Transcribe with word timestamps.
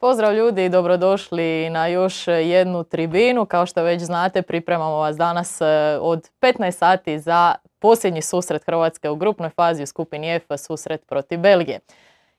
Pozdrav 0.00 0.34
ljudi 0.34 0.64
i 0.64 0.68
dobrodošli 0.68 1.70
na 1.70 1.86
još 1.86 2.28
jednu 2.28 2.84
tribinu. 2.84 3.46
Kao 3.46 3.66
što 3.66 3.82
već 3.82 4.02
znate, 4.02 4.42
pripremamo 4.42 4.96
vas 4.96 5.16
danas 5.16 5.60
e, 5.60 5.64
od 6.00 6.30
15 6.40 6.70
sati 6.70 7.18
za 7.18 7.54
posljednji 7.78 8.22
susret 8.22 8.64
Hrvatske 8.64 9.10
u 9.10 9.16
grupnoj 9.16 9.50
fazi 9.50 9.82
u 9.82 9.86
skupini 9.86 10.34
F, 10.34 10.44
susret 10.56 11.06
protiv 11.06 11.38
Belgije. 11.38 11.80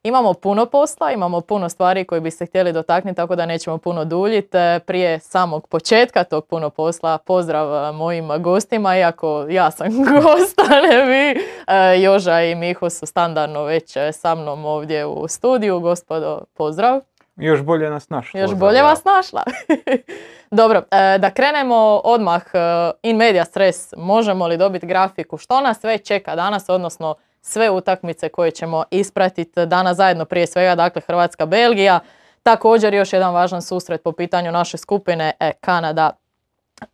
Imamo 0.03 0.33
puno 0.33 0.65
posla, 0.65 1.11
imamo 1.11 1.41
puno 1.41 1.69
stvari 1.69 2.05
koje 2.05 2.21
bi 2.21 2.31
se 2.31 2.45
htjeli 2.45 2.73
dotaknuti, 2.73 3.15
tako 3.15 3.35
da 3.35 3.45
nećemo 3.45 3.77
puno 3.77 4.05
duljiti. 4.05 4.57
E, 4.57 4.79
prije 4.79 5.19
samog 5.19 5.67
početka 5.67 6.23
tog 6.23 6.45
puno 6.45 6.69
posla, 6.69 7.17
pozdrav 7.17 7.89
e, 7.89 7.91
mojim 7.91 8.29
gostima, 8.39 8.97
iako 8.97 9.45
ja 9.49 9.71
sam 9.71 9.87
gost, 10.21 10.59
a 10.59 10.81
ne 10.81 11.05
vi. 11.05 11.41
Joža 12.03 12.41
i 12.41 12.55
Miho 12.55 12.89
su 12.89 13.05
standardno 13.05 13.63
već 13.63 13.97
sa 14.11 14.35
mnom 14.35 14.65
ovdje 14.65 15.05
u 15.05 15.27
studiju. 15.27 15.79
Gospodo, 15.79 16.41
pozdrav. 16.53 17.08
Još 17.39 17.61
bolje 17.61 17.89
nas 17.89 18.09
našla. 18.09 18.39
Još 18.39 18.53
bolje 18.53 18.81
vas 18.81 19.03
našla. 19.05 19.43
Dobro, 20.51 20.83
e, 20.91 21.17
da 21.17 21.29
krenemo 21.29 22.01
odmah 22.03 22.41
e, 22.53 22.59
in 23.03 23.17
media 23.17 23.45
stres. 23.45 23.93
Možemo 23.97 24.47
li 24.47 24.57
dobiti 24.57 24.87
grafiku 24.87 25.37
što 25.37 25.61
nas 25.61 25.79
sve 25.79 25.97
čeka 25.97 26.35
danas, 26.35 26.69
odnosno 26.69 27.15
sve 27.41 27.69
utakmice 27.69 28.29
koje 28.29 28.51
ćemo 28.51 28.83
ispratiti 28.91 29.65
danas 29.65 29.97
zajedno 29.97 30.25
prije 30.25 30.47
svega, 30.47 30.75
dakle 30.75 31.01
Hrvatska-Belgija. 31.07 31.99
Također 32.43 32.93
još 32.93 33.13
jedan 33.13 33.33
važan 33.33 33.61
susret 33.61 34.03
po 34.03 34.11
pitanju 34.11 34.51
naše 34.51 34.77
skupine 34.77 35.31
e, 35.39 35.51
Kanada 35.61 36.11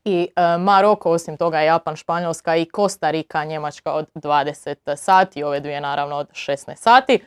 i 0.06 0.28
Maroko, 0.60 1.12
osim 1.12 1.38
toga 1.38 1.60
Japan, 1.60 1.96
Španjolska 1.96 2.56
i 2.56 2.66
Kostarika, 2.66 3.44
Njemačka 3.44 3.94
od 3.94 4.08
20 4.16 4.96
sati, 4.96 5.44
ove 5.44 5.60
dvije 5.60 5.82
naravno 5.82 6.16
od 6.16 6.30
16 6.32 6.76
sati. 6.76 7.20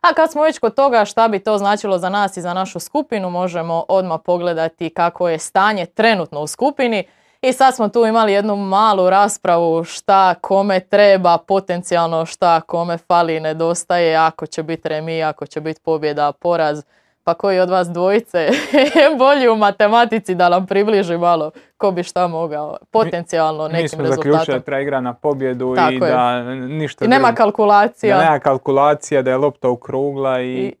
A 0.00 0.14
kad 0.14 0.32
smo 0.32 0.42
već 0.42 0.58
kod 0.58 0.74
toga 0.74 1.04
šta 1.04 1.28
bi 1.28 1.38
to 1.38 1.58
značilo 1.58 1.98
za 1.98 2.08
nas 2.08 2.36
i 2.36 2.40
za 2.40 2.54
našu 2.54 2.80
skupinu, 2.80 3.30
možemo 3.30 3.84
odmah 3.88 4.20
pogledati 4.24 4.90
kako 4.90 5.28
je 5.28 5.38
stanje 5.38 5.86
trenutno 5.86 6.40
u 6.40 6.46
skupini. 6.46 7.04
I 7.42 7.52
sad 7.52 7.76
smo 7.76 7.88
tu 7.88 8.06
imali 8.06 8.32
jednu 8.32 8.56
malu 8.56 9.10
raspravu 9.10 9.84
šta 9.84 10.34
kome 10.34 10.80
treba 10.80 11.38
potencijalno, 11.38 12.26
šta 12.26 12.60
kome 12.60 12.98
fali 12.98 13.40
nedostaje, 13.40 14.16
ako 14.16 14.46
će 14.46 14.62
biti 14.62 14.88
remi, 14.88 15.22
ako 15.22 15.46
će 15.46 15.60
biti 15.60 15.80
pobjeda, 15.80 16.32
poraz 16.32 16.82
pa 17.24 17.34
koji 17.34 17.60
od 17.60 17.70
vas 17.70 17.88
dvojice 17.88 18.38
je 18.38 19.16
bolji 19.18 19.48
u 19.48 19.56
matematici 19.56 20.34
da 20.34 20.48
nam 20.48 20.66
približi 20.66 21.18
malo 21.18 21.50
ko 21.76 21.90
bi 21.90 22.02
šta 22.02 22.28
mogao 22.28 22.76
potencijalno 22.90 23.68
nekim 23.68 23.82
rezultatom. 23.82 24.08
Mi 24.08 24.14
smo 24.14 24.32
zaključili 24.32 24.58
da 24.58 24.64
treba 24.64 24.80
igra 24.80 25.00
na 25.00 25.14
pobjedu 25.14 25.74
i 25.92 25.98
da 25.98 26.54
ništa... 26.54 27.04
I 27.04 27.08
nema 27.08 27.32
kalkulacija. 27.32 28.16
Da 28.16 28.24
nema 28.24 28.38
kalkulacija, 28.38 29.22
da 29.22 29.30
je 29.30 29.36
lopta 29.36 29.68
ukrugla 29.68 30.40
i... 30.40 30.52
I... 30.52 30.74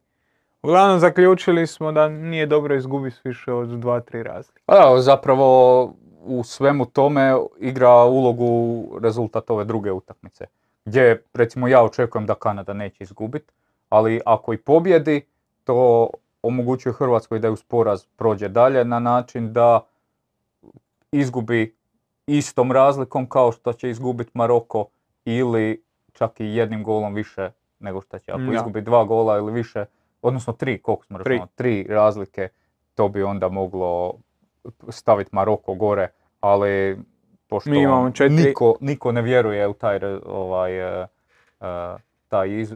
Uglavnom 0.62 0.98
zaključili 0.98 1.66
smo 1.66 1.92
da 1.92 2.08
nije 2.08 2.46
dobro 2.46 2.74
izgubiti 2.74 3.16
više 3.24 3.52
od 3.52 3.68
dva, 3.68 4.00
tri 4.00 4.22
razlike. 4.22 4.60
Pa 4.66 4.94
zapravo 4.98 5.82
u 6.24 6.44
svemu 6.44 6.86
tome 6.86 7.36
igra 7.58 8.04
ulogu 8.04 8.84
rezultat 9.02 9.50
ove 9.50 9.64
druge 9.64 9.92
utakmice. 9.92 10.46
Gdje 10.84 11.22
recimo 11.34 11.68
ja 11.68 11.82
očekujem 11.82 12.26
da 12.26 12.34
Kanada 12.34 12.72
neće 12.72 13.04
izgubiti, 13.04 13.52
ali 13.88 14.20
ako 14.26 14.52
i 14.52 14.56
pobjedi, 14.56 15.26
to 15.64 16.10
omogućuje 16.42 16.92
Hrvatskoj 16.92 17.38
da 17.38 17.46
je 17.46 17.52
uz 17.52 17.62
poraz 17.62 18.04
prođe 18.16 18.48
dalje 18.48 18.84
na 18.84 18.98
način 18.98 19.52
da 19.52 19.80
izgubi 21.12 21.76
istom 22.26 22.72
razlikom 22.72 23.28
kao 23.28 23.52
što 23.52 23.72
će 23.72 23.90
izgubiti 23.90 24.30
Maroko 24.34 24.86
ili 25.24 25.84
čak 26.12 26.40
i 26.40 26.54
jednim 26.54 26.84
golom 26.84 27.14
više 27.14 27.50
nego 27.78 28.00
što 28.00 28.18
će. 28.18 28.32
Ako 28.32 28.52
izgubi 28.52 28.80
dva 28.80 29.04
gola 29.04 29.36
ili 29.36 29.52
više, 29.52 29.84
odnosno 30.22 30.52
tri, 30.52 30.82
koliko 30.82 31.04
smo 31.04 31.18
rekli, 31.18 31.40
tri 31.54 31.86
razlike, 31.88 32.48
to 32.94 33.08
bi 33.08 33.22
onda 33.22 33.48
moglo 33.48 34.14
staviti 34.88 35.30
Maroko 35.32 35.74
gore, 35.74 36.08
ali 36.40 36.98
pošto 37.46 37.70
Mi 37.70 37.82
imamo 37.82 38.12
niko, 38.30 38.76
niko 38.80 39.12
ne 39.12 39.22
vjeruje 39.22 39.68
u 39.68 39.72
taj, 39.72 39.98
ovaj, 40.26 41.00
uh, 41.00 41.06
taj 42.28 42.66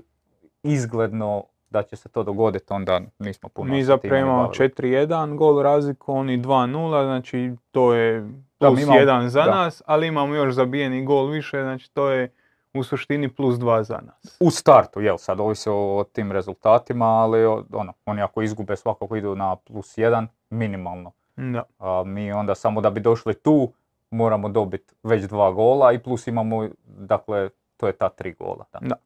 izgledno 0.63 1.45
da 1.75 1.83
će 1.83 1.97
se 1.97 2.09
to 2.09 2.23
dogoditi, 2.23 2.73
onda 2.73 3.01
nismo 3.19 3.49
puno 3.49 3.73
Mi 3.73 3.85
zapravo 3.85 4.17
imamo 4.17 4.49
4-1 4.49 5.37
gol 5.37 5.63
razliku, 5.63 6.13
oni 6.13 6.39
2-0, 6.39 7.05
znači 7.05 7.53
to 7.71 7.95
je 7.95 8.29
plus 8.59 8.81
1 8.81 9.27
za 9.27 9.45
nas, 9.45 9.83
ali 9.87 10.07
imamo 10.07 10.35
još 10.35 10.55
zabijeni 10.55 11.05
gol 11.05 11.27
više, 11.27 11.63
znači 11.63 11.91
to 11.93 12.11
je 12.11 12.33
u 12.75 12.83
suštini 12.83 13.29
plus 13.29 13.55
2 13.55 13.83
za 13.83 14.01
nas. 14.07 14.37
U 14.41 14.51
startu, 14.51 15.01
jel, 15.01 15.17
sad 15.19 15.41
ovisi 15.41 15.69
o, 15.73 16.05
tim 16.13 16.33
rezultatima, 16.33 17.07
ali 17.07 17.45
ono, 17.73 17.93
oni 18.07 18.23
ako 18.23 18.43
izgube 18.43 18.77
svakako 18.77 19.17
idu 19.17 19.35
na 19.35 19.57
plus 19.57 19.99
1, 19.99 20.27
minimalno. 20.51 21.13
Da. 21.37 21.63
A 21.79 22.03
mi 22.07 22.33
onda 22.33 22.55
samo 22.55 22.81
da 22.81 22.91
bi 22.91 23.01
došli 23.01 23.35
tu, 23.35 23.73
moramo 24.11 24.49
dobiti 24.49 24.95
već 25.03 25.25
dva 25.25 25.51
gola 25.51 25.93
i 25.93 25.99
plus 25.99 26.27
imamo, 26.27 26.69
dakle, 26.87 27.49
to 27.77 27.87
je 27.87 27.93
ta 27.93 28.09
tri 28.09 28.33
gola. 28.33 28.65
Da. 28.81 28.97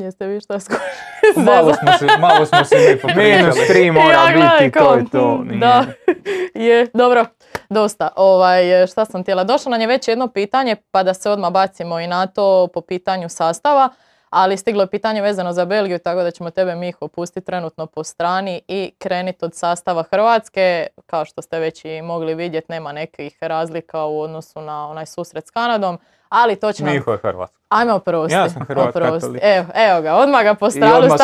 Jeste 0.00 0.26
vi 0.26 0.40
šta 0.40 0.54
malo 1.52 1.74
smo 1.74 1.92
se, 1.98 2.06
malo 2.18 2.46
smo 2.46 2.64
se 2.64 2.76
mi 2.76 2.98
popričali. 3.02 3.36
Minus 3.36 3.56
tri 3.68 3.90
mora 3.90 4.12
ja, 4.12 4.58
biti, 4.58 4.78
to 4.78 4.94
je 4.94 5.04
to. 5.12 5.44
Da, 5.60 5.84
je, 6.68 6.86
dobro, 6.94 7.24
dosta. 7.68 8.08
Ovaj, 8.16 8.86
šta 8.86 9.04
sam 9.04 9.22
htjela? 9.22 9.44
Došlo 9.44 9.70
nam 9.70 9.80
je 9.80 9.86
već 9.86 10.08
jedno 10.08 10.28
pitanje, 10.28 10.76
pa 10.90 11.02
da 11.02 11.14
se 11.14 11.30
odmah 11.30 11.52
bacimo 11.52 12.00
i 12.00 12.06
na 12.06 12.26
to 12.26 12.68
po 12.74 12.80
pitanju 12.80 13.28
sastava. 13.28 13.88
Ali 14.30 14.56
stiglo 14.56 14.82
je 14.82 14.90
pitanje 14.90 15.22
vezano 15.22 15.52
za 15.52 15.64
Belgiju, 15.64 15.98
tako 15.98 16.22
da 16.22 16.30
ćemo 16.30 16.50
tebe 16.50 16.74
Miho 16.74 17.08
pustiti 17.08 17.46
trenutno 17.46 17.86
po 17.86 18.04
strani 18.04 18.62
i 18.68 18.92
krenuti 18.98 19.44
od 19.44 19.54
sastava 19.54 20.02
Hrvatske. 20.02 20.86
Kao 21.06 21.24
što 21.24 21.42
ste 21.42 21.58
već 21.58 21.84
i 21.84 22.02
mogli 22.02 22.34
vidjeti, 22.34 22.72
nema 22.72 22.92
nekih 22.92 23.38
razlika 23.40 24.04
u 24.04 24.20
odnosu 24.20 24.60
na 24.60 24.88
onaj 24.88 25.06
susret 25.06 25.46
s 25.46 25.50
Kanadom. 25.50 25.98
Ali 26.28 26.56
to 26.56 26.72
će 26.72 26.84
nam... 26.84 26.94
Miho 26.94 27.12
je 27.12 27.18
Hrvatska. 27.18 27.58
Ajme 27.68 27.92
oprosti. 27.92 28.34
Ja 28.34 28.48
sam 28.48 28.64
Hrvat 28.64 28.88
oprosti. 28.88 29.38
Evo, 29.42 29.66
evo 29.74 30.02
ga, 30.02 30.14
odmah 30.14 30.42
ga 30.42 30.54
postavili. 30.54 30.92
Odmah, 30.96 31.18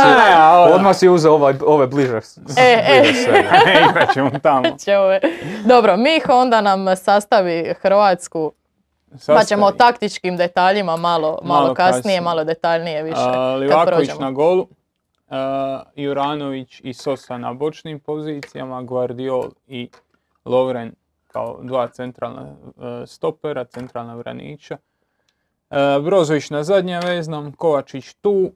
odmah 0.74 0.96
si 0.96 1.08
uzeo 1.08 1.32
ovaj, 1.32 1.54
ove 1.66 1.86
bliže. 1.86 2.20
E, 2.58 2.82
e. 2.88 3.02
Igrat 3.90 4.12
ćemo 4.14 4.30
tamo. 4.42 4.64
Dobro, 5.64 5.96
Miho 5.96 6.32
onda 6.32 6.60
nam 6.60 6.96
sastavi 6.96 7.74
Hrvatsku 7.82 8.52
Sastavi. 9.10 9.38
Pa 9.38 9.44
ćemo 9.44 9.66
o 9.66 9.72
taktičkim 9.72 10.36
detaljima 10.36 10.96
malo, 10.96 11.38
malo, 11.42 11.74
kasnije, 11.74 12.20
malo 12.20 12.44
detaljnije 12.44 13.02
više. 13.02 13.16
A, 13.18 13.54
Livaković 13.54 14.10
na 14.20 14.30
golu, 14.30 14.68
Juranović 15.96 16.80
i 16.84 16.94
Sosa 16.94 17.38
na 17.38 17.52
bočnim 17.52 18.00
pozicijama, 18.00 18.82
Guardiol 18.82 19.50
i 19.66 19.88
Lovren 20.44 20.92
kao 21.26 21.58
dva 21.62 21.88
centralna 21.88 22.42
e, 22.42 23.06
stopera, 23.06 23.64
centralna 23.64 24.14
vranića. 24.14 24.76
E, 25.70 26.00
Brozović 26.00 26.50
na 26.50 26.64
zadnjem 26.64 27.00
veznom, 27.04 27.52
Kovačić 27.52 28.14
tu, 28.14 28.52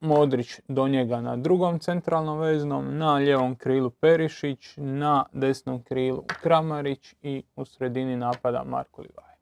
Modrić 0.00 0.60
do 0.68 0.88
njega 0.88 1.20
na 1.20 1.36
drugom 1.36 1.78
centralnom 1.78 2.38
veznom, 2.38 2.98
na 2.98 3.20
ljevom 3.20 3.56
krilu 3.56 3.90
Perišić, 3.90 4.74
na 4.76 5.24
desnom 5.32 5.82
krilu 5.82 6.24
Kramarić 6.42 7.14
i 7.22 7.42
u 7.56 7.64
sredini 7.64 8.16
napada 8.16 8.64
Marko 8.64 9.02
Livaj. 9.02 9.34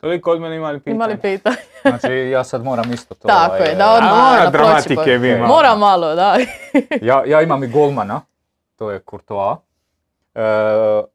Toliko 0.00 0.30
od 0.30 0.40
mene 0.40 0.56
imali 0.56 0.80
pitanje. 0.80 0.94
Imali 0.94 1.16
pitanje. 1.16 1.56
znači 1.82 2.12
ja 2.12 2.44
sad 2.44 2.64
moram 2.64 2.92
isto 2.92 3.14
to... 3.14 3.28
Tako 3.28 3.54
je, 3.54 3.60
ovaj, 3.60 3.74
da 3.74 3.92
odmah 3.92 4.10
mora 4.10 4.44
na 4.44 4.50
dramatike 4.50 5.18
vi 5.18 5.36
Mora 5.36 5.76
malo, 5.76 6.14
da. 6.14 6.36
ja, 7.08 7.22
ja 7.26 7.42
imam 7.42 7.64
i 7.64 7.68
golmana, 7.68 8.20
to 8.76 8.90
je 8.90 9.00
Courtois. 9.10 9.58
E, 10.34 10.40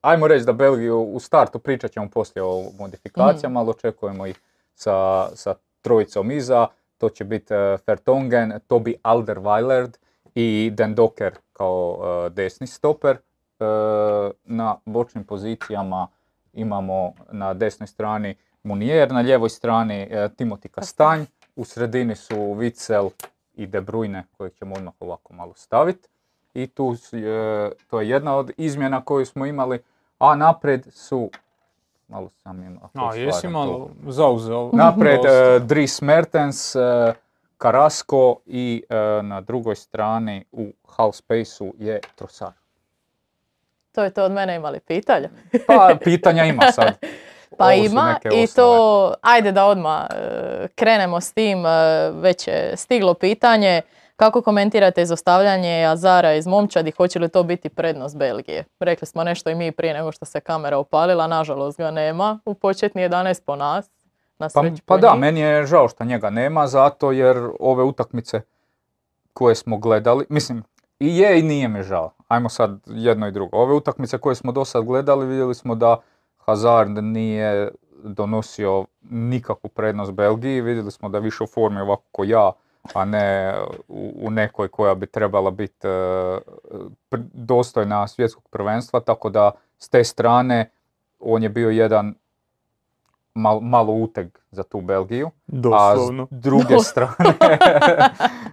ajmo 0.01 0.27
reći 0.27 0.45
da 0.45 0.53
Belgiju 0.53 1.01
u 1.01 1.19
startu 1.19 1.59
pričat 1.59 1.91
ćemo 1.91 2.09
poslije 2.09 2.43
o 2.43 2.63
modifikacijama, 2.79 3.59
mm. 3.59 3.61
ali 3.61 3.69
očekujemo 3.69 4.25
ih 4.25 4.41
sa, 4.75 5.29
sa 5.35 5.55
trojicom 5.81 6.31
iza. 6.31 6.67
To 6.97 7.09
će 7.09 7.23
biti 7.23 7.53
uh, 7.53 7.79
Fertongen, 7.85 8.59
Toby 8.67 8.95
Alderweireld 9.03 9.97
i 10.35 10.71
Den 10.73 10.95
Docker 10.95 11.33
kao 11.53 11.97
uh, 11.99 12.33
desni 12.33 12.67
stoper. 12.67 13.17
na 14.43 14.75
bočnim 14.85 15.23
pozicijama 15.23 16.07
imamo 16.53 17.13
na 17.31 17.53
desnoj 17.53 17.87
strani 17.87 18.35
Munier, 18.63 19.11
na 19.11 19.21
ljevoj 19.21 19.49
strani 19.49 20.07
Timothy 20.09 20.67
Kastanj, 20.67 21.25
u 21.55 21.65
sredini 21.65 22.15
su 22.15 22.35
Witzel 22.35 23.09
i 23.53 23.67
De 23.67 23.81
Bruyne 23.81 24.23
kojeg 24.37 24.53
ćemo 24.53 24.75
odmah 24.75 24.93
ovako 24.99 25.33
malo 25.33 25.53
staviti 25.53 26.09
i 26.53 26.67
tu 26.67 26.95
to 27.87 28.01
je 28.01 28.09
jedna 28.09 28.35
od 28.35 28.51
izmjena 28.57 29.05
koju 29.05 29.25
smo 29.25 29.45
imali, 29.45 29.79
a 30.19 30.35
napred 30.35 30.87
su 30.91 31.29
malo 32.11 32.29
sam 32.43 32.63
im... 32.63 32.79
A, 32.93 33.15
jesi 33.15 33.47
malo 33.47 33.89
zauzeo. 34.07 34.69
Napred 34.73 35.19
uh, 35.19 35.67
Dries 35.67 36.01
Mertens, 36.01 36.75
uh, 36.75 36.81
Carrasco 37.61 38.35
i 38.45 38.83
uh, 38.89 39.25
na 39.25 39.41
drugoj 39.41 39.75
strani 39.75 40.45
u 40.51 40.67
half 40.87 41.15
space-u 41.15 41.73
je 41.79 41.99
Trossard. 42.15 42.53
To 43.91 44.03
je 44.03 44.09
to 44.09 44.23
od 44.23 44.31
mene 44.31 44.55
imali 44.55 44.79
pitanja. 44.79 45.29
pa 45.67 45.95
pitanja 46.03 46.45
ima 46.45 46.71
sad. 46.71 46.97
Pa 47.57 47.65
ovo 47.65 47.73
ima 47.73 48.19
i 48.33 48.47
to, 48.47 49.13
ajde 49.21 49.51
da 49.51 49.65
odmah 49.65 50.07
krenemo 50.75 51.21
s 51.21 51.33
tim, 51.33 51.63
već 52.11 52.47
je 52.47 52.77
stiglo 52.77 53.13
pitanje. 53.13 53.81
Kako 54.15 54.41
komentirate 54.41 55.01
izostavljanje 55.01 55.85
Azara 55.85 56.33
iz 56.33 56.47
momčadi, 56.47 56.91
hoće 56.91 57.19
li 57.19 57.29
to 57.29 57.43
biti 57.43 57.69
prednost 57.69 58.17
Belgije? 58.17 58.63
Rekli 58.79 59.07
smo 59.07 59.23
nešto 59.23 59.49
i 59.49 59.55
mi 59.55 59.71
prije 59.71 59.93
nego 59.93 60.11
što 60.11 60.25
se 60.25 60.39
kamera 60.39 60.77
upalila, 60.77 61.27
nažalost 61.27 61.77
ga 61.77 61.91
nema 61.91 62.39
u 62.45 62.53
početni 62.53 63.01
11 63.01 63.41
po 63.45 63.55
nas. 63.55 63.89
Na 64.39 64.49
Pa, 64.53 64.63
pa 64.85 64.97
da, 64.97 65.15
meni 65.15 65.39
je 65.39 65.65
žao 65.65 65.87
što 65.87 66.03
njega 66.03 66.29
nema, 66.29 66.67
zato 66.67 67.11
jer 67.11 67.49
ove 67.59 67.83
utakmice 67.83 68.41
koje 69.33 69.55
smo 69.55 69.77
gledali, 69.77 70.25
mislim, 70.29 70.63
i 70.99 71.17
je 71.17 71.39
i 71.39 71.43
nije 71.43 71.67
mi 71.67 71.83
žao. 71.83 72.11
Ajmo 72.27 72.49
sad 72.49 72.79
jedno 72.85 73.27
i 73.27 73.31
drugo. 73.31 73.57
Ove 73.57 73.73
utakmice 73.73 74.17
koje 74.17 74.35
smo 74.35 74.51
do 74.51 74.65
sad 74.65 74.85
gledali, 74.85 75.25
vidjeli 75.25 75.55
smo 75.55 75.75
da 75.75 75.97
Hazard 76.37 77.03
nije 77.03 77.71
donosio 78.03 78.85
nikakvu 79.09 79.69
prednost 79.69 80.11
Belgiji. 80.11 80.61
Vidjeli 80.61 80.91
smo 80.91 81.09
da 81.09 81.17
je 81.17 81.21
više 81.21 81.43
u 81.43 81.47
formi 81.47 81.81
ovako 81.81 82.03
ko 82.11 82.23
ja, 82.23 82.51
a 82.93 83.05
ne 83.05 83.53
u, 83.87 84.13
u 84.21 84.29
nekoj 84.29 84.67
koja 84.67 84.95
bi 84.95 85.07
trebala 85.07 85.51
biti 85.51 85.87
e, 85.87 86.39
dostojna 87.33 88.07
svjetskog 88.07 88.43
prvenstva, 88.49 88.99
tako 88.99 89.29
da 89.29 89.51
s 89.77 89.89
te 89.89 90.03
strane 90.03 90.69
on 91.19 91.43
je 91.43 91.49
bio 91.49 91.69
jedan 91.69 92.15
mal, 93.33 93.59
malo 93.59 93.93
uteg 93.93 94.27
za 94.51 94.63
tu 94.63 94.81
Belgiju. 94.81 95.27
A 95.27 95.31
Doslovno. 95.47 96.27
s 96.31 96.35
druge 96.35 96.79
strane, 96.89 97.57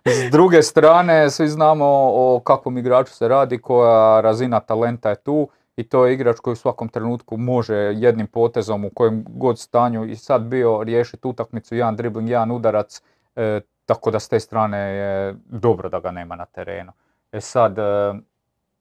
s 0.28 0.30
druge 0.30 0.62
strane, 0.62 1.30
svi 1.30 1.48
znamo 1.48 1.86
o 2.12 2.40
kakvom 2.44 2.78
igraču 2.78 3.12
se 3.12 3.28
radi, 3.28 3.58
koja 3.58 4.20
razina 4.20 4.60
talenta 4.60 5.10
je 5.10 5.16
tu 5.16 5.48
i 5.76 5.82
to 5.84 6.06
je 6.06 6.14
igrač 6.14 6.38
koji 6.38 6.52
u 6.52 6.56
svakom 6.56 6.88
trenutku 6.88 7.36
može 7.36 7.74
jednim 7.76 8.26
potezom 8.26 8.84
u 8.84 8.90
kojem 8.94 9.24
god 9.28 9.58
stanju 9.58 10.04
i 10.04 10.16
sad 10.16 10.42
bio 10.42 10.84
riješiti 10.84 11.28
utakmicu, 11.28 11.74
jedan 11.74 11.96
dribling, 11.96 12.28
jedan 12.28 12.50
udarac, 12.50 13.02
e, 13.36 13.60
tako 13.88 14.10
da 14.10 14.20
s 14.20 14.28
te 14.28 14.40
strane 14.40 14.78
je 14.78 15.34
dobro 15.46 15.88
da 15.88 16.00
ga 16.00 16.10
nema 16.10 16.36
na 16.36 16.44
terenu. 16.44 16.92
E 17.32 17.40
sad, 17.40 17.78
e, 17.78 18.14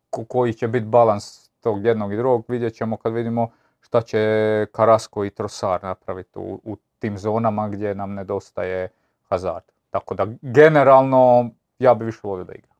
ko- 0.09 0.25
koji 0.25 0.53
će 0.53 0.67
biti 0.67 0.85
balans 0.85 1.49
tog 1.49 1.85
jednog 1.85 2.13
i 2.13 2.17
drugog, 2.17 2.45
vidjet 2.47 2.73
ćemo 2.75 2.97
kad 2.97 3.13
vidimo 3.13 3.49
šta 3.81 4.01
će 4.01 4.17
Karasko 4.71 5.25
i 5.25 5.29
Trosar 5.29 5.83
napraviti 5.83 6.39
u, 6.39 6.59
u 6.63 6.77
tim 6.99 7.17
zonama 7.17 7.69
gdje 7.69 7.95
nam 7.95 8.13
nedostaje 8.13 8.89
Hazard. 9.29 9.63
Tako 9.89 10.15
da 10.15 10.27
generalno 10.41 11.49
ja 11.79 11.93
bi 11.93 12.05
više 12.05 12.19
volio 12.23 12.43
da 12.43 12.53
igra. 12.53 12.71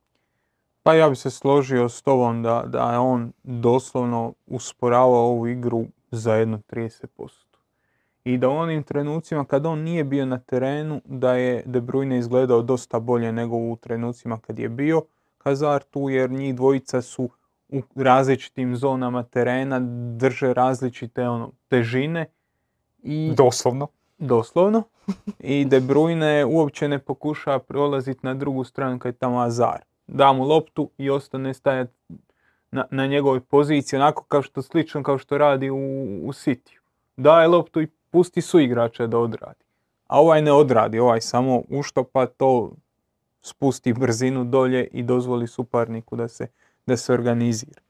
Pa 0.84 0.94
ja 0.94 1.10
bi 1.10 1.16
se 1.16 1.30
složio 1.30 1.90
s 1.90 2.02
tobom 2.02 2.44
da, 2.44 2.64
da 2.66 2.92
je 2.92 2.98
on 2.98 3.32
doslovno 3.44 4.34
usporavao 4.48 5.26
ovu 5.28 5.48
igru 5.48 5.86
za 6.12 6.34
jedno 6.36 6.58
30%. 6.70 7.47
I 8.28 8.38
da 8.38 8.50
u 8.50 8.56
onim 8.56 8.84
trenucima 8.84 9.46
kad 9.46 9.66
on 9.66 9.80
nije 9.80 10.04
bio 10.04 10.26
na 10.26 10.40
terenu, 10.40 11.02
da 11.06 11.34
je 11.34 11.64
De 11.66 11.82
Bruyne 11.82 12.18
izgledao 12.20 12.62
dosta 12.62 13.00
bolje 13.00 13.32
nego 13.32 13.56
u 13.56 13.78
trenucima 13.82 14.40
kad 14.40 14.60
je 14.60 14.70
bio 14.70 15.02
Hazard 15.44 15.84
tu, 15.92 16.10
jer 16.10 16.30
njih 16.32 16.56
dvojica 16.56 17.02
su 17.02 17.30
u 17.70 17.82
različitim 17.96 18.76
zonama 18.76 19.24
terena, 19.24 19.80
drže 20.18 20.54
različite 20.54 21.28
ono, 21.28 21.52
težine 21.68 22.26
i 23.04 23.34
Doslovno. 23.38 23.88
doslovno. 24.18 24.84
I 25.40 25.66
De 25.66 25.82
Bruyne 25.82 26.46
uopće 26.46 26.88
ne 26.88 27.00
pokušava 27.00 27.60
prolaziti 27.60 28.20
na 28.24 28.34
drugu 28.34 28.64
stranu 28.64 29.00
kad 29.00 29.14
je 29.14 29.18
tamo 29.18 29.40
Azar. 29.40 29.82
Da 30.08 30.34
mu 30.34 30.44
loptu 30.44 30.90
i 30.98 31.10
ostane 31.10 31.54
stajati 31.54 31.94
na, 32.72 32.86
na 32.92 33.08
njegovoj 33.08 33.40
poziciji, 33.40 34.00
onako 34.00 34.24
kao 34.24 34.42
što 34.42 34.62
slično 34.62 35.04
kao 35.04 35.18
što 35.18 35.38
radi 35.38 35.70
u, 35.70 35.78
u 36.24 36.34
Cityu. 36.34 36.80
Daje 37.18 37.48
loptu 37.48 37.82
i 37.82 37.88
pusti 38.18 38.42
su 38.42 38.60
igrača 38.60 39.08
da 39.08 39.18
odradi. 39.18 39.66
A 40.08 40.20
ovaj 40.20 40.42
ne 40.42 40.52
odradi, 40.52 41.00
ovaj 41.00 41.22
samo 41.22 41.64
uštopa 41.70 42.26
to, 42.26 42.72
spusti 43.42 43.94
brzinu 43.94 44.44
dolje 44.44 44.88
i 44.92 45.04
dozvoli 45.04 45.48
suparniku 45.48 46.16
da 46.16 46.28
se, 46.28 46.48
da 46.86 46.98
se 46.98 47.14
organizira. 47.14 47.82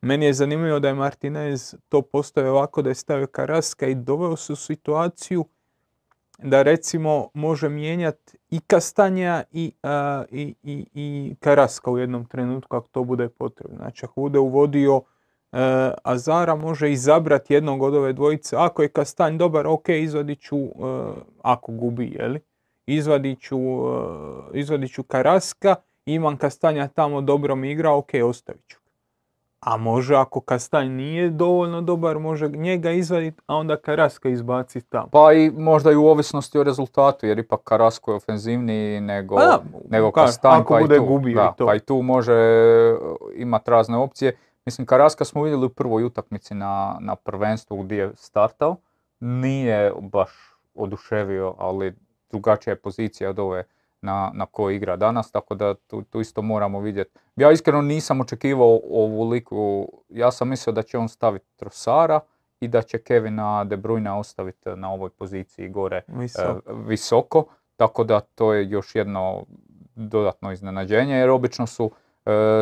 Meni 0.00 0.26
je 0.26 0.32
zanimljivo 0.32 0.78
da 0.78 0.88
je 0.88 0.94
Martinez 0.94 1.74
to 1.88 2.02
postavio 2.02 2.52
ovako 2.52 2.82
da 2.82 2.90
je 2.90 2.94
stavio 2.94 3.26
Karaska 3.26 3.86
i 3.86 3.94
doveo 3.94 4.36
se 4.36 4.52
u 4.52 4.56
situaciju 4.56 5.44
da 6.38 6.62
recimo 6.62 7.28
može 7.34 7.68
mijenjati 7.68 8.38
i 8.50 8.60
Kastanja 8.60 9.42
i, 9.52 9.72
a, 9.82 10.24
i, 10.30 10.54
i, 10.62 10.86
i 10.94 11.34
Karaska 11.40 11.90
u 11.90 11.98
jednom 11.98 12.24
trenutku 12.24 12.76
ako 12.76 12.88
to 12.88 13.04
bude 13.04 13.28
potrebno. 13.28 13.76
Znači 13.76 14.04
ako 14.04 14.20
bude 14.20 14.38
uvodio 14.38 15.02
Azara 16.02 16.54
može 16.54 16.92
izabrati 16.92 17.54
jednog 17.54 17.82
od 17.82 17.94
ove 17.94 18.12
dvojice. 18.12 18.56
Ako 18.58 18.82
je 18.82 18.88
Kastanj 18.88 19.36
dobar, 19.36 19.66
ok, 19.66 19.88
izvadit 19.88 20.40
ću, 20.40 20.58
e, 20.58 20.68
ako 21.42 21.72
gubi, 21.72 22.16
jeli, 22.18 22.40
izvadit 22.86 23.40
ću, 23.40 23.58
e, 23.58 24.58
izvadit 24.58 24.92
ću 24.92 25.02
Karaska, 25.02 25.74
imam 26.06 26.36
Kastanja 26.36 26.88
tamo 26.88 27.20
dobro 27.20 27.56
mi 27.56 27.70
igra, 27.70 27.92
ok, 27.94 28.10
ostavit 28.24 28.62
ću. 28.68 28.78
A 29.60 29.76
može 29.76 30.16
ako 30.16 30.40
Kastanj 30.40 30.88
nije 30.88 31.30
dovoljno 31.30 31.80
dobar, 31.82 32.18
može 32.18 32.48
njega 32.48 32.90
izvaditi, 32.90 33.40
a 33.46 33.56
onda 33.56 33.76
Karaska 33.76 34.28
izbaciti 34.28 34.90
tamo. 34.90 35.08
Pa 35.12 35.32
i 35.32 35.50
možda 35.50 35.92
i 35.92 35.96
u 35.96 36.06
ovisnosti 36.06 36.58
o 36.58 36.62
rezultatu, 36.62 37.26
jer 37.26 37.38
ipak 37.38 37.60
Karasko 37.64 38.10
je 38.10 38.16
ofenzivniji 38.16 39.00
nego, 39.00 39.34
Pa 39.34 39.40
da, 39.44 39.62
nego 39.90 40.10
kažem, 40.10 40.26
Kastanj, 40.26 40.60
ako 40.60 40.74
pa 40.74 40.80
i 40.80 40.82
bude 40.82 40.96
tu, 40.96 41.04
gubio 41.04 41.34
da, 41.34 41.52
i 41.54 41.58
to. 41.58 41.66
pa 41.66 41.74
i 41.74 41.80
tu 41.80 42.02
može 42.02 42.34
imati 43.36 43.70
razne 43.70 43.96
opcije. 43.96 44.36
Mislim, 44.66 44.86
Karaska 44.86 45.24
smo 45.24 45.42
vidjeli 45.42 45.66
u 45.66 45.70
prvoj 45.70 46.04
utakmici 46.04 46.54
na, 46.54 46.98
na 47.00 47.16
prvenstvu 47.16 47.82
gdje 47.82 47.96
je 47.96 48.12
startao. 48.16 48.76
Nije 49.20 49.92
baš 50.00 50.30
oduševio, 50.74 51.54
ali 51.58 51.94
drugačija 52.30 52.72
je 52.72 52.80
pozicija 52.80 53.30
od 53.30 53.38
ove 53.38 53.64
na, 54.02 54.30
na 54.34 54.46
kojoj 54.46 54.76
igra 54.76 54.96
danas, 54.96 55.30
tako 55.30 55.54
da 55.54 55.74
tu, 55.74 56.02
tu 56.02 56.20
isto 56.20 56.42
moramo 56.42 56.80
vidjeti. 56.80 57.10
Ja 57.36 57.50
iskreno 57.50 57.82
nisam 57.82 58.20
očekivao 58.20 58.80
ovoliku, 58.90 59.88
ja 60.08 60.30
sam 60.30 60.48
mislio 60.48 60.72
da 60.72 60.82
će 60.82 60.98
on 60.98 61.08
staviti 61.08 61.46
Trosara 61.56 62.20
i 62.60 62.68
da 62.68 62.82
će 62.82 62.98
Kevina 62.98 63.64
De 63.64 63.76
Bruyne 63.76 64.10
ostaviti 64.10 64.68
na 64.76 64.92
ovoj 64.92 65.10
poziciji 65.10 65.68
gore 65.68 65.96
e, 65.96 66.02
Visoko. 66.08 66.60
visoko, 66.74 67.44
tako 67.76 68.04
da 68.04 68.20
to 68.20 68.52
je 68.52 68.70
još 68.70 68.94
jedno 68.94 69.44
dodatno 69.94 70.52
iznenađenje, 70.52 71.14
jer 71.14 71.30
obično 71.30 71.66
su 71.66 71.90
e, 71.94 72.11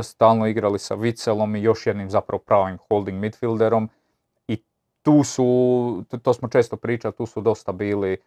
stalno 0.02 0.46
igrali 0.46 0.78
sa 0.78 0.94
Vicelom 0.94 1.56
i 1.56 1.62
još 1.62 1.86
jednim 1.86 2.10
zapravo 2.10 2.38
pravim 2.38 2.78
holding 2.88 3.18
midfielderom 3.18 3.90
i 4.48 4.62
tu 5.02 5.24
su, 5.24 6.04
to, 6.22 6.34
smo 6.34 6.48
često 6.48 6.76
pričali, 6.76 7.14
tu 7.14 7.26
su 7.26 7.40
dosta 7.40 7.72
bili 7.72 8.12
e, 8.12 8.18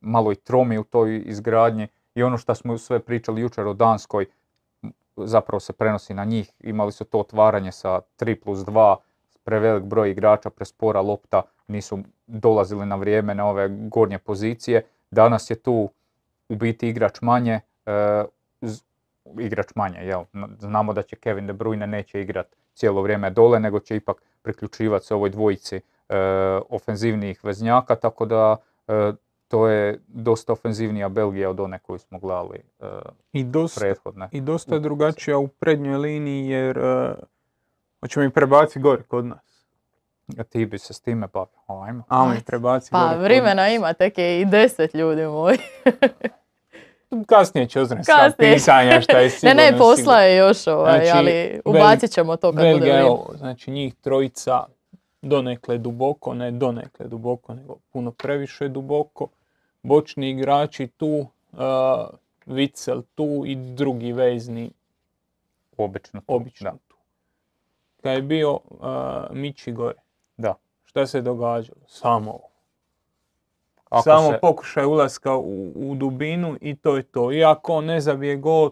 malo 0.00 0.32
i 0.32 0.36
tromi 0.36 0.78
u 0.78 0.84
toj 0.84 1.22
izgradnji 1.26 1.88
i 2.14 2.22
ono 2.22 2.38
što 2.38 2.54
smo 2.54 2.78
sve 2.78 3.00
pričali 3.00 3.40
jučer 3.40 3.66
o 3.66 3.74
Danskoj 3.74 4.26
zapravo 5.16 5.60
se 5.60 5.72
prenosi 5.72 6.14
na 6.14 6.24
njih. 6.24 6.52
Imali 6.60 6.92
su 6.92 7.04
to 7.04 7.18
otvaranje 7.18 7.72
sa 7.72 8.00
3 8.18 8.34
plus 8.34 8.58
2, 8.58 8.96
prevelik 9.44 9.84
broj 9.84 10.10
igrača, 10.10 10.50
prespora 10.50 11.00
lopta, 11.00 11.42
nisu 11.68 11.98
dolazili 12.26 12.86
na 12.86 12.96
vrijeme 12.96 13.34
na 13.34 13.48
ove 13.48 13.68
gornje 13.68 14.18
pozicije. 14.18 14.86
Danas 15.10 15.50
je 15.50 15.56
tu 15.56 15.90
u 16.48 16.56
biti 16.56 16.88
igrač 16.88 17.20
manje, 17.20 17.60
e, 17.86 18.24
igrač 19.40 19.66
manje, 19.74 19.98
jel? 19.98 20.24
Znamo 20.58 20.92
da 20.92 21.02
će 21.02 21.16
Kevin 21.16 21.46
De 21.46 21.52
Bruyne 21.52 21.86
neće 21.86 22.20
igrat 22.20 22.46
cijelo 22.74 23.02
vrijeme 23.02 23.30
dole, 23.30 23.60
nego 23.60 23.80
će 23.80 23.96
ipak 23.96 24.22
priključivati 24.42 25.06
se 25.06 25.14
ovoj 25.14 25.30
dvojici 25.30 25.76
e, 25.76 25.82
ofenzivnijih 26.68 27.44
veznjaka, 27.44 27.96
tako 27.96 28.26
da 28.26 28.56
e, 28.88 29.12
to 29.48 29.68
je 29.68 30.00
dosta 30.08 30.52
ofenzivnija 30.52 31.08
Belgija 31.08 31.50
od 31.50 31.60
one 31.60 31.78
koju 31.78 31.98
smo 31.98 32.18
gledali 32.18 32.58
e, 32.80 32.86
I 33.32 33.44
dosta, 33.44 33.80
prethodne. 33.80 34.28
I 34.32 34.40
dosta 34.40 34.74
je 34.74 34.80
drugačija 34.80 35.38
u 35.38 35.48
prednjoj 35.48 35.96
liniji 35.96 36.48
jer 36.48 36.78
uh, 36.78 36.84
hoćemo 38.00 38.26
ih 38.26 38.32
prebaciti 38.32 38.80
gore 38.80 39.02
kod 39.02 39.24
nas. 39.24 39.66
A 40.38 40.42
Ti 40.42 40.66
bi 40.66 40.78
se 40.78 40.94
s 40.94 41.00
time 41.00 41.26
bavio, 41.32 41.82
ajmo. 41.84 42.02
Ajmo 42.08 42.34
prebaciti 42.46 42.92
Pa 42.92 43.14
vremena 43.14 43.68
ima, 43.68 43.92
tek 43.92 44.18
je 44.18 44.40
i 44.40 44.44
deset 44.44 44.94
ljudi 44.94 45.22
moji. 45.22 45.58
Kasnije 47.26 47.66
će 47.66 47.80
ozrem 47.80 48.04
sva 48.04 48.30
pisanja 48.38 49.00
šta 49.00 49.18
je 49.18 49.24
Ne, 49.24 49.30
sigurno. 49.30 49.54
ne, 49.56 49.72
posla 49.72 49.96
sigurno. 49.96 50.20
je 50.20 50.36
još 50.36 50.66
ovaj, 50.66 50.92
Znači, 50.96 51.10
ali 51.10 51.60
ubacit 51.64 52.10
ćemo 52.10 52.36
to 52.36 52.46
kad 52.46 52.54
bude 52.54 52.68
Belgija 52.68 52.94
je 52.94 53.02
vrijeme. 53.02 53.18
znači 53.34 53.70
njih 53.70 53.94
trojica 53.94 54.64
donekle 55.22 55.78
duboko, 55.78 56.34
ne 56.34 56.50
donekle 56.50 57.06
duboko, 57.06 57.54
nego 57.54 57.76
puno 57.88 58.10
previše 58.10 58.68
duboko. 58.68 59.28
Bočni 59.82 60.30
igrači 60.30 60.86
tu, 60.88 61.06
uh, 61.52 61.58
Witzel 62.46 63.02
tu 63.14 63.42
i 63.46 63.54
drugi 63.56 64.12
vezni 64.12 64.70
Obično. 65.76 66.20
tu, 66.20 66.34
obično 66.34 66.70
da. 66.70 66.76
tu. 66.78 66.96
Kad 67.96 68.12
je 68.12 68.22
bio 68.22 68.52
uh, 68.54 68.60
Mići 69.30 69.72
gore, 69.72 69.98
Da. 70.36 70.54
šta 70.84 71.06
se 71.06 71.20
događalo? 71.20 71.80
Samo 71.86 72.30
ovo. 72.30 72.48
Ako 73.90 74.02
Samo 74.02 74.30
se- 74.30 74.38
pokušaj 74.38 74.84
ulaska 74.84 75.36
u, 75.36 75.72
u 75.76 75.94
dubinu 75.94 76.56
i 76.60 76.76
to 76.76 76.96
je 76.96 77.02
to. 77.02 77.32
Iako 77.32 77.72
on 77.72 77.84
ne 77.84 78.00
zabije 78.00 78.36
gol, 78.36 78.70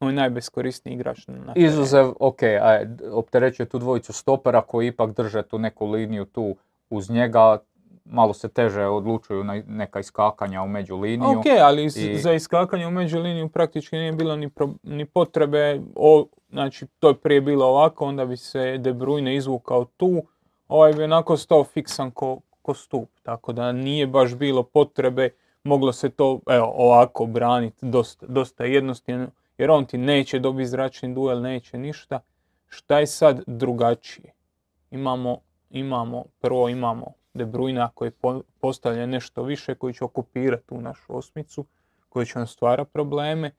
on 0.00 0.08
je 0.08 0.14
najbeskorisniji 0.14 0.94
igrač 0.94 1.26
na. 1.26 1.52
Izuzev, 1.56 2.12
ok, 2.20 2.42
aj, 2.42 2.84
opterećuje 3.12 3.66
tu 3.66 3.78
dvojicu 3.78 4.12
stopera 4.12 4.60
koji 4.60 4.86
ipak 4.88 5.12
drže 5.12 5.42
tu 5.42 5.58
neku 5.58 5.86
liniju 5.86 6.24
tu 6.24 6.56
uz 6.90 7.10
njega, 7.10 7.58
malo 8.04 8.32
se 8.34 8.48
teže 8.48 8.82
odlučuju 8.82 9.44
na 9.44 9.62
neka 9.66 10.00
iskakanja 10.00 10.62
u 10.62 10.68
među 10.68 10.96
liniju. 10.96 11.38
Ok, 11.38 11.46
ali 11.62 11.84
I- 11.86 12.18
za 12.18 12.32
iskakanje 12.32 12.86
u 12.86 12.90
međuliniju 12.90 13.48
praktički 13.48 13.96
nije 13.96 14.12
bilo 14.12 14.36
ni, 14.36 14.48
pro- 14.48 14.74
ni 14.82 15.04
potrebe, 15.04 15.80
o, 15.96 16.26
znači 16.50 16.86
to 16.98 17.08
je 17.08 17.14
prije 17.14 17.40
bilo 17.40 17.66
ovako, 17.66 18.06
onda 18.06 18.24
bi 18.26 18.36
se 18.36 18.78
De 18.78 18.92
Bruyne 18.92 19.36
izvukao 19.36 19.84
tu, 19.86 20.22
ovaj 20.68 20.92
bi 20.92 21.04
onako 21.04 21.36
stao 21.36 21.64
fiksan 21.64 22.10
ko, 22.10 22.38
ko 22.62 22.74
stup, 22.74 23.10
tako 23.22 23.52
da 23.52 23.72
nije 23.72 24.06
baš 24.06 24.34
bilo 24.34 24.62
potrebe, 24.62 25.30
moglo 25.64 25.92
se 25.92 26.10
to 26.10 26.40
evo, 26.50 26.72
ovako 26.76 27.26
braniti 27.26 27.86
dosta, 27.86 28.26
dosta 28.26 28.64
jednostavno, 28.64 29.26
jer 29.58 29.70
on 29.70 29.86
ti 29.86 29.98
neće 29.98 30.38
dobiti 30.38 30.68
zračni 30.68 31.14
duel, 31.14 31.42
neće 31.42 31.78
ništa. 31.78 32.20
Šta 32.68 32.98
je 32.98 33.06
sad 33.06 33.42
drugačije? 33.46 34.32
Imamo, 34.90 35.38
imamo 35.70 36.24
prvo 36.40 36.68
imamo 36.68 37.06
De 37.34 37.46
Bruyne 37.46 37.88
koji 37.94 38.06
je 38.06 38.10
po- 38.10 38.42
postavljen 38.60 39.10
nešto 39.10 39.42
više, 39.42 39.74
koji 39.74 39.94
će 39.94 40.04
okupirati 40.04 40.66
tu 40.66 40.80
našu 40.80 41.16
osmicu, 41.16 41.64
koji 42.08 42.26
će 42.26 42.38
nam 42.38 42.46
stvarati 42.46 42.90
probleme. 42.92 43.50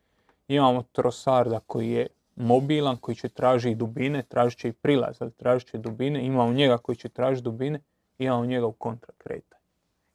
Imamo 0.48 0.84
Trosarda 0.92 1.60
koji 1.60 1.90
je 1.90 2.08
mobilan, 2.36 2.98
koji 2.98 3.16
će 3.16 3.30
tražiti 3.30 3.76
dubine, 3.76 4.24
tražit 4.24 4.60
će 4.60 4.70
i 4.70 4.74
prilaz, 4.74 5.22
ali 5.22 5.32
tražit 5.32 5.70
će 5.70 5.78
dubine. 5.78 6.26
Imamo 6.26 6.54
njega 6.54 6.78
koji 6.78 6.96
će 6.96 7.10
tražiti 7.10 7.44
dubine, 7.44 7.80
imamo 8.24 8.46
njega 8.46 8.66
u 8.66 8.72
kontrakretanju. 8.72 9.64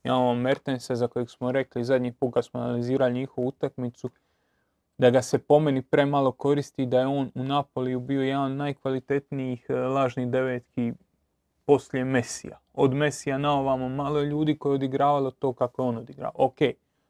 Imamo 0.04 0.34
Mertensa 0.34 0.96
za 0.96 1.08
kojeg 1.08 1.30
smo 1.30 1.52
rekli 1.52 1.84
zadnji 1.84 2.12
put 2.12 2.34
kad 2.34 2.44
smo 2.44 2.60
analizirali 2.60 3.12
njihovu 3.12 3.48
utakmicu, 3.48 4.10
da 4.98 5.10
ga 5.10 5.22
se 5.22 5.38
po 5.38 5.60
meni 5.60 5.82
premalo 5.82 6.32
koristi, 6.32 6.86
da 6.86 7.00
je 7.00 7.06
on 7.06 7.30
u 7.34 7.44
Napoliju 7.44 8.00
bio 8.00 8.22
jedan 8.22 8.44
od 8.44 8.52
najkvalitetnijih 8.52 9.66
e, 9.68 9.74
lažnih 9.74 10.28
devetki 10.28 10.92
poslije 11.64 12.04
Mesija. 12.04 12.58
Od 12.74 12.94
Mesija 12.94 13.38
na 13.38 13.52
ovamo 13.52 13.88
malo 13.88 14.22
ljudi 14.22 14.58
koji 14.58 14.72
je 14.72 14.74
odigravalo 14.74 15.30
to 15.30 15.52
kako 15.52 15.82
je 15.82 15.88
on 15.88 15.96
odigrao. 15.96 16.32
Ok, 16.34 16.56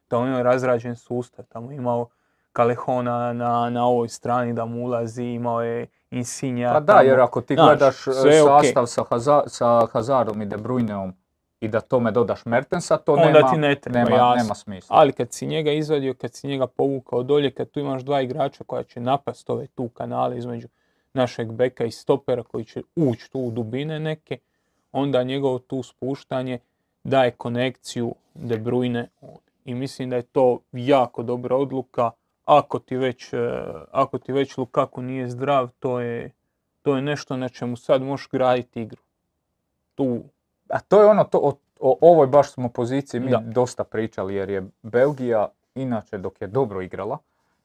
tamo 0.07 0.25
je 0.25 0.43
razrađen 0.43 0.95
sustav, 0.95 1.45
tamo 1.49 1.71
je 1.71 1.77
imao 1.77 2.07
Kalehona 2.51 3.33
na, 3.33 3.69
na 3.69 3.85
ovoj 3.85 4.09
strani 4.09 4.53
da 4.53 4.65
mu 4.65 4.85
ulazi, 4.85 5.23
imao 5.23 5.61
je 5.61 5.87
Insigne. 6.11 6.67
Pa 6.73 6.79
da, 6.79 7.01
jer 7.01 7.19
ako 7.19 7.41
ti 7.41 7.53
Znaš, 7.53 7.65
gledaš 7.67 8.07
e, 8.07 8.11
sastav 8.45 8.85
sa, 8.85 9.01
Haza- 9.01 9.47
sa 9.47 9.85
Hazarom 9.91 10.41
i 10.41 10.45
De 10.45 10.57
Bruyneom 10.57 11.11
i 11.59 11.67
da 11.67 11.81
tome 11.81 12.11
dodaš 12.11 12.45
Mertensa, 12.45 12.97
to 12.97 13.13
Onda 13.13 13.25
nema, 13.31 13.51
ti 13.51 13.57
ne 13.57 13.75
treba, 13.75 13.99
nema, 13.99 14.15
jasno. 14.15 14.35
nema 14.43 14.55
smisla. 14.55 14.95
Ali 14.99 15.13
kad 15.13 15.33
si 15.33 15.47
njega 15.47 15.71
izvadio, 15.71 16.13
kad 16.13 16.33
si 16.33 16.47
njega 16.47 16.67
povukao 16.67 17.23
dolje, 17.23 17.51
kad 17.51 17.69
tu 17.69 17.79
imaš 17.79 18.01
dva 18.01 18.21
igrača 18.21 18.63
koja 18.63 18.83
će 18.83 18.99
napast 18.99 19.49
ove 19.49 19.67
tu 19.67 19.89
kanale 19.89 20.37
između 20.37 20.67
našeg 21.13 21.51
beka 21.51 21.85
i 21.85 21.91
stopera 21.91 22.43
koji 22.43 22.65
će 22.65 22.81
ući 22.95 23.31
tu 23.31 23.39
u 23.39 23.51
dubine 23.51 23.99
neke, 23.99 24.37
onda 24.91 25.23
njegovo 25.23 25.59
tu 25.59 25.83
spuštanje 25.83 26.59
daje 27.03 27.31
konekciju 27.31 28.15
De 28.33 28.57
Bruyne 28.57 29.07
on. 29.21 29.37
I 29.65 29.73
mislim 29.73 30.09
da 30.09 30.15
je 30.15 30.21
to 30.21 30.59
jako 30.71 31.23
dobra 31.23 31.55
odluka. 31.55 32.11
Ako 32.49 32.79
ti 32.79 32.97
već, 32.97 33.33
e, 33.33 33.63
ako 33.91 34.17
ti 34.17 34.31
već 34.31 34.57
Lukaku 34.57 35.01
nije 35.01 35.29
zdrav, 35.29 35.69
to 35.79 35.99
je, 35.99 36.31
to 36.81 36.95
je 36.95 37.01
nešto 37.01 37.37
na 37.37 37.49
čemu 37.49 37.75
sad 37.75 38.01
možeš 38.01 38.27
graditi 38.31 38.81
igru. 38.81 39.01
Tu 39.95 40.23
A 40.69 40.79
to 40.79 41.01
je 41.01 41.07
ono, 41.07 41.23
to, 41.23 41.37
o, 41.37 41.53
o 41.79 41.97
ovoj 42.01 42.27
baš 42.27 42.51
smo 42.51 42.69
poziciji 42.69 43.21
mi 43.21 43.31
Da. 43.31 43.37
dosta 43.45 43.83
pričali 43.83 44.35
jer 44.35 44.49
je 44.49 44.63
Belgija, 44.81 45.47
inače 45.75 46.17
dok 46.17 46.41
je 46.41 46.47
dobro 46.47 46.81
igrala, 46.81 47.17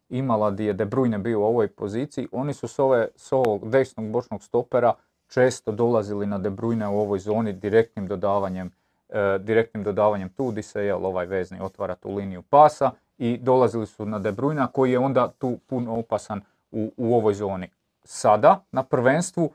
imala 0.08 0.50
di 0.50 0.64
je 0.64 0.72
De 0.72 0.86
Bruyne 0.86 1.18
bio 1.18 1.40
u 1.40 1.44
ovoj 1.44 1.68
poziciji, 1.68 2.28
oni 2.32 2.54
su 2.54 2.68
s, 2.68 2.78
ove, 2.78 3.08
s 3.16 3.32
ovog 3.32 3.70
desnog 3.70 4.10
bočnog 4.10 4.42
stopera 4.42 4.94
često 5.28 5.72
dolazili 5.72 6.26
na 6.26 6.38
De 6.38 6.50
Bruyne 6.50 6.88
u 6.88 7.00
ovoj 7.00 7.18
zoni 7.18 7.52
direktnim 7.52 8.06
dodavanjem 8.06 8.70
e, 9.08 9.38
direktnim 9.38 9.84
dodavanjem 9.84 10.28
tu 10.28 10.52
di 10.52 10.62
se 10.62 10.84
jel, 10.84 11.06
ovaj 11.06 11.26
vezni 11.26 11.60
otvara 11.60 11.94
tu 11.94 12.14
liniju 12.14 12.42
pasa 12.42 12.90
i 13.18 13.38
dolazili 13.38 13.86
su 13.86 14.06
na 14.06 14.18
De 14.18 14.32
Bruyne 14.32 14.66
koji 14.72 14.92
je 14.92 14.98
onda 14.98 15.32
tu 15.38 15.58
puno 15.66 15.98
opasan 15.98 16.40
u, 16.70 16.92
u 16.96 17.14
ovoj 17.14 17.34
zoni. 17.34 17.70
Sada 18.04 18.64
na 18.72 18.82
prvenstvu 18.82 19.52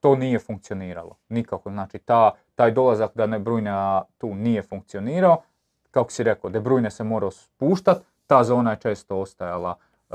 to 0.00 0.16
nije 0.16 0.38
funkcioniralo. 0.38 1.16
Nikako. 1.28 1.70
Znači, 1.70 1.98
ta, 1.98 2.30
taj 2.54 2.70
dolazak 2.70 3.10
da 3.14 3.26
De 3.26 3.38
Bruyne 3.38 4.02
tu 4.18 4.34
nije 4.34 4.62
funkcionirao. 4.62 5.42
Kako 5.90 6.12
si 6.12 6.22
rekao, 6.22 6.50
De 6.50 6.60
Bruyne 6.60 6.90
se 6.90 7.04
morao 7.04 7.30
spuštat, 7.30 8.02
ta 8.26 8.44
zona 8.44 8.70
je 8.70 8.76
često 8.76 9.16
ostajala 9.16 9.76
e, 10.10 10.14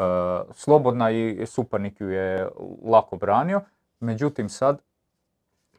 slobodna 0.54 1.12
i 1.12 1.46
suparnik 1.46 2.02
ju 2.02 2.10
je 2.10 2.50
lako 2.86 3.18
branio. 3.18 3.62
Međutim, 4.00 4.50
sad 4.50 4.82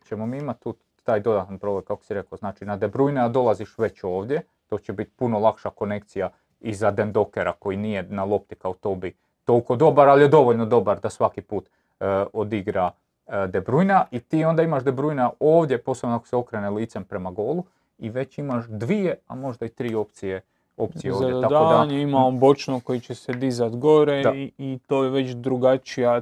ćemo 0.05 0.26
mi 0.26 0.38
imati 0.38 0.61
tu 0.61 0.75
taj 1.03 1.21
dodatan 1.21 1.59
problem, 1.59 1.85
kako 1.85 2.05
si 2.05 2.14
rekao, 2.14 2.38
znači 2.38 2.64
na 2.64 2.76
De 2.76 2.88
Bruyne 2.88 3.29
dolaziš 3.29 3.79
već 3.79 4.05
ovdje, 4.05 4.43
to 4.67 4.79
će 4.79 4.93
biti 4.93 5.11
puno 5.17 5.38
lakša 5.38 5.71
konekcija 5.71 6.31
i 6.64 6.75
za 6.75 6.90
Dendokera 6.90 7.52
koji 7.52 7.76
nije 7.76 8.02
na 8.02 8.25
lopti 8.25 8.54
kao 8.54 8.75
Tobi 8.75 9.14
toliko 9.44 9.76
dobar, 9.76 10.09
ali 10.09 10.23
je 10.23 10.28
dovoljno 10.28 10.66
dobar 10.66 11.00
da 11.00 11.11
svaki 11.11 11.40
put 11.40 11.68
e, 12.00 12.25
odigra 12.33 12.90
e, 13.26 13.47
De 13.47 13.61
Bruyne 13.61 14.04
i 14.11 14.21
ti 14.21 14.44
onda 14.44 14.62
imaš 14.62 14.85
De 14.85 14.92
Bruyne 14.92 15.30
ovdje, 15.40 15.78
posebno 15.78 16.16
ako 16.16 16.26
se 16.26 16.37
okrene 16.37 16.71
licem 16.71 17.04
prema 17.04 17.30
golu 17.30 17.64
i 17.99 18.11
već 18.11 18.38
imaš 18.38 18.64
dvije, 18.68 19.18
a 19.26 19.35
možda 19.35 19.66
i 19.66 19.68
tri 19.68 19.94
opcije, 19.94 20.40
opcije 20.76 21.12
za 21.12 21.26
ovdje. 21.26 21.42
Tako 21.42 21.87
da, 21.87 21.94
ima 21.94 22.18
on 22.18 22.38
bočno 22.38 22.80
koji 22.80 23.00
će 23.00 23.14
se 23.14 23.33
dizat 23.33 23.76
gore 23.76 24.23
Da. 24.23 24.35
i, 24.35 24.52
i 24.59 24.78
to 24.87 25.04
je 25.04 25.11
već 25.11 25.30
drugačija, 25.30 26.21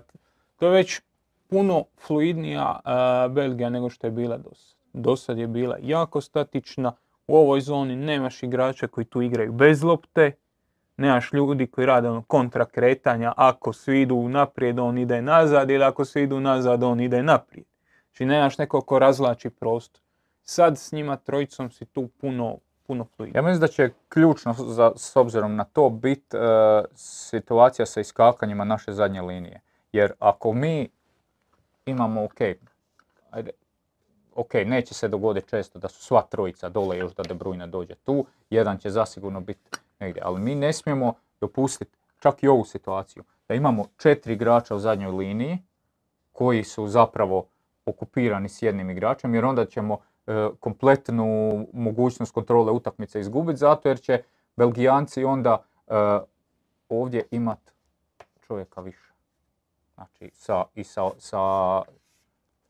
to 0.56 0.66
je 0.66 0.72
već 0.72 1.00
puno 1.49 1.84
fluidnija 2.06 2.80
e, 2.84 3.28
Belgija 3.28 3.70
nego 3.70 3.90
što 3.90 4.06
je 4.06 4.11
bila 4.11 4.37
do 4.37 4.50
sad. 4.54 4.72
Do 4.92 5.16
sad 5.16 5.38
je 5.38 5.46
bila 5.46 5.76
jako 5.82 6.20
statična, 6.20 6.92
u 7.26 7.36
ovoj 7.36 7.60
zoni 7.60 7.96
nemaš 7.96 8.42
igrača 8.42 8.86
koji 8.86 9.04
tu 9.04 9.22
igraju 9.22 9.52
bez 9.52 9.82
lopte, 9.82 10.32
nemaš 10.96 11.32
ljudi 11.32 11.66
koji 11.66 11.86
rade 11.86 12.08
ono 12.08 12.22
kontra 12.22 12.64
kretanja, 12.64 13.32
ako 13.36 13.72
svi 13.72 14.00
idu 14.00 14.28
naprijed 14.28 14.78
on 14.78 14.98
ide 14.98 15.22
nazad 15.22 15.70
ili 15.70 15.84
ako 15.84 16.04
svi 16.04 16.22
idu 16.22 16.40
nazad 16.40 16.82
on 16.82 17.00
ide 17.00 17.22
naprijed. 17.22 17.66
Znači 18.06 18.24
nemaš 18.26 18.58
neko 18.58 18.80
ko 18.80 18.98
razlači 18.98 19.50
prostor. 19.50 20.00
Sad 20.42 20.78
s 20.78 20.92
njima 20.92 21.16
trojicom 21.16 21.70
si 21.70 21.84
tu 21.84 22.08
puno, 22.20 22.58
puno 22.86 23.04
fluidniji. 23.04 23.38
Ja 23.38 23.42
mislim 23.42 23.60
da 23.60 23.68
će 23.68 23.90
ključno 24.08 24.52
za, 24.52 24.92
s 24.96 25.16
obzirom 25.16 25.56
na 25.56 25.64
to 25.64 25.90
biti 25.90 26.36
situacija 26.94 27.86
sa 27.86 28.00
iskakanjima 28.00 28.64
naše 28.64 28.92
zadnje 28.92 29.22
linije. 29.22 29.60
Jer 29.92 30.12
ako 30.18 30.52
mi 30.52 30.88
imamo, 31.86 32.24
ok, 32.24 32.40
ajde, 33.30 33.50
ok, 34.34 34.54
neće 34.54 34.94
se 34.94 35.08
dogoditi 35.08 35.48
često 35.48 35.78
da 35.78 35.88
su 35.88 36.02
sva 36.02 36.22
trojica 36.22 36.68
dole 36.68 36.98
još 36.98 37.14
da 37.14 37.22
De 37.22 37.34
Bruyne 37.34 37.66
dođe 37.66 37.94
tu, 37.94 38.26
jedan 38.50 38.78
će 38.78 38.90
zasigurno 38.90 39.40
biti 39.40 39.70
negdje, 40.00 40.22
ali 40.24 40.40
mi 40.40 40.54
ne 40.54 40.72
smijemo 40.72 41.14
dopustiti 41.40 41.96
čak 42.18 42.42
i 42.42 42.48
ovu 42.48 42.64
situaciju, 42.64 43.24
da 43.48 43.54
imamo 43.54 43.84
četiri 43.96 44.32
igrača 44.32 44.74
u 44.74 44.78
zadnjoj 44.78 45.10
liniji 45.10 45.58
koji 46.32 46.64
su 46.64 46.86
zapravo 46.88 47.46
okupirani 47.86 48.48
s 48.48 48.62
jednim 48.62 48.90
igračem, 48.90 49.34
jer 49.34 49.44
onda 49.44 49.66
ćemo 49.66 49.98
e, 50.26 50.48
kompletnu 50.60 51.66
mogućnost 51.72 52.32
kontrole 52.32 52.72
utakmice 52.72 53.20
izgubiti, 53.20 53.58
zato 53.58 53.88
jer 53.88 54.00
će 54.00 54.22
Belgijanci 54.56 55.24
onda 55.24 55.64
e, 55.86 55.92
ovdje 56.88 57.26
imat 57.30 57.58
čovjeka 58.46 58.80
više. 58.80 59.12
Znači, 59.94 60.30
sa, 60.34 60.64
i 60.74 60.84
sa, 60.84 61.10
sa, 61.18 61.38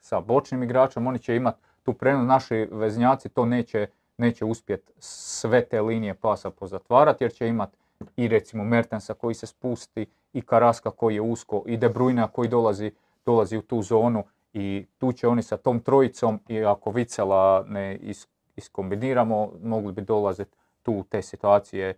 sa 0.02 0.21
bočnim 0.21 0.62
igračem, 0.62 1.06
oni 1.06 1.18
će 1.18 1.37
imat 1.37 1.56
tu 1.82 1.92
prednost, 1.92 2.28
naši 2.28 2.68
veznjaci 2.71 3.28
to 3.28 3.44
neće, 3.47 3.87
neće 4.16 4.44
uspjeti 4.44 4.92
sve 4.99 5.64
te 5.64 5.80
linije 5.80 6.14
pasa 6.14 6.50
pozatvarati, 6.50 7.25
jer 7.25 7.32
će 7.32 7.49
imat 7.49 7.71
i 8.16 8.28
recimo 8.28 8.64
Mertensa 8.64 9.14
koji 9.14 9.35
se 9.35 9.47
spusti, 9.47 10.06
i 10.32 10.40
Karaska 10.40 10.90
koji 10.90 11.14
je 11.14 11.21
usko, 11.21 11.62
i 11.66 11.76
De 11.76 11.88
Bruyne 11.88 12.28
koji 12.32 12.49
dolazi, 12.49 12.92
dolazi 13.26 13.56
u 13.56 13.62
tu 13.62 13.82
zonu 13.82 14.25
i 14.52 14.87
tu 14.99 15.12
će 15.12 15.28
oni 15.28 15.42
sa 15.42 15.56
tom 15.56 15.80
trojicom 15.80 16.40
i 16.49 16.64
ako 16.64 16.90
Vicela 16.90 17.64
ne 17.68 17.97
is, 17.97 18.28
iskombiniramo, 18.56 19.52
mogli 19.62 19.92
bi 19.92 20.02
dolaziti 20.02 20.56
tu 20.82 20.92
u 20.92 21.04
te 21.04 21.23
situacije 21.23 21.88
e, 21.88 21.94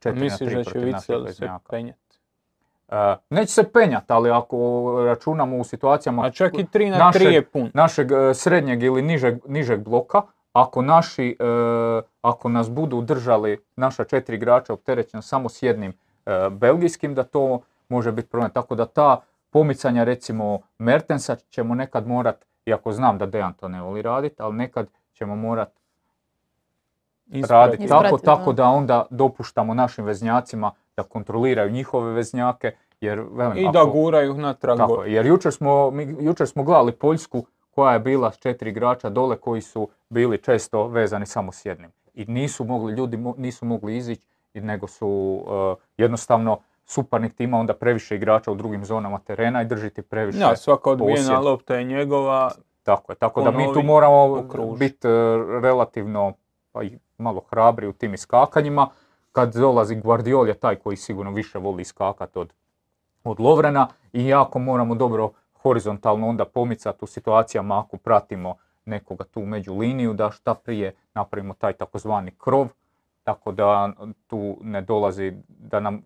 četiri 0.00 0.14
na 0.14 0.24
Misliš 0.24 0.38
tri 0.38 0.56
da 0.56 0.64
će 0.64 0.70
protiv 0.70 0.92
naših 0.92 1.16
veznjaka. 1.24 1.76
E, 2.88 3.16
neće 3.30 3.52
se 3.52 3.72
penjat, 3.72 4.10
ali 4.10 4.30
ako 4.30 4.56
računamo 5.06 5.56
u 5.56 5.64
situacijama 5.64 6.22
A 6.26 6.30
čak 6.30 6.54
i 6.54 6.64
3 6.64 6.90
na 6.90 6.96
našeg- 6.98 7.18
3 7.20 7.32
je 7.32 7.44
pun. 7.44 7.70
našeg 7.74 8.12
e, 8.12 8.34
srednjeg 8.34 8.82
ili 8.82 9.02
nižeg, 9.02 9.38
nižeg 9.48 9.80
bloka, 9.80 10.22
ako 10.52 10.82
naši, 10.82 11.36
e, 11.40 11.44
ako 12.22 12.48
nas 12.48 12.70
budu 12.70 13.00
držali 13.00 13.58
naša 13.76 14.04
četiri 14.04 14.36
igrača 14.36 14.72
opterećena 14.72 15.22
samo 15.22 15.48
s 15.48 15.62
jednim 15.62 15.92
e, 16.26 16.50
belgijskim, 16.50 17.14
da 17.14 17.22
to 17.22 17.60
može 17.88 18.12
biti 18.12 18.28
problem. 18.28 18.50
Tako 18.50 18.74
da 18.74 18.86
ta 18.86 19.20
pomicanja 19.50 20.04
recimo 20.04 20.58
Mertensa 20.78 21.36
ćemo 21.36 21.74
nekad 21.74 22.06
morat, 22.06 22.44
iako 22.66 22.92
znam 22.92 23.18
da 23.18 23.26
Dejan 23.26 23.52
to 23.54 23.68
ne 23.68 23.82
voli 23.82 24.02
raditi, 24.02 24.36
ali 24.38 24.54
nekad 24.54 24.86
ćemo 25.12 25.36
morat 25.36 25.68
raditi 27.48 27.86
tako, 27.88 28.18
tako 28.18 28.52
da 28.52 28.64
onda 28.64 29.06
dopuštamo 29.10 29.74
našim 29.74 30.04
veznjacima 30.04 30.70
da 30.96 31.02
kontroliraju 31.02 31.70
njihove 31.70 32.12
veznjake, 32.12 32.70
jer 33.00 33.22
velim, 33.30 33.56
I 33.58 33.72
da 33.72 33.82
ako- 33.82 33.90
guraju 33.90 34.34
natrag 34.34 34.78
tako 34.78 35.04
jer 35.04 35.26
jučer 35.26 35.52
smo, 35.52 35.90
mi, 35.90 36.16
jučer 36.20 36.48
smo 36.48 36.62
gledali 36.62 36.92
Poljsku 36.92 37.44
koja 37.70 37.92
je 37.92 38.00
bila 38.00 38.32
s 38.32 38.38
četiri 38.38 38.70
igrača 38.70 39.08
dole 39.08 39.36
koji 39.36 39.60
su 39.60 39.88
bili 40.08 40.38
često 40.38 40.86
vezani 40.86 41.26
samo 41.26 41.52
s 41.52 41.66
jednim. 41.66 41.90
I 42.14 42.24
nisu 42.24 42.64
mogli, 42.64 42.92
ljudi 42.92 43.16
mo- 43.16 43.34
nisu 43.36 43.66
mogli 43.66 43.96
izići, 43.96 44.26
nego 44.54 44.86
su 44.86 45.40
eh, 45.40 45.74
jednostavno 45.96 46.58
suparnik 46.86 47.34
ti 47.34 47.44
ima 47.44 47.58
onda 47.58 47.74
previše 47.74 48.16
igrača 48.16 48.52
u 48.52 48.54
drugim 48.54 48.84
zonama 48.84 49.18
terena 49.18 49.62
i 49.62 49.66
drži 49.66 49.90
ti 49.90 50.02
previše 50.02 50.38
Ja, 50.38 50.56
svaka 50.56 50.90
odbijena 50.90 51.14
posjed. 51.16 51.38
lopta 51.40 51.74
je 51.74 51.84
njegova. 51.84 52.50
Tako 52.82 53.12
je, 53.12 53.16
tako 53.16 53.42
da 53.42 53.50
mi 53.50 53.72
tu 53.74 53.82
moramo 53.82 54.42
biti 54.78 55.08
relativno 55.62 56.32
pa 56.72 56.82
i 56.82 56.90
malo 57.18 57.40
hrabri 57.40 57.86
u 57.86 57.92
tim 57.92 58.14
iskakanjima. 58.14 58.88
Kad 59.36 59.54
dolazi 59.54 59.96
Guardiol 59.96 60.48
je 60.48 60.54
taj 60.54 60.76
koji 60.76 60.96
sigurno 60.96 61.32
više 61.32 61.58
voli 61.58 61.82
iskakati 61.82 62.38
od, 62.38 62.52
od 63.24 63.40
Lovrena 63.40 63.88
i 64.12 64.26
jako 64.26 64.58
moramo 64.58 64.94
dobro 64.94 65.30
horizontalno 65.62 66.28
onda 66.28 66.44
pomicati 66.44 66.98
u 67.04 67.06
situacijama 67.06 67.80
ako 67.80 67.96
pratimo 67.96 68.54
nekoga 68.84 69.24
tu 69.24 69.40
među 69.40 69.74
liniju 69.74 70.14
da 70.14 70.30
šta 70.30 70.54
prije 70.54 70.94
napravimo 71.14 71.54
taj 71.54 71.72
takozvani 71.72 72.30
krov 72.38 72.68
tako 73.24 73.52
da 73.52 73.92
tu 74.26 74.56
ne 74.62 74.82
dolazi 74.82 75.32
da 75.48 75.80
nam 75.80 75.94
e, 75.94 76.02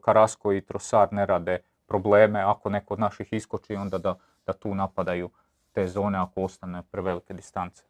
Karasko 0.00 0.52
i 0.52 0.60
Trosar 0.60 1.08
ne 1.12 1.26
rade 1.26 1.58
probleme 1.86 2.40
ako 2.40 2.70
neko 2.70 2.94
od 2.94 3.00
naših 3.00 3.32
iskoči 3.32 3.74
onda 3.74 3.98
da, 3.98 4.14
da 4.46 4.52
tu 4.52 4.74
napadaju 4.74 5.30
te 5.72 5.86
zone 5.86 6.18
ako 6.18 6.42
ostane 6.42 6.82
prevelike 6.90 7.34
distance. 7.34 7.82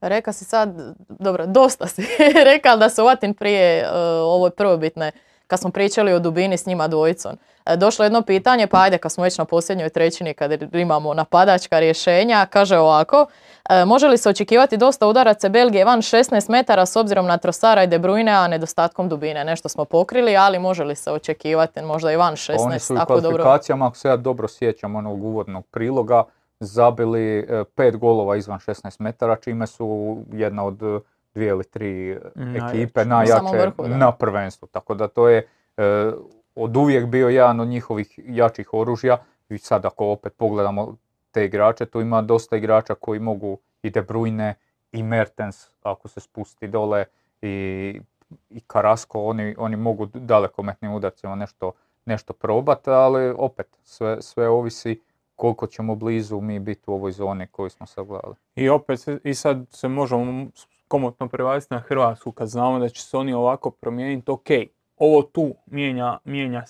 Reka 0.00 0.32
si 0.32 0.44
sad, 0.44 0.94
dobro, 1.08 1.46
dosta 1.46 1.86
si 1.86 2.02
rekao 2.52 2.76
da 2.76 2.88
se 2.88 3.02
uvatim 3.02 3.34
prije 3.34 3.82
uh, 3.82 3.96
ovoj 4.22 4.50
prvobitne, 4.50 5.12
kad 5.46 5.60
smo 5.60 5.70
pričali 5.70 6.12
o 6.12 6.18
dubini 6.18 6.56
s 6.56 6.66
njima 6.66 6.88
dvojicom. 6.88 7.32
E, 7.66 7.76
došlo 7.76 8.04
je 8.04 8.06
jedno 8.06 8.22
pitanje, 8.22 8.66
pa 8.66 8.80
ajde 8.80 8.98
kad 8.98 9.12
smo 9.12 9.24
već 9.24 9.38
na 9.38 9.44
posljednjoj 9.44 9.88
trećini, 9.88 10.34
kad 10.34 10.74
imamo 10.74 11.14
napadačka 11.14 11.78
rješenja, 11.78 12.46
kaže 12.50 12.78
ovako, 12.78 13.26
e, 13.70 13.84
može 13.84 14.08
li 14.08 14.18
se 14.18 14.28
očekivati 14.28 14.76
dosta 14.76 15.06
udaraca 15.06 15.48
Belgije 15.48 15.84
van 15.84 16.02
16 16.02 16.50
metara 16.50 16.86
s 16.86 16.96
obzirom 16.96 17.26
na 17.26 17.38
Trosara 17.38 17.82
i 17.82 17.86
De 17.86 17.98
Bruyne, 17.98 18.44
a 18.44 18.48
nedostatkom 18.48 19.08
dubine? 19.08 19.44
Nešto 19.44 19.68
smo 19.68 19.84
pokrili, 19.84 20.36
ali 20.36 20.58
može 20.58 20.84
li 20.84 20.96
se 20.96 21.12
očekivati 21.12 21.82
možda 21.82 22.12
i 22.12 22.16
van 22.16 22.34
16, 22.36 22.56
Pa 22.56 22.62
Oni 22.62 22.78
su 22.78 22.94
i 22.94 22.96
u 22.96 23.20
dobro... 23.20 23.20
kvalifikacijama, 23.20 23.86
ako 23.86 23.96
se 23.96 24.08
ja 24.08 24.16
dobro 24.16 24.48
sjećam 24.48 24.96
onog 24.96 25.24
uvodnog 25.24 25.66
priloga, 25.66 26.24
zabili 26.60 27.38
e, 27.38 27.64
pet 27.74 27.96
golova 27.96 28.36
izvan 28.36 28.58
16 28.58 29.00
metara, 29.00 29.36
čime 29.36 29.66
su 29.66 30.18
jedna 30.32 30.64
od 30.64 30.82
e, 30.82 31.00
dvije 31.34 31.48
ili 31.48 31.64
tri 31.64 32.18
Najjače. 32.34 32.82
ekipe 32.82 33.04
najjače 33.04 33.58
vrhu, 33.58 33.88
na 33.88 34.12
prvenstvu. 34.12 34.68
Tako 34.68 34.94
da 34.94 35.08
to 35.08 35.28
je 35.28 35.46
e, 35.76 36.12
od 36.54 36.76
uvijek 36.76 37.06
bio 37.06 37.28
jedan 37.28 37.60
od 37.60 37.68
njihovih 37.68 38.18
jačih 38.24 38.74
oružja 38.74 39.18
i 39.48 39.58
sad 39.58 39.84
ako 39.84 40.06
opet 40.06 40.32
pogledamo 40.36 40.96
te 41.30 41.44
igrače, 41.44 41.86
tu 41.86 42.00
ima 42.00 42.22
dosta 42.22 42.56
igrača 42.56 42.94
koji 42.94 43.20
mogu 43.20 43.58
i 43.82 43.90
De 43.90 44.02
Bruyne 44.02 44.54
i 44.92 45.02
Mertens 45.02 45.68
ako 45.82 46.08
se 46.08 46.20
spusti 46.20 46.68
dole 46.68 47.04
i, 47.42 48.00
i 48.50 48.60
Carrasco, 48.72 49.18
oni, 49.18 49.54
oni 49.58 49.76
mogu 49.76 50.06
dalekometnim 50.06 50.92
udarcima 50.92 51.34
nešto, 51.34 51.72
nešto 52.04 52.32
probati, 52.32 52.90
ali 52.90 53.34
opet 53.36 53.66
sve, 53.82 54.22
sve 54.22 54.48
ovisi 54.48 55.00
koliko 55.40 55.66
ćemo 55.66 55.94
blizu 55.94 56.40
mi 56.40 56.58
biti 56.58 56.82
u 56.86 56.94
ovoj 56.94 57.12
zoni 57.12 57.46
koju 57.46 57.70
smo 57.70 57.86
sad 57.86 58.06
gledali. 58.06 58.34
I 58.54 58.68
opet, 58.68 59.00
i 59.24 59.34
sad 59.34 59.66
se 59.70 59.88
možemo 59.88 60.46
komotno 60.88 61.28
prebaciti 61.28 61.74
na 61.74 61.80
Hrvatsku 61.80 62.32
kad 62.32 62.48
znamo 62.48 62.78
da 62.78 62.88
će 62.88 63.02
se 63.02 63.16
oni 63.16 63.32
ovako 63.32 63.70
promijeniti, 63.70 64.30
ok, 64.30 64.46
ovo 64.96 65.22
tu 65.22 65.54
mijenja, 65.66 66.18
mijenja 66.24 66.58
e, 66.58 66.64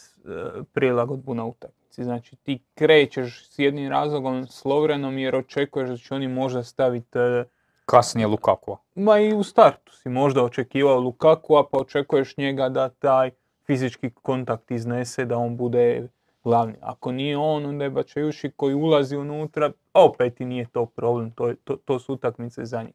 prilagodbu 0.72 1.34
na 1.34 1.44
utakmici. 1.44 2.04
Znači 2.04 2.36
ti 2.36 2.58
krećeš 2.74 3.48
s 3.48 3.58
jednim 3.58 3.90
razlogom 3.90 4.46
s 4.46 4.64
Lovrenom 4.64 5.18
jer 5.18 5.36
očekuješ 5.36 5.90
da 5.90 5.96
će 5.96 6.14
oni 6.14 6.28
možda 6.28 6.62
staviti 6.62 7.18
e, 7.18 7.44
Kasnije 7.86 8.26
Lukaku. 8.26 8.76
Ma 8.94 9.18
i 9.18 9.34
u 9.34 9.42
startu 9.42 9.92
si 9.92 10.08
možda 10.08 10.44
očekivao 10.44 11.00
Lukaku, 11.00 11.54
pa 11.72 11.78
očekuješ 11.78 12.36
njega 12.36 12.68
da 12.68 12.88
taj 12.88 13.30
fizički 13.66 14.10
kontakt 14.10 14.70
iznese, 14.70 15.24
da 15.24 15.38
on 15.38 15.56
bude 15.56 16.08
glavni. 16.44 16.75
Ako 16.80 17.12
nije 17.12 17.37
on, 17.37 17.66
onda 17.66 17.85
je 17.85 17.90
Bačajuši 17.90 18.50
koji 18.56 18.75
ulazi 18.75 19.16
unutra, 19.16 19.72
opet 19.94 20.40
i 20.40 20.44
nije 20.44 20.66
to 20.72 20.87
problem, 20.87 21.31
to, 21.31 21.48
je- 21.48 21.57
to, 21.64 21.76
to 21.76 21.98
su 21.98 22.12
utakmice 22.12 22.64
za 22.64 22.83
njih. 22.83 22.94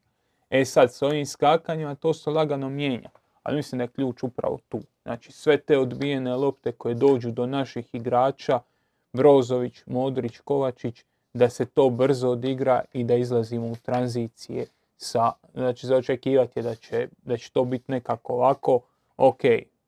E 0.49 0.65
sad, 0.65 0.93
s 0.93 1.01
ovim 1.01 1.25
skakanjima 1.25 1.95
to 1.95 2.13
se 2.13 2.29
lagano 2.29 2.69
mijenja, 2.69 3.09
ali 3.43 3.55
mislim 3.55 3.77
da 3.77 3.83
je 3.83 3.87
ključ 3.87 4.23
upravo 4.23 4.59
tu. 4.69 4.79
Znači, 5.03 5.31
sve 5.31 5.57
te 5.57 5.77
odbijene 5.77 6.35
lopte 6.35 6.71
koje 6.71 6.95
dođu 6.95 7.31
do 7.31 7.45
naših 7.45 7.95
igrača, 7.95 8.59
Brozović, 9.13 9.83
Modrić, 9.85 10.39
Kovačić, 10.39 11.03
da 11.33 11.49
se 11.49 11.65
to 11.65 11.89
brzo 11.89 12.29
odigra 12.29 12.81
i 12.93 13.03
da 13.03 13.15
izlazimo 13.15 13.67
u 13.67 13.75
tranzicije 13.75 14.65
sa, 14.97 15.31
znači 15.53 15.87
za 15.87 15.95
očekivati 15.95 16.59
je 16.59 16.63
da 16.63 16.75
će, 16.75 17.07
da 17.23 17.37
će 17.37 17.51
to 17.51 17.65
biti 17.65 17.91
nekako 17.91 18.33
ovako, 18.33 18.79
ok, 19.17 19.41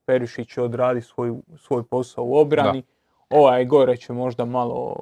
Perišić 0.05 0.49
će 0.53 0.61
odraditi 0.61 1.07
svoj, 1.07 1.33
svoj 1.57 1.83
posao 1.83 2.25
u 2.25 2.35
obrani, 2.37 2.83
ovaj 3.31 3.65
gore 3.65 3.97
će 3.97 4.13
možda 4.13 4.45
malo, 4.45 4.95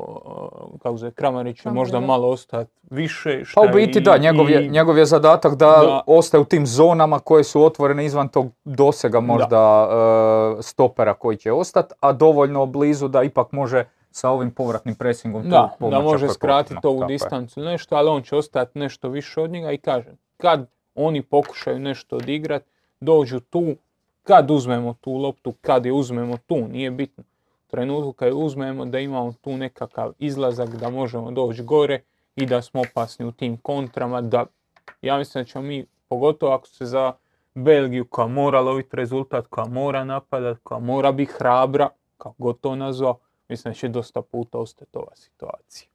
uh, 0.66 0.80
kako 0.80 0.98
zove, 0.98 1.12
Kramarić 1.12 1.62
će 1.62 1.70
možda 1.72 2.00
da. 2.00 2.06
malo 2.06 2.28
ostati 2.30 2.72
više. 2.84 3.40
Pa 3.40 3.46
šta 3.46 3.62
u 3.62 3.68
biti 3.68 4.00
i- 4.00 4.02
da, 4.02 4.18
njegov 4.18 4.50
je, 4.50 4.66
i- 4.66 4.70
njegov 4.70 4.98
je 4.98 5.06
zadatak 5.06 5.52
da, 5.52 5.66
Da. 5.66 6.02
ostaje 6.08 6.42
u 6.42 6.46
tim 6.46 6.66
zonama 6.66 7.20
koje 7.20 7.44
su 7.44 7.64
otvorene 7.64 8.06
izvan 8.06 8.28
tog 8.28 8.52
dosega 8.66 9.20
možda 9.20 9.90
e, 10.60 10.64
stopera 10.64 11.14
koji 11.14 11.38
će 11.38 11.52
ostati, 11.52 11.94
a 12.00 12.14
dovoljno 12.14 12.66
blizu 12.66 13.08
da 13.08 13.24
ipak 13.24 13.52
može 13.52 13.86
sa 14.12 14.30
ovim 14.30 14.52
povratnim 14.52 14.96
presingom 14.96 15.44
tu 15.44 15.50
Da, 15.50 15.56
da 15.58 15.76
pomoći 15.80 15.96
ako 15.96 16.04
može 16.04 16.26
je 16.26 16.30
skratiti 16.30 16.80
ovu 16.84 17.00
Tako 17.00 17.04
je. 17.04 17.14
distancu 17.14 17.60
nešto, 17.62 17.96
ali 17.96 18.10
on 18.10 18.22
će 18.22 18.36
ostati 18.36 18.80
nešto 18.80 19.10
više 19.10 19.42
od 19.42 19.52
njega 19.52 19.72
i 19.72 19.78
kažem, 19.78 20.18
kad 20.38 20.66
oni 20.96 21.22
pokušaju 21.22 21.80
nešto 21.80 22.16
odigrati, 22.16 22.66
dođu 23.00 23.40
tu, 23.40 23.76
kad 24.24 24.52
uzmemo 24.52 24.94
tu 24.94 25.14
loptu, 25.14 25.54
kad 25.62 25.86
je 25.86 25.94
uzmemo 25.94 26.38
tu, 26.38 26.68
nije 26.68 26.92
bitno. 26.92 27.24
Trenutku 27.76 28.14
kad 28.14 28.32
uzmemo 28.34 28.86
da 28.86 29.00
imamo 29.00 29.34
tu 29.42 29.58
nekakav 29.58 30.14
izlazak, 30.20 30.70
da 30.70 30.90
možemo 30.90 31.32
doći 31.32 31.64
gore 31.64 32.02
i 32.36 32.46
da 32.46 32.62
smo 32.62 32.82
opasni 32.82 33.26
u 33.26 33.32
tim 33.32 33.58
kontrama, 33.58 34.22
da 34.22 34.46
ja 35.02 35.18
mislim 35.18 35.44
da 35.44 35.48
ćemo 35.48 35.64
mi, 35.64 35.86
pogotovo 36.08 36.54
ako 36.54 36.68
se 36.68 36.86
za 36.86 37.14
Belgiju 37.56 38.06
koja 38.06 38.28
mora 38.28 38.62
loviti 38.62 38.96
rezultat, 38.96 39.48
koja 39.48 39.68
mora 39.68 40.04
napadat, 40.04 40.58
koja 40.64 40.80
mora 40.80 41.12
biti 41.12 41.32
hrabra, 41.32 41.90
kako 42.18 42.36
god 42.38 42.60
to 42.60 42.76
nazvao, 42.76 43.20
mislim 43.50 43.74
da 43.74 43.78
će 43.78 43.88
dosta 43.88 44.22
puta 44.22 44.58
ostati 44.58 44.98
ova 44.98 45.16
situacija. 45.16 45.90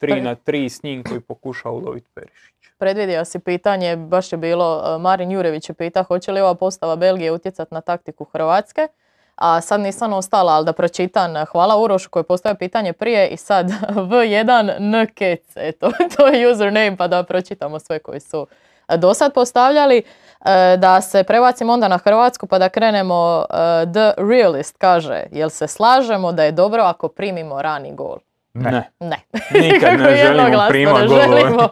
3 0.00 0.08
Pa- 0.08 0.20
na 0.20 0.36
3 0.36 0.68
s 0.68 0.82
njim 0.82 1.02
koji 1.02 1.20
pokuša 1.20 1.70
uloviti 1.70 2.08
Perišić. 2.14 2.54
Predvidio 2.78 3.24
si 3.24 3.38
pitanje, 3.38 3.96
baš 3.96 4.32
je 4.32 4.38
bilo, 4.38 4.78
uh, 4.78 5.02
Marin 5.02 5.30
Jurević 5.30 5.68
je 5.68 5.74
pita 5.74 6.02
hoće 6.02 6.32
li 6.32 6.40
ova 6.40 6.54
postava 6.54 6.96
Belgije 6.96 7.32
utjecati 7.32 7.74
na 7.74 7.80
taktiku 7.80 8.24
Hrvatske. 8.24 8.88
A 9.36 9.60
sad 9.60 9.80
nisam 9.80 10.12
ostala, 10.12 10.52
ali 10.52 10.64
da 10.64 10.72
pročitam. 10.72 11.34
Hvala 11.44 11.76
Urošu 11.76 12.10
koji 12.10 12.20
je 12.20 12.26
postavio 12.26 12.56
pitanje 12.56 12.92
prije 12.92 13.28
i 13.28 13.36
sad 13.36 13.70
V1 14.10 14.76
Nkec, 14.80 15.56
eto, 15.56 15.90
to 16.16 16.26
je 16.26 16.48
username 16.48 16.96
pa 16.96 17.08
da 17.08 17.22
pročitamo 17.22 17.78
sve 17.78 17.98
koji 17.98 18.20
su 18.20 18.46
e, 18.88 18.96
do 18.96 19.14
sad 19.14 19.34
postavljali. 19.34 20.02
E, 20.40 20.76
Da 20.76 21.00
se 21.00 21.22
prebacimo 21.22 21.72
onda 21.72 21.88
na 21.88 21.98
Hrvatsku 21.98 22.46
pa 22.46 22.58
da 22.58 22.68
krenemo. 22.68 23.44
e, 23.50 23.54
The 23.86 24.12
Realist 24.18 24.76
kaže, 24.78 25.22
jel 25.32 25.50
se 25.50 25.66
slažemo 25.68 26.32
da 26.32 26.44
je 26.44 26.52
dobro 26.52 26.82
ako 26.82 27.08
primimo 27.08 27.62
rani 27.62 27.94
gol? 27.94 28.16
Ne. 28.54 28.90
Ne. 29.00 29.20
Nikad 29.62 29.92
ne 29.92 30.16
želimo 30.16 30.42
Jednoglasno 30.42 30.68
primat 30.68 31.00
ne 31.00 31.06
golove. 31.06 31.26
želimo. 31.30 31.68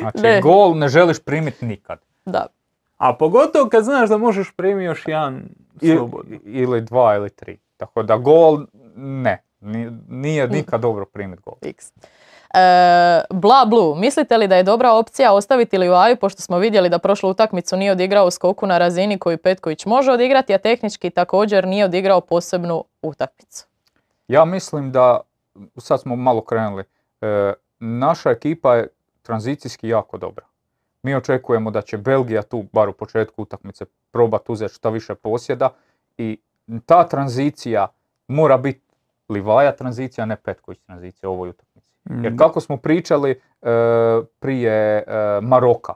Znači, 0.00 0.18
Ne. 0.18 0.40
gol 0.40 0.74
ne 0.74 0.88
želiš 0.88 1.18
primiti 1.20 1.64
nikad. 1.64 1.98
Da. 2.24 2.46
A 2.96 3.14
pogotovo 3.14 3.68
kad 3.68 3.84
znaš 3.84 4.08
da 4.08 4.16
možeš 4.16 4.52
primiti 4.52 4.84
još 4.84 5.02
jedan 5.06 5.48
I- 5.80 5.96
slobodno. 5.96 6.36
ili 6.44 6.80
dva 6.80 7.14
ili 7.14 7.30
tri. 7.30 7.58
Tako 7.76 8.02
da 8.02 8.16
gol 8.16 8.66
ne. 8.96 9.42
Ni- 9.60 9.90
Nije 10.08 10.48
nikad 10.48 10.80
dobro 10.80 11.04
primiti 11.06 11.42
gol. 11.42 11.54
X. 11.62 11.92
E, 12.54 12.58
Bla 13.30 13.64
Blue, 13.66 14.00
mislite 14.00 14.36
li 14.36 14.48
da 14.48 14.56
je 14.56 14.62
dobra 14.62 14.92
opcija 14.92 15.32
ostaviti 15.32 15.78
Livaju 15.78 16.16
pošto 16.16 16.42
smo 16.42 16.58
vidjeli 16.58 16.88
da 16.88 16.98
prošlu 16.98 17.30
utakmicu 17.30 17.76
nije 17.76 17.92
odigrao 17.92 18.26
u 18.26 18.30
skoku 18.30 18.66
na 18.66 18.78
razini 18.78 19.18
koju 19.18 19.38
Petković 19.38 19.86
može 19.86 20.12
odigrati, 20.12 20.54
a 20.54 20.58
tehnički 20.58 21.10
također 21.10 21.66
nije 21.66 21.84
odigrao 21.84 22.20
posebnu 22.20 22.84
utakmicu? 23.02 23.66
Ja 24.28 24.44
mislim 24.44 24.92
da, 24.92 25.20
sad 25.78 26.00
smo 26.00 26.16
malo 26.16 26.40
krenuli, 26.40 26.84
e, 27.20 27.52
naša 27.78 28.30
ekipa 28.30 28.74
je 28.74 28.88
tranzicijski 29.22 29.88
jako 29.88 30.18
dobra. 30.18 30.44
Mi 31.06 31.14
očekujemo 31.14 31.70
da 31.70 31.82
će 31.82 31.98
Belgija 31.98 32.42
tu, 32.42 32.64
bar 32.72 32.88
u 32.88 32.92
početku 32.92 33.42
utakmice, 33.42 33.84
probati 34.10 34.52
uzeti 34.52 34.74
što 34.74 34.90
više 34.90 35.14
posjeda 35.14 35.68
i 36.18 36.38
ta 36.86 37.08
tranzicija 37.08 37.88
mora 38.28 38.58
biti 38.58 38.80
Livaja 39.28 39.72
tranzicija, 39.72 40.22
a 40.22 40.26
ne 40.26 40.36
Petković 40.36 40.78
tranzicija 40.78 41.30
u 41.30 41.32
ovoj 41.32 41.48
utakmici. 41.48 41.88
Jer 42.22 42.32
Mm. 42.32 42.36
kako 42.36 42.60
smo 42.60 42.76
pričali 42.76 43.30
e, 43.30 43.36
prije 44.38 44.72
e, 44.72 45.04
Maroka, 45.42 45.94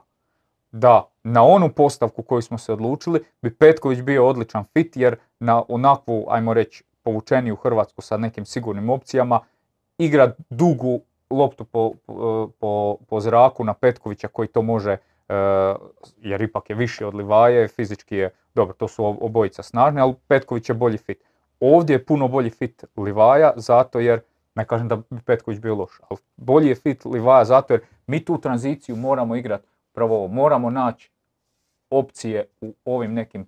da 0.71 1.03
na 1.23 1.43
onu 1.43 1.69
postavku 1.69 2.23
koju 2.23 2.41
smo 2.41 2.57
se 2.57 2.73
odlučili 2.73 3.23
bi 3.41 3.55
Petković 3.55 4.01
bio 4.01 4.27
odličan 4.27 4.63
fit 4.73 4.97
jer 4.97 5.15
na 5.39 5.63
onakvu, 5.67 6.25
ajmo 6.29 6.53
reći, 6.53 6.83
povučeniju 7.03 7.55
Hrvatsku 7.55 8.01
sa 8.01 8.17
nekim 8.17 8.45
sigurnim 8.45 8.89
opcijama 8.89 9.39
igra 9.97 10.33
dugu 10.49 11.01
loptu 11.31 11.65
po, 11.65 11.91
po, 12.59 12.97
po 13.09 13.19
zraku 13.19 13.63
na 13.63 13.73
Petkovića 13.73 14.27
koji 14.27 14.47
to 14.47 14.61
može, 14.61 14.91
e, 14.91 14.97
jer 16.21 16.41
ipak 16.41 16.69
je 16.69 16.75
viši 16.75 17.03
od 17.03 17.15
Livaje, 17.15 17.67
fizički 17.67 18.15
je, 18.15 18.29
dobro, 18.55 18.73
to 18.73 18.87
su 18.87 19.05
obojica 19.05 19.63
snažni, 19.63 20.01
ali 20.01 20.13
Petković 20.27 20.69
je 20.69 20.75
bolji 20.75 20.97
fit. 20.97 21.23
Ovdje 21.59 21.93
je 21.93 22.05
puno 22.05 22.27
bolji 22.27 22.49
fit 22.49 22.85
Livaja, 22.97 23.53
zato 23.55 23.99
jer, 23.99 24.21
ne 24.55 24.65
kažem 24.65 24.87
da 24.87 24.95
bi 24.95 25.21
Petković 25.25 25.59
bio 25.59 25.75
loš, 25.75 25.99
ali 26.09 26.19
bolji 26.37 26.67
je 26.67 26.75
fit 26.75 27.05
Livaja 27.05 27.45
zato 27.45 27.73
jer 27.73 27.81
mi 28.07 28.25
tu 28.25 28.37
tranziciju 28.37 28.95
moramo 28.95 29.35
igrati, 29.35 29.67
prvo 29.93 30.27
moramo 30.27 30.69
naći 30.69 31.11
opcije 31.89 32.45
u 32.61 32.73
ovim 32.85 33.13
nekim 33.13 33.41
e, 33.41 33.45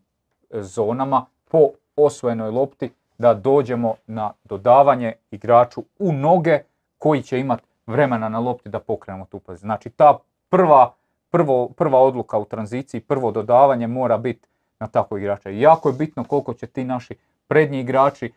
zonama 0.62 1.26
po 1.50 1.70
osvojenoj 1.96 2.50
lopti 2.50 2.92
da 3.18 3.34
dođemo 3.34 3.96
na 4.08 4.34
dodavanje 4.44 5.14
igraču 5.32 5.84
u 6.00 6.14
noge 6.14 6.60
koji 6.98 7.22
će 7.22 7.40
imati 7.40 7.64
vremena 7.88 8.30
na 8.30 8.40
lopti 8.40 8.70
da 8.70 8.80
pokrenemo 8.80 9.26
tu 9.26 9.40
poziciju. 9.40 9.68
Znači 9.68 9.90
ta 9.90 10.18
prva, 10.50 10.94
prvo, 11.30 11.70
prva 11.70 12.00
odluka 12.00 12.38
u 12.38 12.46
tranziciji, 12.46 13.02
prvo 13.02 13.32
dodavanje 13.32 13.88
mora 13.88 14.18
biti 14.18 14.48
na 14.80 14.88
takvog 14.88 15.20
igrača. 15.20 15.50
Jako 15.50 15.90
je 15.90 15.94
bitno 15.94 16.24
koliko 16.24 16.54
će 16.54 16.68
ti 16.68 16.84
naši 16.84 17.16
prednji 17.48 17.80
igrači 17.80 18.32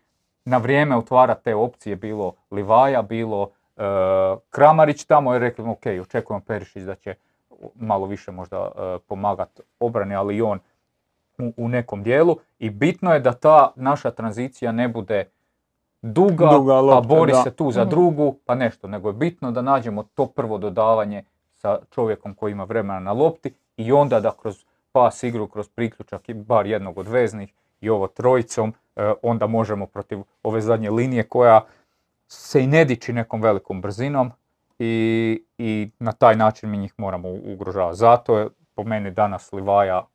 na 0.44 0.56
vrijeme 0.56 0.96
otvarati 0.96 1.44
te 1.44 1.54
opcije, 1.54 1.96
bilo 1.96 2.34
Livaja, 2.50 3.02
bilo 3.02 3.50
e, 3.76 3.82
Kramarić 4.50 5.04
tamo 5.04 5.32
je 5.32 5.38
rekli 5.38 5.64
ok, 5.68 5.86
očekujemo 6.02 6.44
Perišić 6.46 6.82
da 6.82 6.94
će 6.94 7.14
malo 7.74 8.06
više 8.06 8.32
možda 8.32 8.56
e, 8.76 8.98
pomagati 9.08 9.62
obrani, 9.80 10.14
ali 10.14 10.42
on 10.42 10.58
u, 11.56 11.68
nekom 11.68 12.02
dijelu. 12.02 12.36
I 12.58 12.70
bitno 12.70 13.14
je 13.14 13.20
da 13.20 13.32
ta 13.32 13.72
naša 13.76 14.10
tranzicija 14.10 14.72
ne 14.72 14.88
bude 14.88 15.24
duga, 16.12 16.48
a 16.96 17.00
bori 17.00 17.34
se 17.44 17.50
tu 17.50 17.70
za 17.70 17.84
drugu, 17.84 18.38
pa 18.44 18.54
nešto. 18.54 18.88
Nego 18.88 19.08
je 19.08 19.12
bitno 19.12 19.50
da 19.50 19.62
nađemo 19.62 20.02
to 20.02 20.26
prvo 20.26 20.58
dodavanje 20.58 21.24
sa 21.54 21.78
čovjekom 21.90 22.34
koji 22.34 22.52
ima 22.52 22.64
vremena 22.64 23.00
na 23.00 23.12
lopti 23.12 23.54
i 23.76 23.92
onda 23.92 24.20
da 24.20 24.32
kroz 24.42 24.64
pas 24.92 25.22
igru, 25.22 25.46
kroz 25.46 25.68
priključak 25.68 26.30
bar 26.34 26.66
jednog 26.66 26.98
od 26.98 27.08
veznih 27.08 27.52
i 27.80 27.88
ovo 27.88 28.06
trojicom, 28.08 28.74
e, 28.96 29.12
onda 29.22 29.46
možemo 29.46 29.86
protiv 29.86 30.18
ove 30.42 30.60
zadnje 30.60 30.90
linije 30.90 31.22
koja 31.22 31.60
se 32.28 32.62
i 32.62 32.66
ne 32.66 32.84
diči 32.84 33.12
nekom 33.12 33.42
velikom 33.42 33.80
brzinom 33.80 34.30
i, 34.78 35.42
i 35.58 35.90
na 35.98 36.12
taj 36.12 36.36
način 36.36 36.70
mi 36.70 36.78
njih 36.78 36.94
moramo 36.96 37.28
ugrožavati. 37.28 37.96
Zato 37.96 38.38
je 38.38 38.48
po 38.74 38.84
meni 38.84 39.10
danas 39.10 39.52
Livaja 39.52 40.06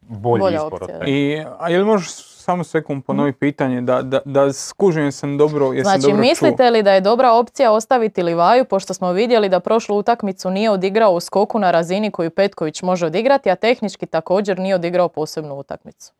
bolji 0.00 0.40
Bolja 0.40 0.56
izbor 0.56 0.82
od 0.82 1.08
I, 1.08 1.44
a 1.58 1.68
je 1.68 1.78
li 1.78 1.84
možeš 1.84 2.37
samo 2.48 2.64
sekund 2.64 3.04
ponoviti 3.04 3.36
mm. 3.36 3.40
pitanje, 3.40 3.80
da, 3.80 4.02
da, 4.02 4.20
da 4.24 4.52
skužim 4.52 5.12
sam 5.12 5.38
dobro, 5.38 5.72
jesam 5.72 6.00
znači, 6.00 6.16
mislite 6.16 6.70
li 6.70 6.82
da 6.82 6.92
je 6.92 7.00
dobra 7.00 7.32
opcija 7.32 7.72
ostaviti 7.72 8.22
Livaju, 8.22 8.64
pošto 8.64 8.94
smo 8.94 9.12
vidjeli 9.12 9.48
da 9.48 9.60
prošlu 9.60 9.98
utakmicu 9.98 10.50
nije 10.50 10.70
odigrao 10.70 11.12
u 11.12 11.20
skoku 11.20 11.58
na 11.58 11.70
razini 11.70 12.10
koju 12.10 12.30
Petković 12.30 12.82
može 12.82 13.06
odigrati, 13.06 13.50
a 13.50 13.56
tehnički 13.56 14.06
također 14.06 14.58
nije 14.58 14.74
odigrao 14.74 15.08
posebnu 15.08 15.54
utakmicu? 15.54 16.12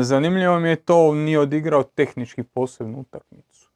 zanimljivo 0.00 0.60
mi 0.60 0.68
je 0.68 0.76
to, 0.76 1.14
nije 1.14 1.38
odigrao 1.38 1.82
tehnički 1.82 2.42
posebnu 2.42 3.00
utakmicu. 3.00 3.70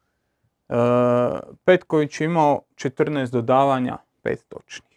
Petković 1.64 2.20
je 2.20 2.24
imao 2.24 2.61
14 2.76 3.30
dodavanja, 3.30 3.96
5 4.24 4.37
točnih 4.48 4.88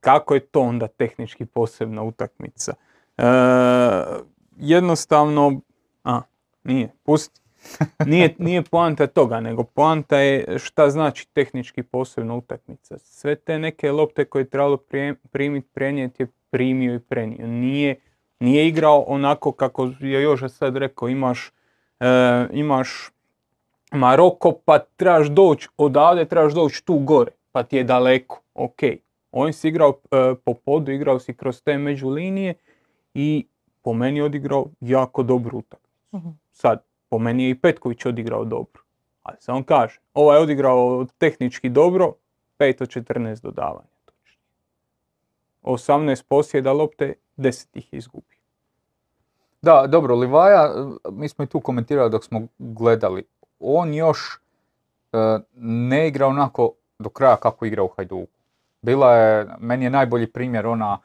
kako 0.00 0.34
je 0.34 0.40
to 0.40 0.60
onda 0.60 0.86
tehnički 0.86 1.46
posebna 1.46 2.02
utakmica? 2.02 2.74
E, 3.18 3.24
jednostavno, 4.56 5.60
a, 6.04 6.20
nije, 6.64 6.88
pusti. 7.02 7.40
nije, 8.06 8.34
nije 8.38 8.62
poanta 8.62 9.06
toga, 9.06 9.40
nego 9.40 9.64
poanta 9.64 10.18
je 10.18 10.58
šta 10.58 10.90
znači 10.90 11.28
tehnički 11.32 11.82
posebna 11.82 12.34
utakmica. 12.34 12.98
Sve 12.98 13.36
te 13.36 13.58
neke 13.58 13.92
lopte 13.92 14.24
koje 14.24 14.42
je 14.42 14.50
trebalo 14.50 14.78
primiti, 15.32 15.68
prenijeti 15.72 16.22
je 16.22 16.26
primio 16.50 16.94
i 16.94 17.00
prenio. 17.00 17.46
Nije, 17.46 17.96
nije 18.40 18.68
igrao 18.68 19.00
onako 19.00 19.52
kako 19.52 19.90
je 20.00 20.22
Joža 20.22 20.48
sad 20.48 20.76
rekao, 20.76 21.08
imaš, 21.08 21.52
e, 22.00 22.46
imaš 22.52 23.10
Maroko 23.92 24.52
pa 24.64 24.78
trebaš 24.78 25.28
doći 25.28 25.68
odavde, 25.76 26.24
trebaš 26.24 26.54
doći 26.54 26.84
tu 26.84 26.98
gore, 26.98 27.30
pa 27.52 27.62
ti 27.62 27.76
je 27.76 27.84
daleko, 27.84 28.40
ok. 28.54 28.80
On 29.32 29.52
si 29.52 29.68
igrao 29.68 30.00
e, 30.10 30.34
po 30.44 30.54
podu, 30.54 30.92
igrao 30.92 31.18
si 31.18 31.34
kroz 31.34 31.62
te 31.62 31.78
međulinije 31.78 32.54
i 33.14 33.46
po 33.82 33.92
meni 33.92 34.18
je 34.18 34.24
odigrao 34.24 34.66
jako 34.80 35.22
dobru 35.22 35.58
utakmicu. 35.58 35.98
uh 36.12 36.22
Sad, 36.52 36.84
po 37.08 37.18
meni 37.18 37.44
je 37.44 37.50
i 37.50 37.54
Petković 37.54 38.06
odigrao 38.06 38.44
dobro. 38.44 38.82
Ali 39.22 39.36
sam 39.40 39.56
on 39.56 39.62
kaže, 39.62 40.00
ovaj 40.14 40.38
je 40.38 40.42
odigrao 40.42 41.06
tehnički 41.18 41.68
dobro, 41.68 42.12
5 42.58 42.82
od 42.82 42.88
14 42.88 43.42
dodavanja. 43.42 43.94
18 45.62 46.24
posjeda 46.28 46.72
lopte, 46.72 47.14
10 47.36 47.66
ih 47.74 47.92
je 47.92 47.98
izgubio. 47.98 48.38
Da, 49.62 49.86
dobro, 49.88 50.14
Livaja, 50.14 50.74
mi 51.12 51.28
smo 51.28 51.44
i 51.44 51.48
tu 51.48 51.60
komentirali 51.60 52.10
dok 52.10 52.24
smo 52.24 52.46
gledali, 52.58 53.24
on 53.60 53.94
još 53.94 54.40
e, 55.12 55.38
ne 55.56 56.08
igra 56.08 56.26
onako 56.26 56.72
do 56.98 57.08
kraja 57.08 57.36
kako 57.36 57.64
igra 57.64 57.82
u 57.82 57.88
Hajduku. 57.88 58.38
Bila 58.82 59.14
je, 59.14 59.46
meni 59.58 59.84
je 59.84 59.90
najbolji 59.90 60.26
primjer 60.26 60.66
ona, 60.66 60.98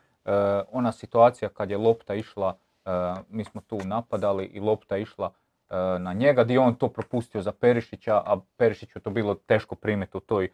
ona 0.72 0.92
situacija 0.92 1.50
kad 1.50 1.72
je 1.72 1.78
lopta 1.78 2.16
išla, 2.16 2.58
e, 2.86 2.90
mi 3.30 3.44
smo 3.44 3.62
tu 3.62 3.78
napadali 3.84 4.46
i 4.46 4.60
lopta 4.60 4.98
išla 4.98 5.32
e, 5.70 5.76
na 6.00 6.14
njega, 6.14 6.44
gdje 6.44 6.60
on 6.60 6.76
to 6.76 6.88
propustio 6.88 7.42
za 7.42 7.52
Perišića, 7.52 8.16
a 8.16 8.40
Perišiću 8.58 9.00
to 9.00 9.10
bilo 9.10 9.36
teško 9.36 9.76
primiti 9.76 10.18
u 10.18 10.20
toj, 10.20 10.50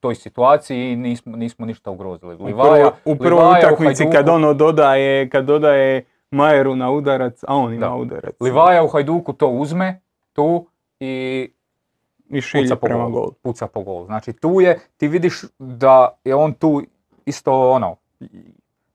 toj 0.00 0.14
situaciji 0.14 0.92
i 0.92 0.96
nismo, 0.96 1.36
nismo 1.36 1.66
ništa 1.66 1.90
ugrozili. 1.90 2.36
Livaja, 2.36 2.90
u 3.04 3.16
prvoj 3.16 3.58
utakmici 3.58 4.04
kad 4.12 4.28
ono 4.28 4.54
dodaje, 4.54 5.28
kad 5.30 5.44
dodaje 5.44 6.04
Majeru 6.30 6.76
na 6.76 6.90
udarac, 6.90 7.44
a 7.48 7.54
on 7.54 7.74
ima 7.74 7.86
da. 7.86 7.94
udarac. 7.94 8.34
Livaja 8.40 8.84
u 8.84 8.88
Hajduku 8.88 9.32
to 9.32 9.48
uzme 9.48 10.00
tu 10.32 10.66
i 11.00 11.48
i 12.32 12.40
šilje 12.40 12.68
po 12.68 12.86
prema 12.86 13.08
golu. 13.08 13.32
Puca 13.42 13.66
po 13.66 13.82
golu. 13.82 14.06
Znači 14.06 14.32
tu 14.32 14.60
je, 14.60 14.78
ti 14.96 15.08
vidiš 15.08 15.42
da 15.58 16.18
je 16.24 16.34
on 16.34 16.52
tu 16.52 16.82
isto 17.26 17.70
ono, 17.70 17.96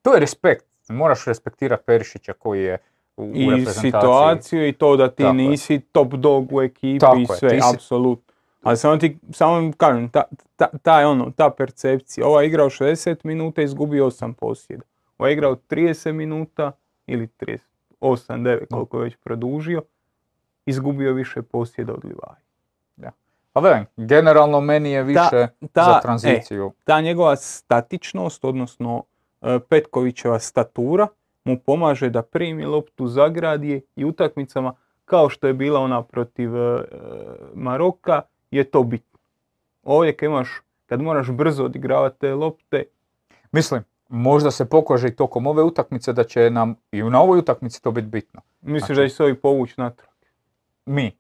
to 0.08 0.13
je 0.13 0.20
respekt. 0.20 0.65
Moraš 0.89 1.26
respektirati 1.26 1.84
Perišića 1.86 2.34
koji 2.34 2.63
je 2.63 2.78
u, 3.17 3.32
I 3.36 3.63
u 3.63 3.65
situaciju 3.65 4.67
i 4.67 4.74
to 4.74 4.98
da 4.98 5.12
ti 5.12 5.24
nisi 5.34 5.80
top 5.80 6.13
dog 6.13 6.54
u 6.54 6.62
ekipi 6.62 7.06
i 7.22 7.26
sve, 7.39 7.60
apsolutno. 7.74 8.34
Ali 8.63 8.78
samo 8.78 8.98
ti, 8.98 9.17
samo 9.32 9.72
kažem, 9.78 10.10
ta, 10.10 10.24
ta, 10.56 10.67
ta, 10.82 11.10
ono, 11.10 11.32
ta 11.32 11.50
percepcija. 11.50 12.28
Ova 12.28 12.41
je 12.41 12.48
igrao 12.48 12.70
60 12.70 13.15
minuta 13.24 13.62
i 13.62 13.65
izgubio 13.65 14.06
8 14.06 14.34
posjeda. 14.34 14.84
Ova 15.17 15.30
je 15.30 15.34
igrao 15.34 15.56
30 15.56 16.12
minuta 16.12 16.72
ili 17.06 17.28
38, 17.39 17.60
9 18.02 18.65
koliko 18.72 18.98
je 18.98 19.04
već 19.04 19.15
produžio, 19.15 19.82
izgubio 20.65 21.13
više 21.13 21.41
posjeda 21.41 21.93
od 21.93 22.06
Livaja. 22.06 22.48
Pa 23.58 23.62
velim, 23.62 23.86
generalno 23.96 24.62
meni 24.62 24.91
je 24.91 25.04
više 25.04 25.48
ta, 25.72 25.84
za 25.84 25.98
e, 25.98 26.02
tranziciju. 26.02 26.72
ta 26.84 27.02
njegova 27.02 27.36
statičnost, 27.36 28.46
odnosno 28.46 29.04
e, 29.04 29.16
Petkovićeva 29.69 30.39
statura, 30.39 31.08
mu 31.43 31.60
pomaže 31.65 32.10
da 32.10 32.21
primi 32.21 32.65
loptu, 32.65 33.08
zagradi 33.08 33.82
i 33.95 34.06
utakmicama 34.06 34.73
kao 35.06 35.30
što 35.30 35.47
je 35.47 35.54
bila 35.54 35.80
ona 35.80 36.04
protiv 36.04 36.56
e, 36.56 36.84
Maroka, 37.54 38.21
je 38.52 38.63
to 38.63 38.84
bitno. 38.84 39.19
Ovdje 39.84 40.13
kad 40.13 40.30
imaš, 40.30 40.62
kad 40.86 41.02
moraš 41.02 41.32
brzo 41.32 41.65
odigravati 41.65 42.19
te 42.19 42.34
lopte... 42.34 42.84
Mislim, 43.52 43.84
možda 44.10 44.52
se 44.52 44.65
pokaže 44.65 45.08
i 45.08 45.15
tokom 45.15 45.47
ove 45.47 45.63
utakmice 45.63 46.13
da 46.13 46.23
će 46.23 46.50
nam 46.50 46.76
i 46.91 47.04
na 47.04 47.21
ovoj 47.21 47.39
utakmici 47.39 47.82
to 47.82 47.91
biti 47.91 48.08
bitno. 48.08 48.41
Misliš 48.62 48.95
znači, 48.95 49.02
da 49.02 49.08
će 49.08 49.15
se 49.15 49.23
ovi 49.23 49.36
povući 49.36 49.73
natrag? 49.78 50.10
Mi. 50.86 51.12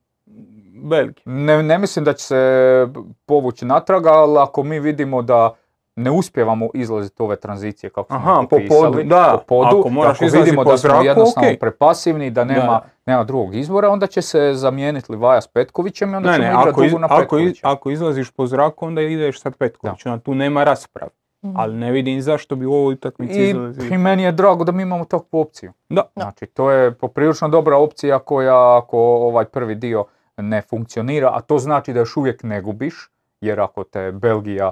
Belgije. 0.83 1.23
Ne, 1.25 1.63
ne 1.63 1.77
mislim 1.77 2.05
da 2.05 2.13
će 2.13 2.23
se 2.23 2.87
povući 3.25 3.65
natrag, 3.65 4.05
ali 4.05 4.39
ako 4.39 4.63
mi 4.63 4.79
vidimo 4.79 5.21
da 5.21 5.55
ne 5.97 6.11
uspjevamo 6.11 6.69
izlaziti 6.73 7.23
ove 7.23 7.35
tranzicije 7.35 7.89
kako 7.89 8.07
smo 8.07 8.15
Aha, 8.15 8.43
po 8.49 8.57
podu, 8.69 9.03
da. 9.03 9.37
po 9.37 9.45
podu, 9.47 9.79
ako, 9.79 9.89
moraš 9.89 10.21
ako 10.21 10.37
vidimo 10.37 10.63
da 10.63 10.77
smo 10.77 11.01
jednostavno 11.03 11.49
okay. 11.49 11.59
prepasivni, 11.59 12.31
da 12.31 12.43
nema, 12.43 12.81
nema 13.05 13.23
drugog 13.23 13.55
izbora, 13.55 13.89
onda 13.89 14.07
će 14.07 14.21
se 14.21 14.51
zamijeniti 14.53 15.11
Livaja 15.11 15.41
s 15.41 15.47
Petkovićem 15.47 16.13
i 16.13 16.15
onda 16.15 16.31
ne, 16.31 16.35
ćemo 16.35 16.47
ne, 16.47 16.53
igrati 16.61 16.89
dugo 16.89 16.99
na 16.99 17.07
ako, 17.09 17.37
ako 17.61 17.89
izlaziš 17.89 18.31
po 18.31 18.47
zraku, 18.47 18.85
onda 18.85 19.01
ideš 19.01 19.41
sa 19.41 19.51
Petkovićem, 19.51 20.19
tu 20.19 20.35
nema 20.35 20.63
rasprave. 20.63 21.11
Mhm. 21.45 21.53
Ali 21.57 21.75
ne 21.75 21.91
vidim 21.91 22.21
zašto 22.21 22.55
bi 22.55 22.65
u 22.65 22.73
ovoj 22.73 22.93
utakmici 22.93 23.49
izlazio. 23.49 23.93
I 23.93 23.97
meni 23.97 24.23
je 24.23 24.31
drago 24.31 24.63
da 24.63 24.71
mi 24.71 24.83
imamo 24.83 25.05
takvu 25.05 25.39
opciju. 25.39 25.73
Da. 25.89 26.03
Znači, 26.15 26.45
to 26.45 26.71
je 26.71 26.91
poprilično 26.91 27.47
dobra 27.47 27.77
opcija 27.77 28.19
koja 28.19 28.77
ako 28.77 28.97
ovaj 28.99 29.45
prvi 29.45 29.75
dio 29.75 30.05
ne 30.37 30.61
funkcionira, 30.61 31.31
a 31.33 31.41
to 31.41 31.59
znači 31.59 31.93
da 31.93 31.99
još 31.99 32.17
uvijek 32.17 32.43
ne 32.43 32.61
gubiš, 32.61 33.09
jer 33.41 33.59
ako 33.59 33.83
te 33.83 34.11
Belgija 34.11 34.71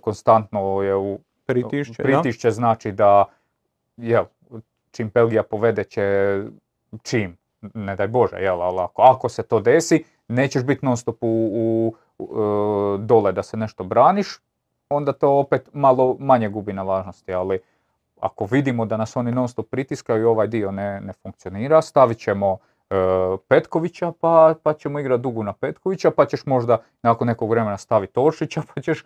konstantno 0.00 0.82
je 0.82 0.96
u 0.96 1.18
pritišće, 1.46 2.02
pritišće 2.02 2.50
znači 2.50 2.92
da 2.92 3.24
jel, 3.96 4.24
čim 4.90 5.10
Belgija 5.14 5.42
povede 5.42 5.84
će 5.84 6.38
čim, 7.02 7.36
ne 7.74 7.96
daj 7.96 8.08
Bože, 8.08 8.36
jel, 8.36 8.62
ali 8.62 8.80
ako, 8.80 9.02
ako 9.02 9.28
se 9.28 9.42
to 9.42 9.60
desi, 9.60 10.04
nećeš 10.28 10.64
biti 10.64 10.86
non 10.86 10.96
stop 10.96 11.16
u, 11.20 11.94
e, 12.20 12.24
dole 12.98 13.32
da 13.32 13.42
se 13.42 13.56
nešto 13.56 13.84
braniš, 13.84 14.38
onda 14.88 15.12
to 15.12 15.38
opet 15.38 15.68
malo 15.72 16.16
manje 16.18 16.48
gubi 16.48 16.72
na 16.72 16.82
važnosti, 16.82 17.34
ali 17.34 17.58
ako 18.20 18.44
vidimo 18.44 18.86
da 18.86 18.96
nas 18.96 19.16
oni 19.16 19.32
non 19.32 19.48
stop 19.48 19.66
pritiskaju 19.70 20.22
i 20.22 20.24
ovaj 20.24 20.46
dio 20.46 20.70
ne, 20.70 21.00
ne 21.00 21.12
funkcionira, 21.12 21.82
stavit 21.82 22.18
ćemo 22.18 22.58
e, 22.90 22.94
Petkovića 23.48 24.12
pa, 24.20 24.54
pa 24.62 24.72
ćemo 24.74 24.98
igrati 24.98 25.22
dugu 25.22 25.42
na 25.42 25.52
Petkovića, 25.52 26.10
pa 26.10 26.26
ćeš 26.26 26.46
možda 26.46 26.78
nakon 27.02 27.26
nekog 27.26 27.50
vremena 27.50 27.78
staviti 27.78 28.12
Oršića, 28.16 28.62
pa 28.74 28.80
ćeš 28.80 29.04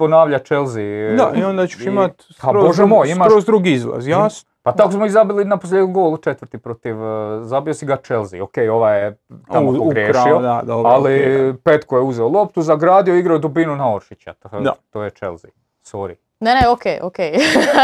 ponavljati 0.00 0.44
Chelsea. 0.44 0.82
Da, 1.12 1.30
i 1.34 1.44
onda 1.44 1.66
ćeš 1.66 1.80
I- 1.80 1.84
imati 1.84 2.24
Pa, 2.30 2.48
skroz, 2.48 2.78
imaš- 3.06 3.26
skroz 3.26 3.44
drugi 3.44 3.72
izlaz, 3.72 4.06
jasno. 4.08 4.50
Pa 4.62 4.72
tako 4.72 4.92
smo 4.92 5.06
ih 5.06 5.12
zabili 5.12 5.44
na 5.44 5.56
posljednju 5.56 5.86
gol 5.88 6.16
četvrti 6.18 6.58
protiv, 6.58 6.96
e, 6.96 7.06
zabio 7.42 7.74
si 7.74 7.86
ga 7.86 7.96
Chelsea, 7.98 8.42
ok, 8.42 8.54
ovaj 8.72 9.04
je 9.04 9.16
tamo 9.48 9.70
U- 9.70 9.76
pogriješio, 9.76 10.20
ukrao, 10.22 10.40
da, 10.40 10.62
dobro, 10.64 10.90
ali. 10.90 11.54
Petko 11.64 11.96
je 11.96 12.02
uzeo 12.02 12.28
loptu, 12.28 12.62
zagradio, 12.62 13.14
igrao 13.16 13.38
dubinu 13.38 13.76
na 13.76 13.94
Oršića, 13.94 14.32
to, 14.32 14.48
Da. 14.60 14.72
to 14.90 15.02
je 15.02 15.10
Chelsea, 15.10 15.50
sorry. 15.84 16.14
Ne, 16.40 16.54
ne, 16.54 16.68
okej, 16.68 16.98
okej. 17.02 17.32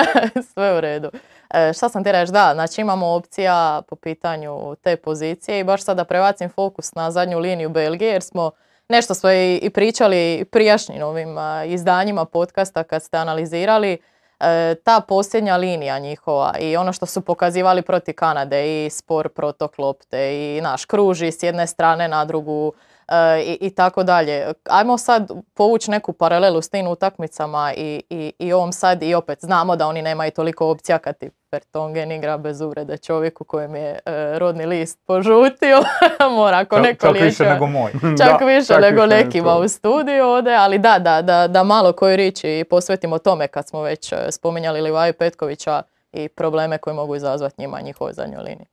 Sve 0.52 0.76
u 0.76 0.81
redu. 0.81 1.11
E, 1.50 1.72
šta 1.72 1.88
sam 1.88 2.05
ti 2.05 2.12
reći? 2.12 2.33
Da, 2.33 2.50
znači 2.55 2.81
imamo 2.81 3.07
opcija 3.09 3.83
po 3.88 3.96
pitanju 3.96 4.50
te 4.74 4.96
pozicije 4.96 5.61
i 5.61 5.64
baš 5.64 5.83
sada 5.83 6.05
prebacim 6.05 6.48
fokus 6.50 6.94
na 6.94 7.11
zadnju 7.11 7.38
liniju 7.38 7.68
Belgije 7.68 8.12
jer 8.12 8.22
smo 8.22 8.50
nešto 8.88 9.14
smo 9.14 9.31
i, 9.33 9.70
pričali 9.75 10.44
prijašnjim 10.53 11.03
ovim 11.03 11.37
izdanjima 11.66 12.25
podcasta 12.25 12.83
kad 12.83 13.03
ste 13.03 13.16
analizirali 13.16 13.99
e, 14.40 14.75
ta 14.85 15.01
posljednja 15.01 15.57
linija 15.57 15.99
njihova 15.99 16.55
i 16.61 16.77
ono 16.77 16.92
što 16.92 17.07
su 17.07 17.20
pokazivali 17.20 17.83
protiv 17.83 18.14
Kanade 18.14 18.87
i 18.87 18.90
spor 18.90 19.29
protok 19.29 19.79
lopte 19.79 20.35
i 20.35 20.61
naš 20.61 20.85
kruži 20.85 21.33
s 21.33 21.42
jedne 21.42 21.66
strane 21.66 22.09
na 22.09 22.25
drugu 22.25 22.72
e, 23.09 23.42
i, 23.42 23.59
i 23.61 23.70
tako 23.70 24.03
dalje. 24.03 24.53
Ajmo 24.64 24.99
sad 24.99 25.31
povući 25.55 25.90
neku 25.90 26.12
paralelu 26.12 26.62
s 26.62 26.68
tim 26.68 26.87
utakmicama 26.87 27.72
i, 27.77 28.03
i, 28.11 28.33
i 28.38 28.53
ovom 28.53 28.72
sad 28.72 29.03
i 29.03 29.14
opet 29.14 29.38
znamo 29.40 29.77
da 29.77 29.87
oni 29.87 30.03
nemaju 30.03 30.31
toliko 30.31 30.70
opcija 30.70 30.99
kad 30.99 31.18
ti 31.18 31.31
Vertonghen 31.52 32.12
igra 32.12 32.38
bez 32.38 32.61
uvrede 32.61 32.98
čovjeku 32.98 33.44
kojem 33.44 33.74
je 33.74 33.98
e, 34.06 34.38
rodni 34.38 34.66
list 34.66 34.98
požutio, 35.06 35.82
mora 36.37 36.59
ako 36.59 36.78
neko 36.78 37.06
Čak 37.06 37.20
više 37.20 37.44
nego 37.44 37.66
moj. 37.66 37.92
Čak 38.20 38.40
Da, 38.40 38.46
više 38.46 38.66
čak 38.66 38.80
nego 38.80 39.06
nekima 39.06 39.54
to. 39.54 39.61
u 39.61 39.68
studiju 39.68 40.24
ovdje, 40.24 40.54
ali 40.54 40.78
da, 40.78 40.98
da, 40.98 41.22
da, 41.22 41.48
da 41.48 41.62
malo 41.62 41.92
koju 41.92 42.16
riči 42.16 42.64
posvetimo 42.70 43.18
tome 43.18 43.48
kad 43.48 43.68
smo 43.68 43.82
već 43.82 44.12
e, 44.12 44.16
spominjali 44.30 44.80
Livaju 44.80 45.12
Petkovića 45.12 45.82
i 46.12 46.28
probleme 46.28 46.78
koje 46.78 46.94
mogu 46.94 47.16
izazvati 47.16 47.54
njima 47.59 47.80
njihovoj 47.80 48.12
zadnjoj 48.12 48.42
liniji. 48.42 48.66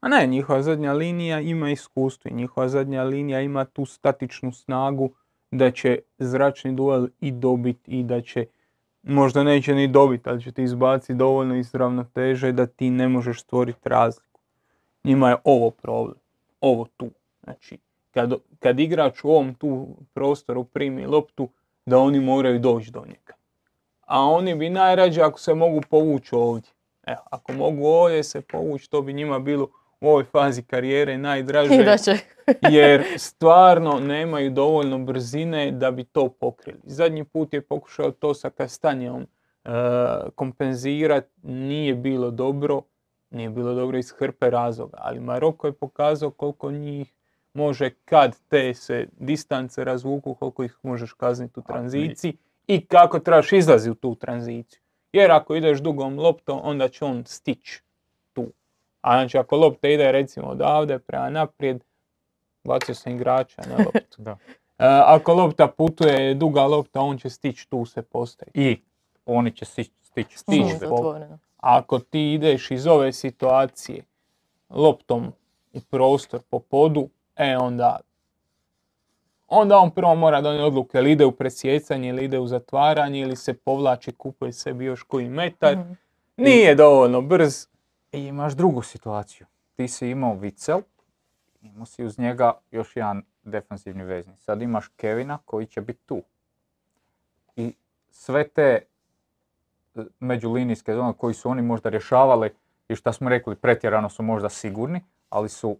A 0.00 0.08
ne, 0.08 0.26
njihova 0.26 0.62
zadnja 0.62 0.92
linija 0.92 1.40
ima 1.40 1.70
iskustvo 1.70 2.28
i 2.28 2.34
njihova 2.34 2.68
zadnja 2.68 3.02
linija 3.02 3.40
ima 3.40 3.64
tu 3.64 3.84
statičnu 3.84 4.52
snagu 4.52 5.10
da 5.50 5.70
će 5.70 5.98
zračni 6.18 6.72
duel 6.72 7.08
i 7.20 7.30
dobiti 7.30 7.90
i 7.90 8.02
da 8.02 8.20
će, 8.20 8.46
možda 9.02 9.44
neće 9.44 9.74
ni 9.74 9.88
dobiti, 9.88 10.28
ali 10.28 10.42
će 10.42 10.52
ti 10.52 10.62
izbaciti 10.62 11.14
dovoljno 11.14 11.56
iz 11.56 11.74
ravnoteže 11.74 12.52
da 12.52 12.66
ti 12.66 12.90
ne 12.90 13.08
možeš 13.08 13.40
stvoriti 13.40 13.88
razliku. 13.88 14.40
Njima 15.04 15.30
je 15.30 15.36
ovo 15.44 15.70
problem, 15.70 16.18
ovo 16.60 16.86
tu. 16.96 17.10
Znači, 17.44 17.78
kad, 18.10 18.32
kad 18.58 18.80
igrač 18.80 19.24
u 19.24 19.30
ovom 19.30 19.54
tu 19.54 19.88
prostoru 20.14 20.64
primi 20.64 21.06
loptu, 21.06 21.48
da 21.86 21.98
oni 21.98 22.20
moraju 22.20 22.58
doći 22.58 22.90
do 22.90 23.04
njega. 23.06 23.34
A 24.06 24.20
oni 24.20 24.54
bi 24.54 24.70
najrađe 24.70 25.22
ako 25.22 25.40
se 25.40 25.54
mogu 25.54 25.80
povući 25.90 26.34
ovdje. 26.34 26.70
Evo, 27.06 27.20
ako 27.30 27.52
mogu 27.52 27.86
ovdje 27.86 28.22
se 28.22 28.40
povući, 28.40 28.90
to 28.90 29.02
bi 29.02 29.12
njima 29.12 29.38
bilo 29.38 29.68
u 30.02 30.08
ovoj 30.08 30.24
fazi 30.24 30.62
karijere 30.62 31.18
najdraže. 31.18 31.74
I 31.80 31.84
da 31.84 31.98
će 31.98 32.16
jer 32.78 33.04
stvarno 33.16 34.00
nemaju 34.00 34.50
dovoljno 34.50 34.98
brzine 34.98 35.70
da 35.70 35.90
bi 35.90 36.04
to 36.04 36.28
pokrili. 36.28 36.80
Zadnji 36.84 37.24
put 37.24 37.54
je 37.54 37.60
pokušao 37.60 38.10
to 38.10 38.34
sa 38.34 38.50
Kastanjom 38.50 39.22
e, 39.22 39.68
kompenzirati, 40.34 41.30
nije 41.42 41.94
bilo 41.94 42.30
dobro, 42.30 42.82
nije 43.30 43.50
bilo 43.50 43.74
dobro 43.74 43.98
iz 43.98 44.12
hrpe 44.18 44.50
razloga, 44.50 44.98
ali 45.00 45.20
Maroko 45.20 45.66
je 45.66 45.72
pokazao 45.72 46.30
koliko 46.30 46.70
njih 46.70 47.14
može 47.54 47.90
kad 48.04 48.36
te 48.48 48.74
se 48.74 49.06
distance 49.18 49.84
razvuku, 49.84 50.34
koliko 50.34 50.64
ih 50.64 50.78
možeš 50.82 51.12
kazniti 51.12 51.60
u 51.60 51.62
tranziciji 51.62 52.36
i 52.66 52.86
kako 52.86 53.18
trebaš 53.18 53.52
izlaziti 53.52 53.90
u 53.90 53.94
tu 53.94 54.14
tranziciju. 54.14 54.80
Jer 55.12 55.30
ako 55.30 55.54
ideš 55.54 55.78
dugom 55.78 56.18
loptom, 56.18 56.60
onda 56.62 56.88
će 56.88 57.04
on 57.04 57.24
stići. 57.26 57.82
A 59.02 59.12
znači 59.16 59.38
ako 59.38 59.56
lopta 59.56 59.88
ide 59.88 60.12
recimo 60.12 60.46
odavde 60.46 60.98
prema 60.98 61.30
naprijed, 61.30 61.84
bacio 62.64 62.94
sam 62.94 63.12
igrača 63.12 63.62
na 63.68 63.76
loptu. 63.76 64.22
Da. 64.22 64.30
E, 64.78 64.86
ako 65.06 65.34
lopta 65.34 65.68
putuje, 65.68 66.34
duga 66.34 66.62
lopta, 66.62 67.00
on 67.00 67.18
će 67.18 67.30
stići 67.30 67.70
tu 67.70 67.86
se 67.86 68.02
postaviti. 68.02 68.60
I 68.60 68.80
oni 69.26 69.50
će 69.56 69.64
stići 69.64 70.38
se. 70.38 70.76
zatvoreno. 70.78 71.38
Ako 71.56 71.98
ti 71.98 72.32
ideš 72.32 72.70
iz 72.70 72.86
ove 72.86 73.12
situacije 73.12 74.04
loptom 74.70 75.32
u 75.72 75.80
prostor 75.90 76.40
po 76.50 76.58
podu, 76.58 77.08
e 77.36 77.56
onda 77.56 78.00
onda 79.48 79.78
on 79.78 79.90
prvo 79.90 80.14
mora 80.14 80.40
donijeti 80.40 80.64
odluke 80.64 80.98
ili 80.98 81.12
ide 81.12 81.24
u 81.24 81.32
presjecanje 81.32 82.08
ili 82.08 82.24
ide 82.24 82.38
u 82.38 82.46
zatvaranje 82.46 83.20
ili 83.20 83.36
se 83.36 83.54
povlači, 83.54 84.12
kupuje 84.12 84.52
sebi 84.52 84.84
još 84.84 85.02
koji 85.02 85.28
metar. 85.28 85.76
Mhm. 85.76 85.92
Nije 86.36 86.74
dovoljno 86.74 87.20
brz. 87.20 87.66
I 88.12 88.26
imaš 88.26 88.52
drugu 88.52 88.82
situaciju. 88.82 89.46
Ti 89.76 89.88
si 89.88 90.08
imao 90.08 90.34
Vicel, 90.34 90.80
imao 91.60 91.86
si 91.86 92.04
uz 92.04 92.18
njega 92.18 92.52
još 92.70 92.96
jedan 92.96 93.22
defanzivni 93.42 94.04
vezni. 94.04 94.36
Sad 94.36 94.62
imaš 94.62 94.88
Kevina 94.88 95.38
koji 95.44 95.66
će 95.66 95.80
biti 95.80 96.00
tu. 96.06 96.22
I 97.56 97.74
sve 98.10 98.48
te 98.48 98.82
e, 99.94 100.04
međulinijske 100.20 100.94
zone 100.94 101.12
koji 101.18 101.34
su 101.34 101.50
oni 101.50 101.62
možda 101.62 101.88
rješavali 101.88 102.50
i 102.88 102.96
šta 102.96 103.12
smo 103.12 103.28
rekli 103.28 103.56
pretjerano 103.56 104.08
su 104.08 104.22
možda 104.22 104.48
sigurni, 104.48 105.00
ali 105.30 105.48
su 105.48 105.78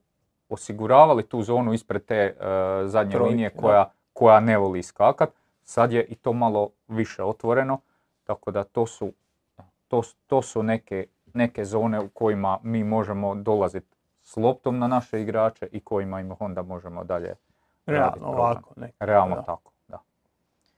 osiguravali 0.48 1.28
tu 1.28 1.42
zonu 1.42 1.72
ispred 1.72 2.04
te 2.04 2.14
e, 2.14 2.34
zadnje 2.86 3.12
Trojke, 3.12 3.30
linije 3.30 3.50
koja, 3.50 3.92
koja 4.12 4.40
ne 4.40 4.58
voli 4.58 4.78
iskakat. 4.78 5.30
Sad 5.62 5.92
je 5.92 6.04
i 6.04 6.14
to 6.14 6.32
malo 6.32 6.70
više 6.88 7.22
otvoreno, 7.22 7.80
tako 8.24 8.50
da 8.50 8.64
to 8.64 8.86
su, 8.86 9.12
to, 9.88 10.02
to 10.26 10.42
su 10.42 10.62
neke, 10.62 11.06
neke 11.34 11.64
zone 11.64 12.00
u 12.00 12.08
kojima 12.08 12.58
mi 12.62 12.84
možemo 12.84 13.34
dolaziti 13.34 13.96
s 14.22 14.36
loptom 14.36 14.78
na 14.78 14.88
naše 14.88 15.20
igrače 15.22 15.68
i 15.72 15.80
kojima 15.80 16.20
im 16.20 16.32
onda 16.38 16.62
možemo 16.62 17.04
dalje 17.04 17.34
Realno 17.86 18.26
ovako. 18.26 18.74
Ne. 18.76 18.90
Realno 19.00 19.34
Da. 19.34 19.42
tako, 19.42 19.72
da. 19.88 19.98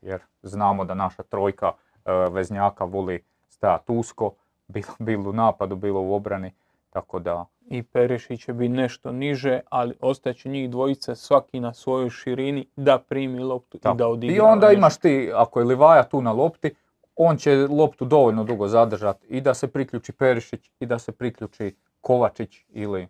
Jer 0.01 0.21
znamo 0.43 0.85
da 0.85 0.95
naša 0.95 1.23
trojka 1.23 1.73
e, 2.05 2.13
veznjaka 2.31 2.85
voli 2.85 3.25
stajati 3.49 3.93
usko, 3.93 4.35
bilo, 4.69 4.89
bilo 4.99 5.31
u 5.31 5.33
napadu, 5.33 5.77
bilo 5.77 6.01
u 6.01 6.15
obrani, 6.15 6.53
tako 6.91 7.19
da 7.19 7.47
I 7.67 7.83
Perišić 7.83 8.45
će 8.45 8.53
biti 8.53 8.69
nešto 8.69 9.13
niže, 9.13 9.61
ali 9.71 9.95
ostaće 10.01 10.49
njih 10.49 10.71
dvojica 10.71 11.15
svaki 11.15 11.61
na 11.61 11.75
svojoj 11.75 12.11
širini 12.11 12.67
da 12.77 12.99
primi 12.99 13.41
loptu 13.41 13.77
i 13.77 13.81
Tako. 13.81 13.97
da 13.97 14.05
I 14.05 14.07
odigra. 14.07 14.45
onda 14.45 14.73
imaš 14.73 14.97
ti, 14.97 15.31
ako 15.35 15.61
je 15.61 15.67
Livaja 15.67 16.03
tu 16.03 16.23
na 16.23 16.33
lopti, 16.33 16.75
on 17.17 17.37
će 17.37 17.67
loptu 17.71 18.05
dovoljno 18.05 18.45
dugo 18.45 18.69
zadržati 18.69 19.27
i 19.27 19.41
da 19.41 19.55
se 19.55 19.69
priključi 19.69 20.13
Perišić 20.13 20.71
i 20.81 20.87
da 20.87 20.99
se 20.99 21.13
priključi 21.13 21.75
Kovačić 22.01 22.65
ili 22.69 23.09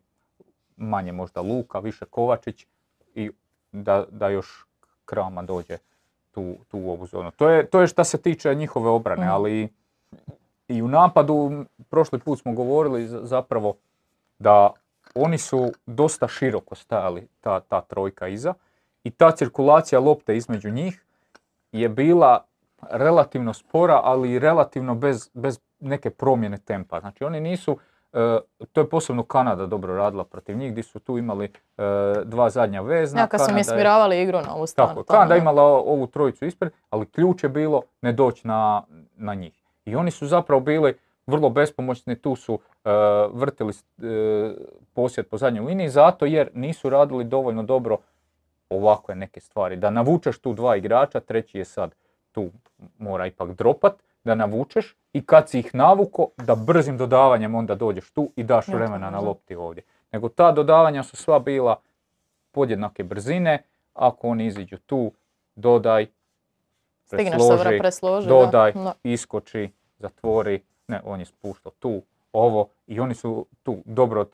manje 0.77 1.13
možda 1.13 1.41
Luka, 1.41 1.79
više 1.79 2.05
Kovačić 2.05 2.67
i 3.15 3.31
da, 3.73 4.05
da 4.11 4.29
još 4.29 4.65
Krama 5.05 5.43
dođe 5.43 5.79
tu, 6.31 6.57
tu 6.69 6.79
u 6.79 6.91
ovu 6.91 7.07
zonu. 7.07 7.31
To 7.31 7.51
je, 7.51 7.67
to 7.67 7.81
je 7.81 7.87
što 7.87 8.05
se 8.05 8.19
tiče 8.19 8.55
njihove 8.55 8.89
obrane, 8.89 9.23
Mhm. 9.23 9.31
ali 9.31 9.69
i 10.69 10.83
u 10.83 10.89
napadu, 10.89 11.65
prošli 11.89 12.19
put 12.19 12.39
smo 12.39 12.53
govorili 12.53 13.07
za- 13.07 13.21
zapravo 13.25 13.75
da 14.39 14.71
oni 15.15 15.39
su 15.39 15.73
dosta 15.87 16.29
široko 16.29 16.75
stajali, 16.75 17.29
ta, 17.41 17.61
ta 17.61 17.81
trojka 17.81 18.29
iza, 18.29 18.55
i 19.05 19.11
ta 19.11 19.31
cirkulacija 19.31 20.01
lopte 20.01 20.37
između 20.37 20.71
njih 20.71 21.05
je 21.73 21.89
bila 21.89 22.45
relativno 22.91 23.53
spora, 23.53 24.01
ali 24.05 24.33
i 24.33 24.39
relativno 24.39 24.95
bez, 24.95 25.31
bez 25.35 25.61
neke 25.81 26.11
promjene 26.11 26.59
tempa. 26.59 27.01
Znači 27.01 27.25
oni 27.25 27.41
nisu, 27.41 27.79
e, 28.13 28.39
to 28.73 28.81
je 28.81 28.89
posebno 28.89 29.23
Kanada 29.23 29.67
dobro 29.67 29.97
radila 29.97 30.25
protiv 30.25 30.57
njih, 30.57 30.73
gdje 30.73 30.83
su 30.83 30.99
tu 30.99 31.19
imali 31.19 31.45
e, 31.45 31.51
dva 32.25 32.51
zadnja 32.51 32.81
vezna. 32.81 33.21
Ja 33.21 33.27
kad 33.27 33.41
su 33.47 33.55
mi 33.55 33.65
smiravali 33.65 34.23
igru 34.23 34.39
na 34.41 34.55
ovu 34.55 34.67
stranu. 34.67 34.91
tako, 34.91 35.03
Kanada 35.03 35.35
je 35.35 35.41
imala 35.41 35.63
ovu 35.63 36.07
trojicu 36.07 36.45
ispred, 36.45 36.73
ali 36.91 37.07
ključ 37.07 37.43
je 37.43 37.49
bilo 37.49 37.83
ne 38.03 38.13
doći 38.13 38.47
na, 38.47 38.83
na 39.17 39.35
njih. 39.35 39.65
I 39.85 39.97
oni 39.97 40.11
su 40.11 40.27
zapravo 40.27 40.61
bili 40.61 40.95
vrlo 41.27 41.51
bespomoćni, 41.51 42.17
tu 42.17 42.37
su 42.37 42.59
e, 42.85 42.91
vrtili 43.33 43.73
e, 43.73 44.55
posjed 44.95 45.27
po 45.27 45.37
zadnjoj 45.39 45.67
liniji, 45.67 45.89
zato 45.89 46.27
jer 46.27 46.51
nisu 46.55 46.91
radili 46.91 47.25
dovoljno 47.25 47.63
dobro 47.63 47.99
ovakve 48.69 49.15
neke 49.15 49.41
stvari. 49.41 49.77
Da 49.77 49.91
navučeš 49.91 50.39
tu 50.39 50.53
dva 50.53 50.77
igrača, 50.77 51.21
treći 51.21 51.59
je 51.59 51.65
sad 51.65 51.95
tu 52.35 52.51
mora 52.99 53.27
ipak 53.27 53.53
dropat, 53.53 53.93
da 54.25 54.35
navučeš 54.35 54.97
i 55.13 55.27
kad 55.27 55.49
si 55.51 55.59
ih 55.59 55.75
navuko, 55.75 56.29
da 56.37 56.55
brzim 56.55 56.99
dodavanjem 56.99 57.55
onda 57.55 57.75
dođeš 57.75 58.11
tu 58.11 58.31
i 58.37 58.43
daš 58.43 58.69
vremena 58.69 59.11
na 59.11 59.21
lopti 59.21 59.55
ovdje. 59.55 59.83
Nego 60.13 60.29
ta 60.29 60.53
dodavanja 60.53 61.03
su 61.03 61.17
sva 61.17 61.39
bila 61.39 61.77
podjednake 62.53 63.05
brzine, 63.05 63.63
ako 63.95 64.29
oni 64.29 64.47
iziđu 64.47 64.79
tu, 64.79 65.13
dodaj, 65.55 66.07
presloži, 67.11 67.79
presloži. 67.79 68.29
dodaj, 68.29 68.73
Da. 68.73 68.83
da. 68.83 68.95
iskoči, 69.03 69.71
zatvori, 69.99 70.63
ne, 70.89 71.01
on 71.05 71.21
je 71.21 71.27
spuštao 71.27 71.73
tu, 71.79 72.03
ovo 72.33 72.69
i 72.87 73.01
oni 73.01 73.15
su 73.15 73.47
tu 73.63 73.77
dobro 73.85 74.23
e, 74.23 74.27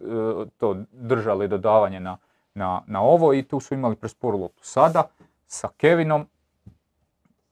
to 0.58 0.76
držali 0.92 1.48
dodavanje 1.48 2.00
na, 2.00 2.16
na, 2.54 2.82
na 2.86 3.02
ovo 3.02 3.34
i 3.34 3.42
tu 3.42 3.60
su 3.60 3.74
imali 3.74 3.96
presporu 3.96 4.38
loptu. 4.38 4.64
Sada 4.64 5.02
sa 5.46 5.68
Kevinom, 5.76 6.26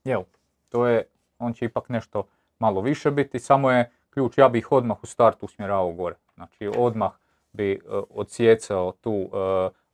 evo, 0.05 0.25
to 0.69 0.87
je, 0.87 1.05
on 1.39 1.53
će 1.53 1.65
ipak 1.65 1.89
nešto 1.89 2.23
malo 2.59 2.81
više 2.81 3.11
biti, 3.11 3.39
samo 3.39 3.71
je 3.71 3.91
ključ, 4.11 4.39
ja 4.39 4.49
bih 4.49 4.59
ih 4.59 4.73
odmah 4.73 5.03
u 5.03 5.07
startu 5.07 5.47
usmjeravao 5.47 5.93
gore. 5.93 6.17
Znači 6.35 6.71
odmah 6.77 7.13
bi 7.53 7.73
e, 7.73 7.79
odsjecao 8.11 8.93
tu 8.93 9.13
uh, 9.13 9.31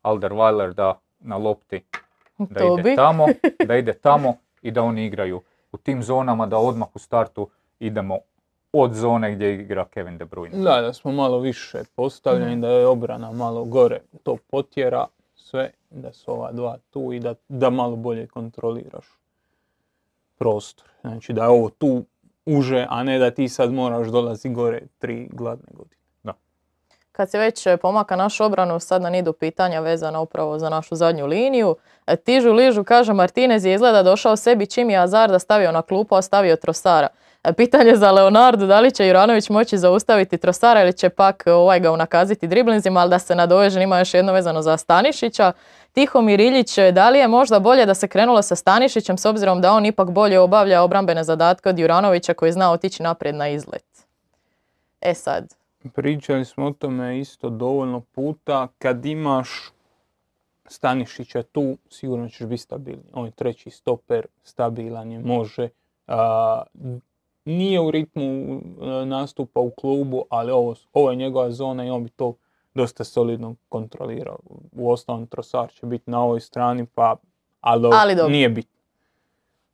Alderweiler 0.02 0.72
da 0.72 1.00
na 1.18 1.36
lopti 1.36 1.84
da 2.38 2.60
To 2.60 2.74
ide 2.78 2.82
bi. 2.82 2.96
tamo, 2.96 3.26
da 3.68 3.76
ide 3.76 3.92
tamo 3.92 4.36
i 4.62 4.70
da 4.70 4.82
oni 4.82 5.06
igraju 5.06 5.42
u 5.72 5.76
tim 5.76 6.02
zonama, 6.02 6.46
da 6.46 6.58
odmah 6.58 6.88
u 6.94 6.98
startu 6.98 7.48
idemo 7.78 8.18
od 8.72 8.92
zone 8.92 9.34
gdje 9.34 9.54
igra 9.54 9.84
Kevin 9.84 10.18
De 10.18 10.24
Bruyne. 10.24 10.62
Da, 10.62 10.80
da 10.80 10.92
smo 10.92 11.12
malo 11.12 11.38
više 11.38 11.82
postavljeni, 11.96 12.60
da 12.60 12.68
je 12.68 12.86
obrana 12.86 13.32
malo 13.32 13.64
gore 13.64 14.00
to 14.22 14.36
potjera 14.50 15.06
sve, 15.34 15.70
da 15.90 16.12
su 16.12 16.32
ova 16.32 16.52
dva 16.52 16.76
tu 16.90 17.12
i 17.12 17.20
da, 17.20 17.34
da 17.48 17.70
malo 17.70 17.96
bolje 17.96 18.26
kontroliraš 18.26 19.06
prostor. 20.38 20.88
Znači 21.00 21.32
da 21.32 21.42
je 21.42 21.48
ovo 21.48 21.70
tu 21.70 22.04
uže, 22.46 22.86
a 22.90 23.02
ne 23.02 23.18
da 23.18 23.30
ti 23.30 23.48
sad 23.48 23.72
moraš 23.72 24.08
dolazi 24.08 24.48
gore 24.48 24.80
tri 24.98 25.28
gladne 25.32 25.68
godine. 25.72 26.04
Kad 27.16 27.30
se 27.30 27.38
već 27.38 27.66
e, 27.66 27.76
pomaka 27.76 28.16
našu 28.16 28.44
obranu, 28.44 28.80
sad 28.80 29.02
nam 29.02 29.14
idu 29.14 29.32
pitanja 29.32 29.80
vezana 29.80 30.20
upravo 30.20 30.58
za 30.58 30.68
našu 30.68 30.94
zadnju 30.94 31.26
liniju. 31.26 31.76
E, 32.06 32.16
Tižu 32.16 32.52
ližu, 32.52 32.84
kaže 32.84 33.12
Martinez 33.12 33.64
je 33.64 33.74
izgleda 33.74 34.02
došao 34.02 34.36
sebi 34.36 34.66
čim 34.66 34.90
je 34.90 34.98
Azarda 34.98 35.38
stavio 35.38 35.72
na 35.72 35.82
klupu, 35.82 36.14
a 36.14 36.22
stavio 36.22 36.56
Trosara. 36.56 37.08
Pitanje 37.52 37.96
za 37.96 38.10
Leonardu, 38.12 38.66
da 38.66 38.80
li 38.80 38.90
će 38.90 39.06
Juranović 39.06 39.50
moći 39.50 39.78
zaustaviti 39.78 40.38
Trosara 40.38 40.82
ili 40.82 40.92
će 40.92 41.08
pak 41.08 41.42
e, 41.46 41.52
ovaj 41.52 41.80
ga 41.80 41.92
unakaziti 41.92 42.46
driblinzima, 42.46 43.00
ali 43.00 43.10
da 43.10 43.18
se 43.18 43.34
nadoveže, 43.34 43.82
ima 43.82 43.98
još 43.98 44.14
jedno 44.14 44.32
vezano 44.32 44.62
za 44.62 44.76
Stanišića. 44.76 45.52
Tihomir 45.92 46.40
Iljić, 46.40 46.78
e, 46.78 46.92
da 46.92 47.10
li 47.10 47.18
je 47.18 47.28
možda 47.28 47.60
bolje 47.60 47.86
da 47.86 47.94
se 47.94 48.08
krenulo 48.08 48.42
sa 48.42 48.56
Stanišićem 48.56 49.18
s 49.18 49.24
obzirom 49.24 49.60
da 49.60 49.72
on 49.72 49.86
ipak 49.86 50.10
bolje 50.10 50.40
obavlja 50.40 50.82
obrambene 50.82 51.24
zadatke 51.24 51.68
od 51.68 51.78
Juranovića 51.78 52.34
koji 52.34 52.52
zna 52.52 52.72
otići 52.72 53.02
naprijed 53.02 53.34
na 53.34 53.48
izlet? 53.48 54.06
E 55.00 55.14
sad, 55.14 55.54
Pričali 55.92 56.44
smo 56.44 56.66
o 56.66 56.72
tome 56.72 57.20
isto 57.20 57.50
dovoljno 57.50 58.00
puta. 58.00 58.68
Kad 58.78 59.06
imaš 59.06 59.70
Stanišića 60.66 61.42
tu, 61.42 61.76
sigurno 61.90 62.28
ćeš 62.28 62.46
biti 62.46 62.62
stabilni. 62.62 63.04
On 63.12 63.26
je 63.26 63.30
treći 63.30 63.70
stoper, 63.70 64.26
stabilan 64.42 65.12
je, 65.12 65.18
može. 65.18 65.68
Nije 67.44 67.80
u 67.80 67.90
ritmu 67.90 68.24
e, 68.24 69.06
nastupa 69.06 69.60
u 69.60 69.70
klubu, 69.70 70.24
ali 70.28 70.52
ovo, 70.52 70.74
ovo 70.92 71.10
je 71.10 71.16
njegova 71.16 71.50
zona 71.50 71.84
i 71.84 71.90
on 71.90 72.04
bi 72.04 72.10
to 72.10 72.34
dosta 72.74 73.04
solidno 73.04 73.54
kontrolirao. 73.68 74.38
U 74.72 74.90
osnovom 74.90 75.26
Trosar 75.26 75.72
će 75.72 75.86
biti 75.86 76.10
na 76.10 76.22
ovoj 76.22 76.40
strani, 76.40 76.86
pa 76.94 77.16
ali, 77.60 77.82
dobro, 77.82 77.98
Ali 78.00 78.14
dobro. 78.14 78.32
nije 78.32 78.48
bitno. 78.48 78.74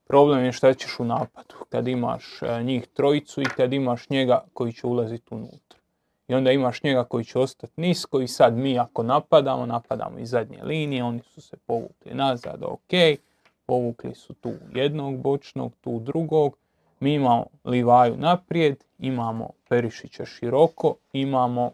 Problem 0.06 0.44
je 0.44 0.52
šta 0.52 0.74
ćeš 0.74 1.00
u 1.00 1.04
napadu, 1.04 1.54
kad 1.68 1.88
imaš 1.88 2.42
e, 2.42 2.62
njih 2.62 2.87
trojicu 2.87 3.40
i 3.40 3.44
kad 3.56 3.72
imaš 3.72 4.09
njega 4.09 4.44
koji 4.52 4.72
će 4.72 4.87
ulaziti 4.87 5.35
unutra. 5.35 5.80
I 6.28 6.35
onda 6.35 6.52
imaš 6.52 6.83
njega 6.83 7.04
koji 7.04 7.24
će 7.24 7.38
ostati 7.38 7.80
nisko 7.80 8.20
i 8.20 8.28
sad 8.28 8.56
mi 8.56 8.78
ako 8.78 9.02
napadamo, 9.02 9.66
napadamo 9.66 10.18
iz 10.18 10.30
zadnje 10.30 10.62
linije, 10.62 11.04
oni 11.04 11.20
su 11.22 11.40
se 11.40 11.56
povukli 11.56 12.14
nazad, 12.14 12.62
ok, 12.62 13.18
povukli 13.66 14.14
su 14.14 14.35
tu 14.35 14.52
jednog 14.74 15.16
bočnog, 15.16 15.72
tu 15.80 15.98
drugog, 15.98 16.56
mi 17.00 17.14
imamo 17.14 17.46
Livaju 17.64 18.16
naprijed, 18.16 18.84
imamo 18.98 19.50
Perišića 19.68 20.24
široko, 20.24 20.94
imamo 21.12 21.66
e, 21.66 21.72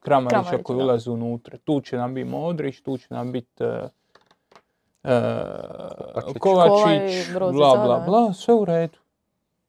Kramarića 0.00 0.40
Kramarića, 0.40 0.62
koji 0.62 0.78
ulazi 0.78 1.10
unutra. 1.10 1.58
Tu 1.64 1.80
će 1.80 1.96
nam 1.96 2.14
biti 2.14 2.30
Modrić, 2.30 2.80
tu 2.80 2.98
će 2.98 3.06
nam 3.10 3.32
biti 3.32 3.64
e, 3.64 3.88
e, 5.04 6.38
Kovačić. 6.40 7.32
Bla 7.38 7.76
bla 7.84 8.02
bla, 8.06 8.32
sve 8.32 8.54
u 8.54 8.64
redu. 8.64 8.98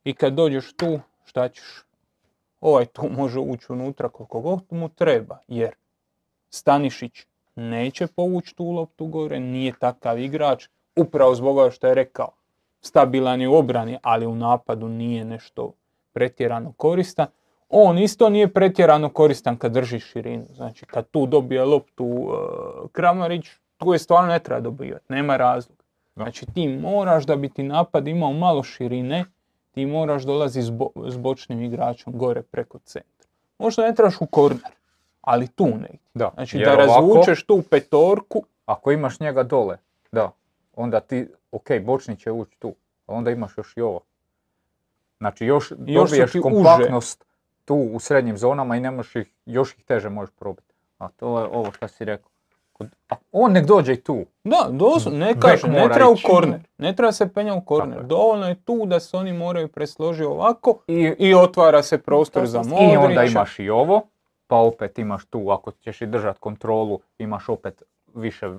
I 0.04 0.14
kad 0.14 0.34
dođeš 0.34 0.74
tu, 0.74 1.00
šta 1.26 1.50
ćeš? 1.50 1.84
Ovaj 2.62 2.86
tu 2.86 3.10
može 3.10 3.40
ući 3.40 3.66
unutra 3.70 4.10
koliko 4.10 4.42
god 4.42 4.62
mu 4.70 4.90
treba, 4.90 5.38
jer 5.48 5.76
Stanišić 6.50 7.26
neće 7.56 8.08
povući 8.08 8.56
tu 8.56 8.66
loptu 8.72 9.06
gore, 9.06 9.40
nije 9.40 9.74
takav 9.80 10.20
igrač, 10.20 10.68
upravo 10.96 11.36
zbog 11.36 11.58
ovoga 11.58 11.72
što 11.72 11.88
je 11.88 11.94
rekao. 11.94 12.32
Stabilan 12.86 13.42
je 13.42 13.48
u 13.48 13.56
obrani, 13.56 13.98
ali 14.02 14.26
u 14.26 14.36
napadu 14.36 14.88
nije 14.90 15.26
nešto 15.26 15.72
pretjerano 16.14 16.74
koristan. 16.78 17.28
On 17.70 17.98
isto 17.98 18.30
nije 18.30 18.54
pretjerano 18.54 19.10
koristan 19.10 19.58
kad 19.58 19.72
drži 19.72 20.00
širinu. 20.00 20.46
Znači 20.56 20.86
kad 20.86 21.10
tu 21.10 21.26
dobije 21.26 21.66
loptu 21.66 22.06
uh, 22.06 22.34
Kramarić, 22.92 23.46
tu 23.78 23.94
je 23.94 24.00
stvarno 24.00 24.30
ne 24.30 24.40
treba 24.40 24.62
dobivati, 24.62 25.06
nema 25.10 25.38
razloga. 25.38 25.84
Znači 26.16 26.46
ti 26.46 26.68
moraš 26.68 27.26
da 27.26 27.36
bi 27.36 27.50
ti 27.50 27.64
napad 27.64 28.08
imao 28.08 28.34
malo 28.34 28.64
širine, 28.64 29.26
ti 29.72 29.86
moraš 29.86 30.24
dolazi 30.24 30.62
s, 30.62 30.70
bo- 30.70 30.92
s 31.08 31.18
bočnim 31.18 31.62
igračom 31.64 32.18
gore 32.18 32.42
preko 32.42 32.80
centra. 32.80 33.28
Možda 33.60 33.84
ne 33.84 33.96
trebaš 33.96 34.22
u 34.22 34.26
korner, 34.26 34.72
ali 35.22 35.48
tu 35.48 35.66
negdje. 35.66 36.00
Da, 36.14 36.32
Znači 36.34 36.58
jer 36.58 36.66
da 36.66 36.74
ovako, 36.74 36.94
razvučeš 36.94 37.46
tu 37.46 37.62
petorku, 37.70 38.44
Ako 38.66 38.92
imaš 38.92 39.20
njega 39.20 39.44
dole, 39.44 39.78
da, 40.12 40.32
onda 40.76 41.00
ti, 41.00 41.28
ok, 41.54 41.68
bočni 41.82 42.16
će 42.16 42.32
ući 42.32 42.60
tu, 42.60 42.76
a 43.08 43.14
onda 43.14 43.32
imaš 43.32 43.58
još 43.58 43.78
i 43.78 43.82
ovo. 43.82 44.00
Znači 45.18 45.46
još, 45.46 45.72
Još 45.86 46.10
dobiješ 46.10 46.32
ti 46.32 46.40
uže. 46.40 46.42
kompaktnost 46.42 47.26
tu 47.66 47.76
u 47.76 48.00
srednjim 48.00 48.38
zonama 48.38 48.76
i 48.76 48.80
ne 48.80 48.92
možeš 48.92 49.16
ih, 49.16 49.34
još 49.46 49.74
ih 49.74 49.84
teže 49.84 50.10
možeš 50.10 50.36
probiti. 50.36 50.74
A 50.98 51.08
to 51.08 51.40
je 51.40 51.46
ovo 51.46 51.72
što 51.72 51.88
si 51.88 52.06
rekao. 52.06 52.30
A 53.10 53.16
on 53.32 53.52
nek 53.52 53.66
dođe 53.66 53.94
i 53.94 54.02
tu. 54.02 54.26
Da, 54.44 54.68
doslovno, 54.72 55.20
ne 55.20 55.34
Bek 55.34 55.44
kažem, 55.44 55.72
ne 55.72 55.90
treba 55.94 56.10
u 56.10 56.16
korner. 56.24 56.60
Ne 56.78 56.96
treba 56.96 57.12
se 57.12 57.34
penjati 57.34 57.58
u 57.58 57.66
korner. 57.66 58.04
Dovoljno 58.04 58.48
je 58.48 58.56
tu 58.56 58.86
da 58.86 59.00
se 59.00 59.18
oni 59.18 59.34
moraju 59.34 59.68
presložiti 59.68 60.26
ovako 60.26 60.80
I, 60.88 61.16
i 61.20 61.34
otvara 61.34 61.84
se 61.84 61.98
prostor 61.98 62.46
za 62.46 62.60
Prostor. 62.60 62.84
I 62.84 62.88
onda 62.88 63.00
Modrića. 63.00 63.24
imaš 63.32 63.60
i 63.60 63.70
ovo, 63.70 64.02
pa 64.48 64.56
opet 64.56 65.00
imaš 65.00 65.26
tu, 65.26 65.50
ako 65.50 65.72
ćeš 65.72 66.02
i 66.02 66.06
držati 66.06 66.40
kontrolu, 66.40 67.00
imaš 67.18 67.50
opet 67.50 67.84
više 68.16 68.52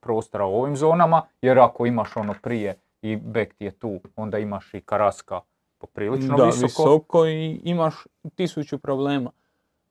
prostora 0.00 0.46
u 0.46 0.54
ovim 0.54 0.76
zonama, 0.76 1.22
jer 1.42 1.58
ako 1.58 1.86
imaš 1.86 2.16
ono 2.16 2.34
prije 2.42 2.74
i 3.02 3.16
bek 3.16 3.54
ti 3.54 3.64
je 3.64 3.70
tu, 3.70 4.00
onda 4.16 4.38
imaš 4.38 4.74
i 4.74 4.80
Karaska 4.80 5.40
poprilično 5.78 6.36
da, 6.36 6.44
visoko. 6.44 6.66
visoko 6.66 7.26
i 7.26 7.60
imaš 7.64 7.94
tisuću 8.34 8.78
problema. 8.78 9.30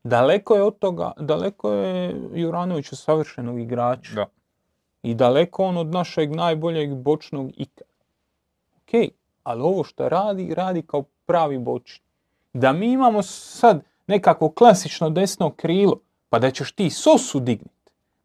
Daleko 0.04 0.56
je 0.56 0.64
od 0.64 0.80
toga, 0.80 1.12
daleko 1.20 1.72
je 1.72 2.16
Juranović 2.34 2.94
savršenog 2.94 3.60
igrača. 3.60 4.16
Da. 4.16 4.26
I 5.04 5.14
daleko 5.14 5.64
on 5.64 5.78
od 5.78 5.88
našeg 5.88 6.36
najboljeg 6.36 6.96
bočnog 6.96 7.52
ikada. 7.58 7.92
Ok, 8.76 9.12
ali 9.44 9.62
ovo 9.62 9.84
što 9.84 10.10
radi, 10.10 10.54
radi 10.56 10.82
kao 10.82 11.04
pravi 11.26 11.58
bočni. 11.58 12.06
Da 12.54 12.74
mi 12.74 12.92
imamo 12.92 13.22
sad 13.24 13.82
nekako 14.08 14.52
klasično 14.52 15.10
desno 15.10 15.50
krilo, 15.50 16.00
pa 16.30 16.40
da 16.40 16.52
ćeš 16.52 16.72
ti 16.72 16.90
sosu 16.90 17.40
digniti, 17.40 17.81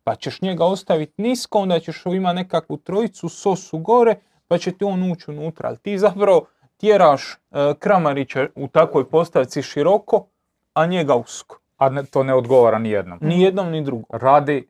pa 0.07 0.15
ćeš 0.15 0.41
njega 0.41 0.65
ostaviti 0.65 1.23
nisko, 1.23 1.59
onda 1.59 1.81
ćeš 1.81 2.03
ima 2.07 2.33
nekakvu 2.33 2.77
trojicu, 2.77 3.29
sosu 3.29 3.79
gore, 3.79 4.15
pa 4.49 4.59
će 4.59 4.73
ti 4.73 4.85
on 4.85 5.13
ući 5.13 5.31
unutra. 5.31 5.69
Ali 5.69 5.79
ti 5.79 5.99
zapravo 5.99 6.47
tjeraš 6.77 7.33
e, 7.33 7.75
Kramarića 7.79 8.47
u 8.55 8.69
takvoj 8.69 9.09
postavci 9.09 9.63
široko, 9.63 10.27
a 10.75 10.87
njega 10.87 11.15
usko. 11.15 11.59
A 11.77 11.89
ne- 11.89 12.05
to 12.05 12.23
ne 12.23 12.35
odgovara 12.35 12.79
ni 12.79 12.91
jednom. 12.91 13.19
Ni 13.23 13.43
jednom 13.43 13.71
ni 13.71 13.83
drugom. 13.85 14.07
Radi 14.11 14.69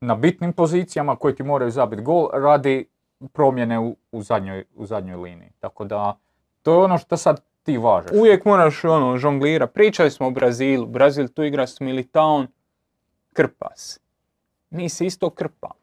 na 0.00 0.14
bitnim 0.14 0.52
pozicijama 0.52 1.16
koje 1.16 1.34
ti 1.34 1.42
moraju 1.42 1.70
zabiti 1.70 2.02
gol, 2.02 2.28
radi 2.32 2.86
promjene 3.32 3.78
u, 3.78 3.96
u, 4.12 4.22
zadnjoj, 4.22 4.64
u 4.74 4.86
zadnjoj 4.86 5.16
liniji. 5.16 5.50
Tako 5.60 5.84
da, 5.84 6.18
to 6.62 6.72
je 6.72 6.84
ono 6.84 6.98
što 6.98 7.16
sad 7.16 7.42
ti 7.62 7.78
važeš. 7.78 8.10
Uvijek 8.14 8.44
moraš 8.44 8.84
ono 8.84 9.16
žonglira. 9.16 9.66
Pričali 9.66 10.10
smo 10.10 10.26
o 10.26 10.30
Brazilu. 10.30 10.86
Brazil 10.86 11.28
tu 11.28 11.42
igra 11.42 11.66
s 11.66 11.80
Militaon. 11.80 12.46
Krpa 13.32 13.68
se. 13.76 14.01
Mi 14.72 14.88
se 14.88 15.06
isto 15.06 15.30
krpamo. 15.30 15.74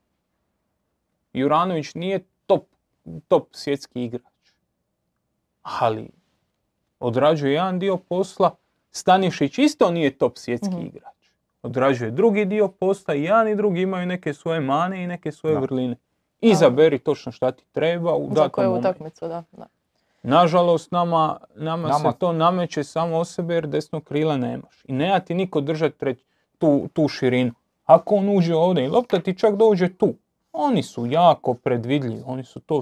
Juranović 1.33 1.93
nije 1.95 2.19
top, 2.45 2.63
top 3.27 3.47
svjetski 3.51 4.03
igrač. 4.03 4.23
Ali 5.61 6.09
odrađuje 6.99 7.53
jedan 7.53 7.79
dio 7.79 7.97
posla. 7.99 8.55
Stanišić 8.91 9.57
isto 9.57 9.91
nije 9.91 10.11
top 10.11 10.37
svjetski 10.37 10.69
Mhm. 10.69 10.85
igrač. 10.85 11.13
Odrađuje 11.63 12.11
drugi 12.11 12.45
dio 12.45 12.67
posla 12.69 13.15
i 13.15 13.23
jedan 13.23 13.47
i 13.47 13.55
drugi 13.55 13.81
imaju 13.81 14.05
neke 14.05 14.33
svoje 14.33 14.59
mane 14.59 15.03
i 15.03 15.07
neke 15.07 15.31
svoje 15.31 15.53
Da. 15.53 15.59
vrline. 15.61 15.95
Izaberi 16.41 16.99
točno 16.99 17.31
šta 17.31 17.51
ti 17.51 17.65
treba 17.71 18.13
u 18.13 18.27
za 18.27 18.33
datom 18.33 18.49
koju 18.49 18.71
utakmicu, 18.71 19.27
da. 19.27 19.43
da. 19.51 19.65
Nažalost, 20.23 20.91
nama, 20.91 21.37
nama, 21.55 21.87
Nama- 21.87 22.11
se 22.11 22.17
to 22.17 22.33
nameće 22.33 22.83
samo 22.83 23.17
o 23.17 23.25
sebe 23.25 23.53
jer 23.53 23.67
desnog 23.67 24.03
krila 24.03 24.37
nemaš. 24.37 24.83
I 24.85 24.93
nema 24.93 25.19
ti 25.19 25.33
niko 25.33 25.61
držati 25.61 26.15
tu, 26.57 26.87
tu 26.93 27.07
širinu. 27.07 27.51
Ako 27.89 28.15
on 28.15 28.37
uđe 28.37 28.55
ovdje 28.55 28.85
i 28.85 28.87
lopta 28.87 29.19
ti 29.19 29.37
čak 29.37 29.55
dođe 29.55 29.93
tu, 29.93 30.13
Oni 30.53 30.83
su 30.83 31.05
jako 31.05 31.53
predvidljivi, 31.53 32.23
oni 32.25 32.43
su 32.43 32.59
to 32.59 32.81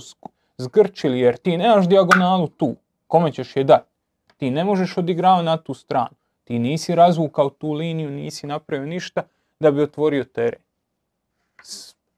zgrčili 0.58 1.20
jer 1.20 1.38
ti 1.38 1.58
nemaš 1.58 1.88
dijagonalu 1.88 2.48
tu. 2.48 2.76
Kome 3.08 3.32
ćeš 3.32 3.56
je 3.56 3.64
dati? 3.64 3.90
Ti 4.38 4.52
ne 4.52 4.64
možeš 4.64 4.98
odigravati 4.98 5.46
na 5.46 5.58
tu 5.58 5.74
stranu. 5.74 6.16
Ti 6.44 6.60
nisi 6.60 6.96
razvukao 6.96 7.50
tu 7.50 7.72
liniju, 7.72 8.10
nisi 8.10 8.48
napravio 8.48 8.88
ništa 8.88 9.24
da 9.60 9.72
bi 9.72 9.82
otvorio 9.82 10.24
teren. 10.24 10.60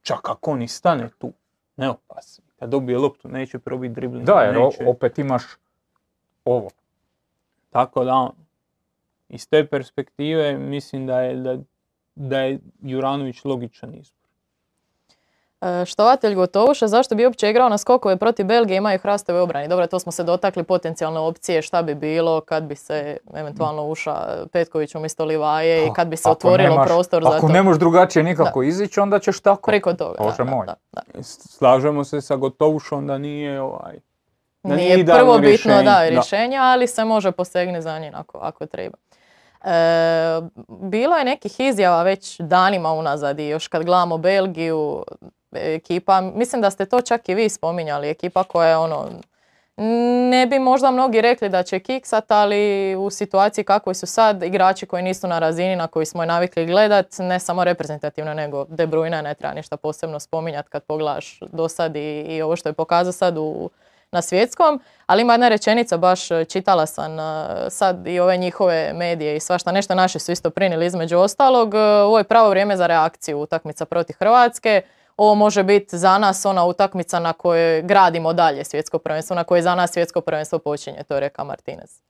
Čak 0.02 0.30
ako 0.30 0.52
on 0.52 0.62
i 0.62 0.68
stane 0.68 1.10
tu, 1.18 1.32
neopasan. 1.78 2.46
Kad 2.60 2.70
dobije 2.70 2.98
loptu, 2.98 3.28
neće 3.28 3.60
probiti 3.60 3.94
dribling. 3.94 4.26
Da, 4.26 4.42
jer 4.42 4.56
neće- 4.56 4.86
opet 4.88 5.18
imaš 5.18 5.44
ovo. 6.46 6.70
Tako 7.70 8.04
da, 8.04 8.14
on, 8.14 8.32
iz 9.30 9.50
te 9.50 9.68
perspektive 9.68 10.58
mislim 10.58 11.08
da 11.08 11.22
je, 11.22 11.36
da, 11.36 11.58
da 12.20 12.39
je 12.39 12.59
Juranović 12.82 13.43
logičan 13.45 13.95
izbor. 13.95 14.20
E, 15.61 15.86
Štovatelj 15.86 16.36
Gotovuša, 16.36 16.88
zašto 16.88 17.15
bi 17.15 17.26
uopće 17.26 17.49
igrao 17.49 17.70
na 17.70 17.78
skokove 17.78 18.17
protiv 18.17 18.45
Belgije, 18.45 18.78
imaju 18.78 18.99
hrastove 18.99 19.41
obrani? 19.41 19.67
Dobro, 19.67 19.88
to 19.88 19.99
smo 19.99 20.11
se 20.11 20.24
dotakli 20.24 20.63
potencijalne 20.63 21.20
opcije, 21.20 21.61
šta 21.61 21.82
bi 21.82 21.95
bilo 21.95 22.41
kad 22.41 22.63
bi 22.63 22.76
se 22.76 23.17
eventualno 23.34 23.86
uša 23.86 24.15
Petković 24.51 24.95
umjesto 24.95 25.26
Livaje 25.26 25.88
i 25.88 25.93
kad 25.93 26.07
bi 26.07 26.17
se 26.17 26.24
Ako 26.26 26.32
otvorilo 26.32 26.76
nemaš- 26.76 26.88
prostor 26.88 27.24
za 27.24 27.30
Ako 27.30 27.47
to. 27.47 27.53
ne 27.53 27.63
možeš 27.63 27.80
drugačije 27.80 28.24
nikako 28.24 28.63
izići, 28.63 28.99
onda 28.99 29.20
ćeš 29.20 29.41
tako. 29.41 29.72
Priko 29.72 29.93
toga. 29.93 30.15
Bože 30.20 30.38
da, 30.38 30.43
da, 30.43 30.51
moj. 30.51 30.65
da, 30.65 30.76
da. 30.91 31.24
Slažemo 31.24 32.03
se 32.03 32.22
sa 32.22 32.36
Gotovušom 32.36 33.07
da 33.07 33.17
nije 33.17 33.61
ovaj... 33.61 33.99
Da 34.63 34.76
nije 34.76 34.95
Nije 34.95 35.05
prvo 35.07 35.34
bitno 35.34 35.47
rješenje, 35.49 35.76
da, 35.76 35.91
da. 35.91 36.09
rješenje, 36.09 36.57
ali 36.57 36.88
se 36.88 37.05
može 37.05 37.32
posegnuti 37.32 37.82
za 37.82 37.99
njim 37.99 38.13
ako, 38.15 38.38
ako 38.38 38.65
treba. 38.65 38.97
E, 39.64 39.72
bilo 40.68 41.16
je 41.16 41.26
nekih 41.26 41.60
izjava 41.60 42.03
već 42.03 42.39
danima 42.39 42.93
unazad 42.93 43.39
i 43.39 43.47
još 43.47 43.68
kad 43.68 43.84
gledamo 43.84 44.18
Belgiju, 44.18 45.03
ekipa, 45.51 46.22
mislim 46.22 46.62
da 46.62 46.72
ste 46.72 46.86
to 46.86 47.01
čak 47.01 47.30
i 47.30 47.36
vi 47.36 47.49
spominjali, 47.49 48.10
ekipa 48.10 48.43
koja 48.43 48.70
je 48.70 48.78
ono, 48.78 49.10
ne 50.30 50.45
bi 50.45 50.60
možda 50.60 50.91
mnogi 50.91 51.22
rekli 51.22 51.49
da 51.49 51.64
će 51.64 51.80
kiksat, 51.80 52.32
ali 52.32 52.95
u 52.95 53.10
situaciji 53.10 53.64
kakvoj 53.64 53.95
su 53.95 54.05
sad, 54.05 54.43
igrači 54.43 54.86
koji 54.86 55.03
nisu 55.03 55.28
na 55.28 55.39
razini 55.39 55.76
na 55.76 55.88
koji 55.88 56.05
smo 56.05 56.26
navikli 56.26 56.66
gledat, 56.66 57.07
ne 57.20 57.39
samo 57.39 57.64
reprezentativno, 57.64 58.34
nego 58.34 58.66
De 58.66 58.88
Bruyne 58.88 59.22
ne 59.22 59.34
treba 59.34 59.53
ništa 59.53 59.78
posebno 59.78 60.20
spominjati 60.20 60.70
kad 60.70 60.84
pogledaš 60.84 61.39
do 61.51 61.70
sad 61.70 61.95
i, 61.95 62.22
i 62.22 62.41
ovo 62.41 62.55
što 62.55 62.70
je 62.70 62.74
pokazao 62.74 63.12
sad 63.12 63.38
u, 63.38 63.70
na 64.12 64.22
svjetskom, 64.22 64.80
ali 65.05 65.22
ima 65.22 65.34
jedna 65.34 65.49
rečenica, 65.49 65.97
baš 65.97 66.32
e, 66.32 66.45
čitala 66.45 66.86
sam 66.86 67.20
e, 67.20 67.24
sad 67.70 68.07
i 68.07 68.20
ove 68.20 68.38
njihove 68.38 68.93
medije 68.93 69.36
i 69.36 69.39
svašta 69.39 69.72
nešto 69.72 69.95
naši 69.95 70.20
su 70.20 70.32
isto 70.32 70.49
prinijeli 70.49 70.86
između 70.86 71.18
ostalog. 71.18 71.74
e, 71.74 71.78
Ovo 71.80 72.18
je 72.18 72.24
pravo 72.24 72.49
vrijeme 72.49 72.78
za 72.78 72.88
reakciju 72.88 73.39
utakmica 73.39 73.86
protiv 73.86 74.16
Hrvatske. 74.20 74.82
Ovo 75.18 75.36
može 75.36 75.64
biti 75.64 75.97
za 75.97 76.18
nas 76.18 76.45
ona 76.45 76.66
utakmica 76.66 77.20
na 77.20 77.34
kojoj 77.34 77.82
gradimo 77.82 78.34
dalje 78.34 78.64
svjetsko 78.64 78.99
prvenstvo, 78.99 79.36
na 79.36 79.43
kojoj 79.43 79.62
za 79.62 79.76
nas 79.76 79.91
svjetsko 79.91 80.22
prvenstvo 80.22 80.60
počinje, 80.60 81.03
to 81.07 81.14
je 81.14 81.20
rekao 81.20 81.45
Martinez. 81.45 82.01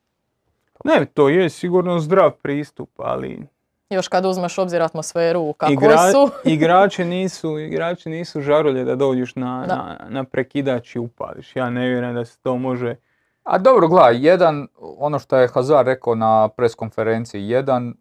Ne, 0.84 1.06
to 1.06 1.30
je 1.30 1.50
sigurno 1.50 2.00
zdrav 2.00 2.32
pristup, 2.32 2.90
ali 2.98 3.48
Još 3.90 4.08
kad 4.08 4.26
uzmeš 4.26 4.58
obzir 4.58 4.82
atmosferu 4.82 5.54
kako 5.54 5.74
igra- 5.74 6.12
su. 6.12 6.30
igrači, 6.54 7.06
nisu, 7.06 7.60
igrači 7.60 8.10
nisu 8.10 8.42
žarulje 8.42 8.84
da 8.84 8.96
dođeš 8.96 9.36
na, 9.36 9.66
Da. 9.68 9.76
na, 9.76 10.06
na 10.10 10.24
prekidač 10.24 10.96
i 10.96 11.00
upališ. 11.00 11.56
Ja 11.56 11.70
ne 11.70 11.88
vjerujem 11.88 12.16
da 12.16 12.26
se 12.26 12.38
to 12.40 12.58
može... 12.58 12.96
A 13.44 13.58
dobro, 13.58 13.88
gledaj, 13.88 14.26
jedan, 14.28 14.68
ono 14.78 15.20
što 15.20 15.38
je 15.38 15.48
Hazard 15.48 15.88
rekao 15.88 16.16
na 16.16 16.48
preskonferenciji, 16.48 17.50
jedan 17.50 17.94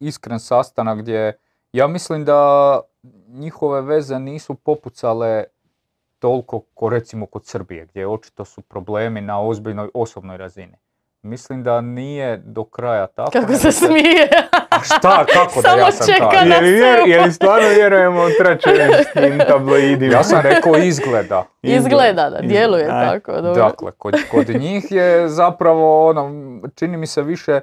iskren 0.00 0.40
sastanak 0.40 0.98
gdje 0.98 1.38
ja 1.72 1.86
mislim 1.86 2.24
da 2.24 2.80
njihove 3.28 3.80
veze 3.80 4.18
nisu 4.18 4.54
popucale 4.54 5.44
toliko 6.18 6.60
ko 6.74 6.88
recimo 6.88 7.26
kod 7.26 7.46
Srbije, 7.46 7.86
gdje 7.86 8.06
očito 8.06 8.44
su 8.44 8.60
problemi 8.60 9.20
na 9.20 9.40
ozbiljnoj 9.42 9.88
osobnoj 9.94 10.36
razini. 10.36 10.76
Mislim 11.24 11.62
da 11.62 11.80
nije 11.80 12.36
do 12.36 12.64
kraja 12.64 13.06
tako. 13.06 13.30
Kako 13.32 13.52
se 13.52 13.72
smije. 13.72 14.28
A 14.70 14.82
šta, 14.82 15.24
kako 15.24 15.62
da 15.62 15.62
Samo 15.68 15.78
ja 15.78 15.92
sam 15.92 16.06
čeka 16.06 16.30
taj? 16.30 16.48
na 16.48 16.54
Je 16.54 16.60
li, 16.60 16.70
vjer, 16.70 16.96
selu. 16.96 17.08
je 17.08 17.20
li 17.22 17.32
stvarno 17.32 17.68
vjerujemo 17.68 18.22
tračevinskim 18.38 19.38
tabloidima? 19.48 20.12
Ja 20.12 20.24
sam 20.24 20.40
rekao 20.40 20.76
izgleda. 20.76 21.44
Izgleda 21.62 22.30
da, 22.30 22.40
djeluje 22.40 22.88
Aj. 22.90 23.06
tako. 23.06 23.32
Dobro. 23.32 23.62
Dakle, 23.62 23.92
kod, 23.98 24.14
kod 24.30 24.48
njih 24.48 24.84
je 24.90 25.28
zapravo 25.28 26.08
ono, 26.08 26.30
čini 26.74 26.96
mi 26.96 27.06
se 27.06 27.22
više 27.22 27.60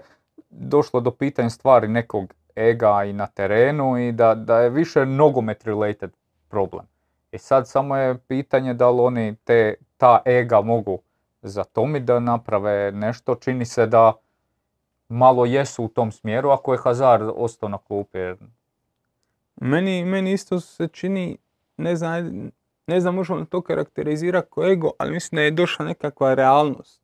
došlo 0.49 0.99
do 0.99 1.11
pitanja 1.11 1.49
stvari 1.49 1.87
nekog 1.87 2.33
ega 2.55 3.03
i 3.03 3.13
na 3.13 3.27
terenu 3.27 3.97
i 3.97 4.11
da, 4.11 4.35
da 4.35 4.59
je 4.59 4.69
više 4.69 5.05
nogomet 5.05 5.63
related 5.63 6.11
problem. 6.49 6.85
I 7.31 7.37
sad 7.37 7.67
samo 7.67 7.97
je 7.97 8.17
pitanje 8.17 8.73
da 8.73 8.89
li 8.89 9.01
oni 9.01 9.35
te, 9.43 9.73
ta 9.97 10.21
ega 10.25 10.61
mogu 10.61 10.99
zatomiti 11.41 12.05
da 12.05 12.19
naprave 12.19 12.91
nešto. 12.91 13.35
Čini 13.35 13.65
se 13.65 13.85
da 13.85 14.13
malo 15.09 15.45
jesu 15.45 15.83
u 15.83 15.87
tom 15.87 16.11
smjeru 16.11 16.49
ako 16.49 16.73
je 16.73 16.79
Hazard 16.79 17.29
ostao 17.35 17.69
na 17.69 17.77
klupi. 17.77 18.17
jer 18.17 18.37
Meni, 19.55 20.05
meni 20.05 20.31
isto 20.31 20.59
se 20.59 20.87
čini, 20.87 21.37
ne 21.77 21.95
znam, 21.95 22.51
ne 22.87 23.01
znam 23.01 23.15
možemo 23.15 23.39
li 23.39 23.45
to 23.45 23.61
karakterizirati 23.61 24.47
kao 24.53 24.65
ego, 24.65 24.91
ali 24.97 25.11
mislim 25.11 25.37
da 25.37 25.41
je 25.41 25.51
došla 25.51 25.85
nekakva 25.85 26.33
realnost. 26.33 27.01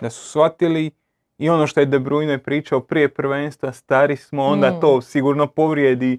Da 0.00 0.10
su 0.10 0.28
shvatili 0.28 0.90
i 1.38 1.50
ono 1.50 1.66
što 1.66 1.80
je 1.80 1.86
De 1.86 1.98
Bruyne 1.98 2.38
pričao 2.38 2.80
prije 2.80 3.08
prvenstva, 3.08 3.72
stari 3.72 4.16
smo, 4.16 4.44
onda 4.44 4.70
Mm. 4.70 4.80
to 4.80 5.00
sigurno 5.00 5.46
povrijedi 5.46 6.18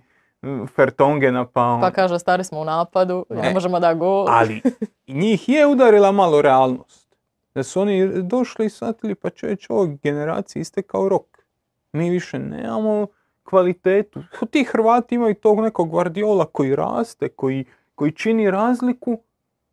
Fertongena 0.68 1.45
pa 1.45 1.62
on. 1.64 1.82
Pa 1.82 1.91
kaže, 1.91 2.20
stari 2.20 2.43
smo 2.43 2.60
u 2.60 2.66
napadu, 2.66 3.26
ne 3.30 3.49
E, 3.49 3.53
možemo 3.53 3.80
da 3.80 3.93
gol. 3.93 4.26
Ali 4.30 4.62
njih 5.07 5.49
je 5.49 5.68
udarila 5.68 6.12
malo 6.12 6.41
realnost. 6.41 6.99
Da 7.60 7.64
su 7.64 7.82
oni 7.82 8.24
došli 8.24 8.66
i 8.66 8.70
shvatili 8.70 9.16
pa 9.16 9.30
čovječ 9.30 9.70
ovoj 9.70 9.97
generaciji 10.03 10.62
istekao 10.62 11.10
rok. 11.10 11.43
Mi 11.91 12.10
više 12.10 12.39
nemamo 12.39 13.07
kvalitetu. 13.43 14.24
Ti 14.51 14.64
Hrvati 14.64 15.16
imaju 15.16 15.36
tog 15.36 15.60
nekog 15.60 15.89
Guardiola 15.89 16.45
koji 16.45 16.76
raste, 16.76 17.30
koji, 17.30 17.66
koji 17.95 18.12
čini 18.12 18.51
razliku, 18.51 19.20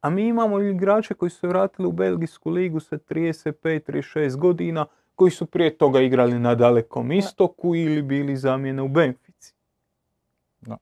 a 0.00 0.10
mi 0.10 0.26
imamo 0.26 0.60
igrače 0.60 1.14
koji 1.14 1.30
su 1.30 1.38
se 1.38 1.46
vratili 1.46 1.88
u 1.88 1.92
Belgijsku 1.92 2.50
ligu 2.50 2.80
sa 2.80 2.98
35-36 2.98 4.36
godina, 4.36 4.86
koji 5.14 5.30
su 5.30 5.46
prije 5.46 5.78
toga 5.78 6.00
igrali 6.00 6.38
na 6.38 6.54
dalekom 6.54 7.12
istoku 7.12 7.74
ili 7.74 8.02
bili 8.02 8.36
zamjene 8.36 8.82
u 8.82 8.88
Benfici. 8.88 9.54
Da. 10.60 10.76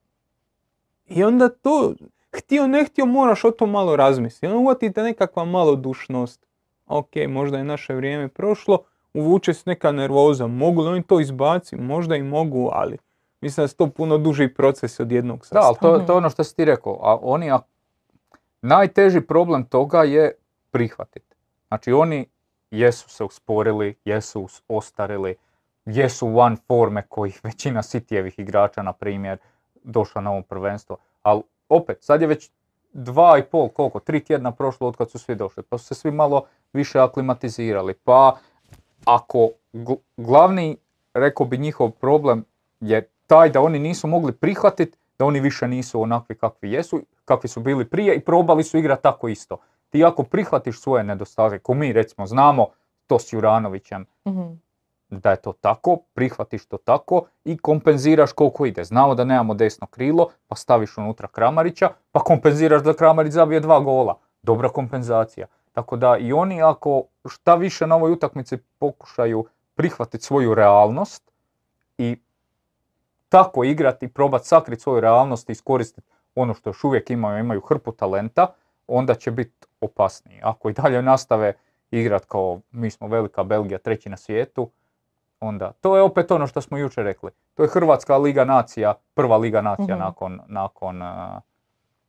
I 1.06 1.24
onda 1.24 1.48
to, 1.48 1.94
htio 2.32 2.66
ne 2.66 2.84
htio, 2.84 3.06
moraš 3.06 3.44
o 3.44 3.50
tom 3.50 3.70
malo 3.70 3.96
razmisliti. 3.96 4.46
Onda 4.46 4.58
uvatite 4.58 5.02
nekakva 5.02 5.44
malodušnost. 5.44 6.53
Ok, 6.86 7.10
možda 7.28 7.58
je 7.58 7.64
naše 7.64 7.94
vrijeme 7.94 8.28
prošlo, 8.28 8.78
uvuče 9.14 9.54
se 9.54 9.62
neka 9.66 9.92
nervoza. 9.92 10.46
Mogu 10.46 10.82
li 10.82 10.88
oni 10.88 11.02
to 11.02 11.20
izbaciti? 11.20 11.76
Možda 11.76 12.16
i 12.16 12.22
mogu, 12.22 12.70
ali 12.72 12.98
mislim 13.40 13.64
da 13.64 13.68
su 13.68 13.76
to 13.76 13.90
puno 13.90 14.18
duži 14.18 14.48
proces 14.48 15.00
od 15.00 15.12
jednog 15.12 15.46
Da, 15.52 15.60
ali 15.60 15.76
to, 15.80 15.98
to 16.06 16.12
je 16.12 16.16
ono 16.16 16.30
što 16.30 16.44
si 16.44 16.56
ti 16.56 16.64
rekao. 16.64 16.98
A 17.02 17.18
oni, 17.22 17.50
a, 17.50 17.58
najteži 18.62 19.20
problem 19.20 19.64
toga 19.64 20.02
je 20.02 20.32
prihvatiti. 20.70 21.36
Znači 21.68 21.92
oni 21.92 22.26
jesu 22.70 23.08
se 23.08 23.24
usporili, 23.24 23.94
jesu 24.04 24.48
ostarili, 24.68 25.36
jesu 25.84 26.38
one 26.38 26.56
forme 26.68 27.02
koji 27.08 27.32
većina 27.42 27.82
Sitijevih 27.82 28.38
igrača, 28.38 28.82
na 28.82 28.92
primjer, 28.92 29.38
došla 29.84 30.20
na 30.20 30.30
ovo 30.30 30.42
prvenstvo. 30.42 30.96
Ali 31.22 31.42
opet, 31.68 31.98
sad 32.00 32.20
je 32.20 32.26
već 32.26 32.50
dva 32.94 33.38
i 33.38 33.42
pol, 33.42 33.68
koliko, 33.68 34.00
tri 34.00 34.24
tjedna 34.24 34.52
prošlo 34.52 34.88
od 34.88 34.96
kad 34.96 35.10
su 35.10 35.18
svi 35.18 35.34
došli, 35.34 35.62
pa 35.62 35.78
su 35.78 35.84
se 35.84 35.94
svi 35.94 36.10
malo 36.10 36.44
više 36.72 37.00
aklimatizirali. 37.00 37.94
Pa 37.94 38.36
ako 39.04 39.48
gl- 39.72 39.98
glavni, 40.16 40.76
rekao 41.14 41.46
bi 41.46 41.58
njihov 41.58 41.90
problem 41.90 42.44
je 42.80 43.08
taj 43.26 43.50
da 43.50 43.60
oni 43.60 43.78
nisu 43.78 44.06
mogli 44.06 44.32
prihvatiti 44.32 44.98
da 45.18 45.24
oni 45.24 45.40
više 45.40 45.68
nisu 45.68 46.00
onakvi 46.02 46.34
kakvi 46.38 46.72
jesu, 46.72 47.02
kakvi 47.24 47.48
su 47.48 47.60
bili 47.60 47.84
prije 47.84 48.14
i 48.14 48.20
probali 48.20 48.64
su 48.64 48.78
igrati 48.78 49.02
tako 49.02 49.28
isto. 49.28 49.56
Ti 49.90 50.04
ako 50.04 50.22
prihvatiš 50.22 50.80
svoje 50.80 51.04
nedostatke, 51.04 51.58
ko 51.58 51.74
mi 51.74 51.92
recimo 51.92 52.26
znamo 52.26 52.66
to 53.06 53.18
s 53.18 53.32
Juranovićem, 53.32 54.06
Mhm. 54.24 54.52
Da 55.20 55.30
je 55.30 55.36
to 55.36 55.52
tako, 55.52 55.98
prihvatiš 56.14 56.66
to 56.66 56.76
tako 56.76 57.26
i 57.44 57.58
kompenziraš 57.58 58.32
koliko 58.32 58.66
ide. 58.66 58.84
Znamo 58.84 59.14
da 59.14 59.24
nemamo 59.24 59.54
desno 59.54 59.86
krilo, 59.86 60.28
pa 60.48 60.56
staviš 60.56 60.98
unutra 60.98 61.28
Kramarića, 61.28 61.90
pa 62.12 62.20
kompenziraš 62.20 62.82
da 62.82 62.94
Kramarić 62.94 63.32
zabije 63.32 63.60
dva 63.60 63.80
gola. 63.80 64.18
Dobra 64.42 64.68
kompenzacija. 64.68 65.46
Tako 65.72 65.96
da 65.96 66.16
i 66.16 66.32
oni 66.32 66.62
ako 66.62 67.02
šta 67.28 67.54
više 67.54 67.86
na 67.86 67.96
ovoj 67.96 68.12
utakmici 68.12 68.58
pokušaju 68.78 69.44
prihvatiti 69.74 70.24
svoju 70.24 70.54
realnost 70.54 71.30
i 71.98 72.16
tako 73.28 73.64
igrati, 73.64 74.08
probati 74.08 74.46
sakriti 74.46 74.82
svoju 74.82 75.00
realnost 75.00 75.48
i 75.48 75.52
iskoristiti 75.52 76.08
ono 76.34 76.54
što 76.54 76.70
još 76.70 76.84
uvijek 76.84 77.10
imaju, 77.10 77.38
imaju 77.38 77.60
hrpu 77.60 77.92
talenta, 77.92 78.46
onda 78.86 79.14
će 79.14 79.30
biti 79.30 79.66
opasniji. 79.80 80.40
Ako 80.42 80.70
i 80.70 80.72
dalje 80.72 81.02
nastave 81.02 81.54
igrat 81.90 82.24
kao 82.24 82.60
mi 82.70 82.90
smo 82.90 83.08
velika 83.08 83.44
Belgija, 83.44 83.78
treći 83.78 84.08
na 84.08 84.16
svijetu, 84.16 84.70
onda 85.44 85.72
to 85.72 85.96
je 85.96 86.02
opet 86.02 86.30
ono 86.30 86.46
što 86.46 86.60
smo 86.60 86.78
jučer 86.78 87.04
rekli. 87.04 87.30
To 87.54 87.62
je 87.62 87.68
Hrvatska 87.68 88.16
liga 88.16 88.44
nacija, 88.46 88.94
prva 89.14 89.36
liga 89.36 89.60
nacija 89.62 89.86
Mhm. 89.88 89.98
nakon, 89.98 90.40
nakon 90.48 91.02
uh, 91.02 91.08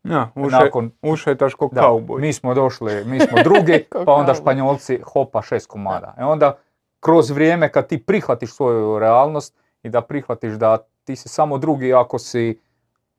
Ja, 0.03 0.29
uše, 0.35 0.55
nakon 0.55 0.91
ušetaš 1.03 1.53
ko 1.53 1.69
Da, 1.71 1.81
kauboj. 1.81 2.21
mi 2.21 2.33
smo 2.33 2.53
došli, 2.53 3.05
mi 3.05 3.19
smo 3.19 3.37
drugi, 3.39 3.85
pa 4.05 4.13
onda. 4.13 4.33
Španjolci 4.33 4.99
hopa 5.03 5.41
šest 5.41 5.67
komada. 5.67 6.13
I 6.19 6.23
onda 6.23 6.57
kroz 6.99 7.29
vrijeme 7.29 7.71
kad 7.71 7.87
ti 7.87 7.97
prihvatiš 7.99 8.51
svoju 8.51 8.99
realnost 8.99 9.55
i 9.83 9.89
da 9.89 10.01
prihvatiš 10.01 10.53
da 10.53 10.77
ti 11.03 11.15
si 11.15 11.29
samo 11.29 11.57
drugi 11.57 11.93
ako 11.93 12.19
si 12.19 12.59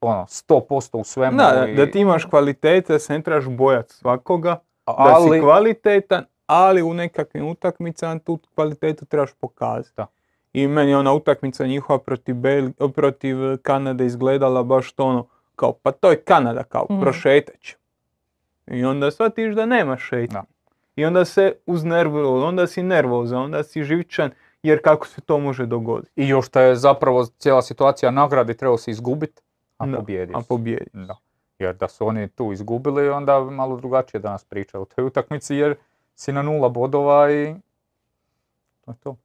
ono, 0.00 0.22
100% 0.22 0.60
u 0.92 1.04
svemu. 1.04 1.36
Da, 1.36 1.50
da, 1.50 1.66
i- 1.66 1.74
da 1.74 1.86
ti 1.86 2.00
imaš 2.00 2.24
kvalitete, 2.24 2.92
da 2.92 2.98
se 2.98 3.12
ne 3.12 3.22
trebaš 3.22 3.46
bojati 3.46 3.94
svakoga, 3.94 4.50
da 4.86 4.94
ali, 4.96 5.30
si 5.30 5.40
kvalitetan, 5.40 6.24
ali 6.46 6.82
u 6.82 6.94
nekakvim 6.94 7.48
utakmicama 7.48 8.18
tu 8.18 8.38
kvalitetu 8.54 9.04
trebaš 9.04 9.32
pokazati. 9.40 9.96
Da. 9.96 10.06
I 10.52 10.66
meni 10.68 10.90
je 10.90 10.96
ona 10.96 11.12
utakmica 11.12 11.66
njihova 11.66 11.98
protiv, 11.98 12.34
Bel- 12.34 12.92
protiv 12.92 13.36
Kanade 13.62 14.06
izgledala 14.06 14.62
baš 14.62 14.92
to 14.92 15.04
ono, 15.04 15.26
kao 15.56 15.72
pa 15.72 15.92
to 15.92 16.10
je 16.10 16.20
Kanada, 16.20 16.62
kao 16.62 16.86
prošetat 17.00 17.60
će. 17.60 17.76
I 18.66 18.84
onda 18.84 19.10
shvatiš 19.10 19.54
da 19.54 19.66
nema 19.66 19.96
šetnje. 19.96 20.40
I 20.96 21.04
onda 21.04 21.24
se 21.24 21.52
uznervilo, 21.66 22.46
onda 22.46 22.66
si 22.66 22.82
nervozan, 22.82 23.42
onda 23.42 23.62
si 23.62 23.82
živčan, 23.82 24.30
jer 24.62 24.82
kako 24.82 25.06
se 25.06 25.20
to 25.20 25.38
može 25.38 25.66
dogoditi. 25.66 26.12
I 26.16 26.28
još 26.28 26.48
te 26.48 26.60
je 26.60 26.76
zapravo 26.76 27.26
cijela 27.26 27.62
situacija 27.62 28.10
nagradi 28.10 28.56
trebao 28.56 28.78
si 28.78 28.90
izgubiti, 28.90 29.42
a 29.78 29.86
Da, 29.86 29.96
pobjedio 29.96 30.36
A 30.36 30.40
pobjedi. 30.48 30.90
Da. 30.92 31.16
Jer 31.58 31.74
da 31.74 31.88
su 31.88 32.06
oni 32.06 32.28
tu 32.28 32.52
izgubili, 32.52 33.08
onda 33.08 33.40
malo 33.40 33.76
drugačije 33.76 34.20
danas 34.20 34.44
pričaju 34.44 34.82
o 34.82 34.84
toj 34.84 35.04
utakmici, 35.04 35.56
jer 35.56 35.76
si 36.16 36.32
na 36.32 36.42
nula 36.42 36.68
bodova 36.68 37.30
i 37.32 37.54
to 38.84 38.90
je 38.90 38.96
to. 39.02 39.16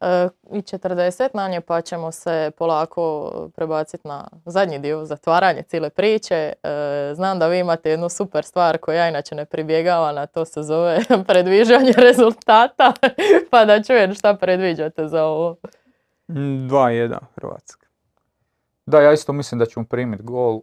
E, 0.00 0.28
I 0.52 0.58
40 0.62 1.28
na 1.34 1.48
nje 1.48 1.60
pa 1.60 1.80
ćemo 1.80 2.12
se 2.12 2.50
polako 2.58 3.30
prebaciti 3.56 4.08
na 4.08 4.28
zadnji 4.44 4.78
dio, 4.78 5.04
zatvaranje 5.04 5.62
cijele 5.62 5.90
priče. 5.90 6.52
E, 6.62 7.12
znam 7.14 7.38
da 7.38 7.48
vi 7.48 7.58
imate 7.58 7.90
jednu 7.90 8.08
super 8.08 8.44
stvar 8.44 8.78
koju 8.78 8.96
ja 8.96 9.08
inače 9.08 9.34
ne 9.34 9.44
pribjegavam, 9.44 10.18
a 10.18 10.26
to 10.26 10.44
se 10.44 10.62
zove 10.62 10.98
predviđanje 11.28 11.92
rezultata. 11.96 12.92
pa 13.50 13.64
da 13.64 13.82
čujem 13.82 14.14
šta 14.14 14.34
predviđate 14.34 15.08
za 15.08 15.24
ovo. 15.24 15.56
Mm, 16.28 16.68
2-1 16.68 17.18
Hrvatska. 17.34 17.86
Da, 18.86 19.00
ja 19.00 19.12
isto 19.12 19.32
mislim 19.32 19.58
da 19.58 19.66
ćemo 19.66 19.86
primiti 19.86 20.22
gol, 20.22 20.60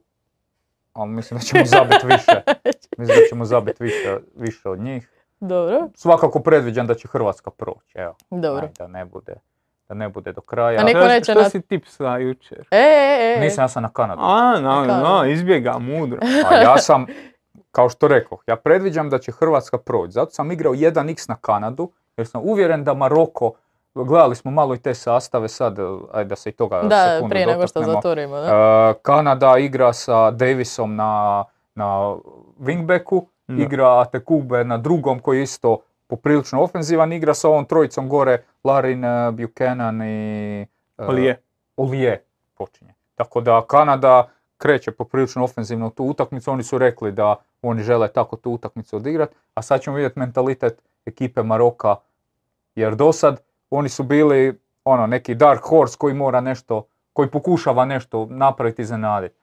ali 0.93 1.09
mislim 1.09 1.39
da 1.39 1.45
ćemo 1.45 1.65
zabiti 1.65 2.07
više. 2.07 2.41
Mislim 2.97 3.17
da 3.17 3.27
ćemo 3.29 3.45
zabiti 3.45 3.83
više, 3.83 4.17
više 4.35 4.69
od 4.69 4.79
njih. 4.79 5.09
Dobro, 5.39 5.87
Svakako 5.95 6.39
predviđam 6.39 6.87
da 6.87 6.95
će 6.95 7.07
Hrvatska 7.07 7.51
proći, 7.51 7.97
evo. 7.97 8.15
dobro. 8.31 8.61
Aj, 8.61 8.69
da 8.79 8.87
ne 8.87 9.05
bude, 9.05 9.35
da 9.89 9.95
ne 9.95 10.09
bude 10.09 10.31
do 10.31 10.41
kraja. 10.41 10.77
A 10.77 10.87
Šta- 10.89 11.07
neće 11.07 11.23
šta 11.23 11.41
na- 11.41 11.49
si 11.49 11.61
tipsa 11.61 12.17
jučer? 12.17 12.67
E, 12.71 12.77
e, 12.77 13.33
e. 13.37 13.39
Nisam 13.39 13.63
ja 13.63 13.67
sam 13.67 13.83
na 13.83 13.89
Kanadu. 13.89 14.21
A, 14.23 14.59
na, 14.59 14.85
Kako? 14.87 15.09
na, 15.15 15.27
izbjega, 15.27 15.75
mudro. 15.79 16.19
A 16.49 16.55
ja 16.55 16.77
sam, 16.77 17.05
kao 17.71 17.89
što 17.89 18.07
rekao, 18.07 18.37
ja 18.47 18.55
predviđam 18.55 19.09
da 19.09 19.19
će 19.19 19.31
Hrvatska 19.31 19.77
proći. 19.77 20.11
Zato 20.11 20.31
sam 20.31 20.51
igrao 20.51 20.73
1x 20.73 21.29
na 21.29 21.35
Kanadu, 21.35 21.91
jer 22.17 22.27
sam 22.27 22.41
uvjeren 22.43 22.83
da 22.83 22.93
Maroko, 22.93 23.51
gledali 23.95 24.35
smo 24.35 24.51
malo 24.51 24.75
i 24.75 24.79
te 24.79 24.93
sastave 24.93 25.47
sad, 25.47 25.77
ajde 26.13 26.27
da 26.27 26.35
se 26.35 26.49
i 26.49 26.53
toga 26.53 26.81
Da, 26.81 27.05
sekundu 27.07 27.29
prije 27.29 27.45
nego 27.47 27.67
što 27.67 27.83
zatvorimo. 27.83 28.35
Da? 28.35 28.47
E, 28.89 29.01
Kanada 29.01 29.57
igra 29.57 29.93
sa 29.93 30.31
Davisom 30.31 30.95
na, 30.95 31.43
na 31.75 32.15
wingbacku, 32.59 33.25
Da. 33.47 33.63
igra 33.63 34.05
Tekube 34.05 34.63
na 34.63 34.77
drugom 34.77 35.19
koji 35.19 35.37
je 35.37 35.43
isto 35.43 35.79
poprilično 36.07 36.61
ofenzivan, 36.61 37.13
igra 37.13 37.33
sa 37.33 37.49
ovom 37.49 37.65
trojicom 37.65 38.09
gore, 38.09 38.43
Larin, 38.63 39.03
e, 39.03 39.31
Buchanan 39.31 40.01
i 40.01 40.61
e, 40.61 40.67
Ali 40.97 41.35
Olije 41.77 42.23
počinje. 42.57 42.93
Tako 43.15 43.41
da 43.41 43.65
Kanada 43.67 44.29
kreće 44.57 44.91
poprilično 44.91 45.43
ofenzivno 45.43 45.87
u 45.87 45.89
tu 45.89 46.03
utakmicu, 46.03 46.51
oni 46.51 46.63
su 46.63 46.77
rekli 46.77 47.11
da 47.11 47.35
oni 47.61 47.83
žele 47.83 48.07
tako 48.07 48.35
tu 48.35 48.51
utakmicu 48.51 48.95
odigrati, 48.95 49.35
a 49.53 49.61
sad 49.61 49.81
ćemo 49.81 49.95
vidjeti 49.95 50.19
mentalitet 50.19 50.81
ekipe 51.05 51.43
Maroka, 51.43 51.95
jer 52.75 52.95
do 52.95 53.13
sad 53.13 53.41
oni 53.69 53.89
su 53.89 54.03
bili 54.03 54.59
ono 54.85 55.07
neki 55.07 55.35
dark 55.35 55.61
horse 55.63 55.97
koji 55.97 56.13
mora 56.13 56.41
nešto, 56.41 56.87
koji 57.13 57.29
pokušava 57.29 57.85
nešto 57.85 58.25
napraviti 58.29 58.81
i 58.81 58.83
iznenaditi. 58.83 59.35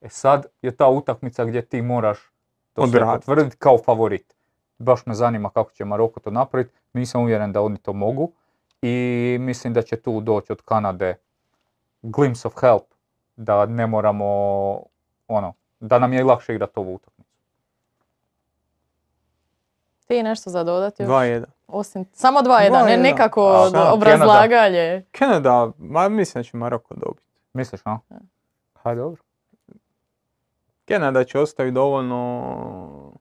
E 0.00 0.08
sad 0.08 0.46
je 0.62 0.76
ta 0.76 0.88
utakmica 0.88 1.44
gdje 1.44 1.62
ti 1.62 1.82
moraš 1.82 2.31
to 2.72 2.82
Odraditi. 2.82 3.26
potvrditi 3.26 3.56
kao 3.56 3.78
favorit. 3.78 4.34
Baš 4.78 5.06
me 5.06 5.14
zanima 5.14 5.50
kako 5.50 5.70
će 5.70 5.84
Maroko 5.84 6.20
to 6.20 6.30
napraviti, 6.30 6.74
nisam 6.92 7.22
uvjeren 7.22 7.52
da 7.52 7.62
oni 7.62 7.78
to 7.78 7.92
mogu 7.92 8.32
i 8.82 9.36
mislim 9.40 9.72
da 9.72 9.82
će 9.82 9.96
tu 9.96 10.20
doći 10.20 10.52
od 10.52 10.62
Kanade 10.62 11.14
glimpse 12.02 12.48
of 12.48 12.54
help, 12.60 12.82
da 13.36 13.66
ne 13.66 13.86
moramo, 13.86 14.24
ono, 15.28 15.54
da 15.80 15.98
nam 15.98 16.12
je 16.12 16.24
lakše 16.24 16.54
igrati 16.54 16.72
ovu 16.76 16.94
utakmicu. 16.94 17.32
Ti 20.06 20.22
nešto 20.22 20.50
za 20.50 20.64
dodati 20.64 21.02
još? 21.02 21.10
2-1. 21.10 21.44
Osim, 21.68 22.04
samo 22.12 22.40
2-1, 22.40 22.70
ne 22.86 22.96
2:1. 22.96 23.02
nekako 23.02 23.70
A, 23.74 23.92
obrazlaganje. 23.92 25.04
Kanada, 25.12 25.70
ma 25.78 26.08
mislim 26.08 26.42
da 26.42 26.44
će 26.44 26.56
Maroko 26.56 26.94
dobiti. 26.94 27.26
Misliš, 27.52 27.80
a? 27.84 27.98
Hajde, 28.74 29.00
dobro. 29.00 29.22
Kanada 30.92 31.24
će 31.24 31.38
ostaviti 31.38 31.74
dovoljno 31.74 33.12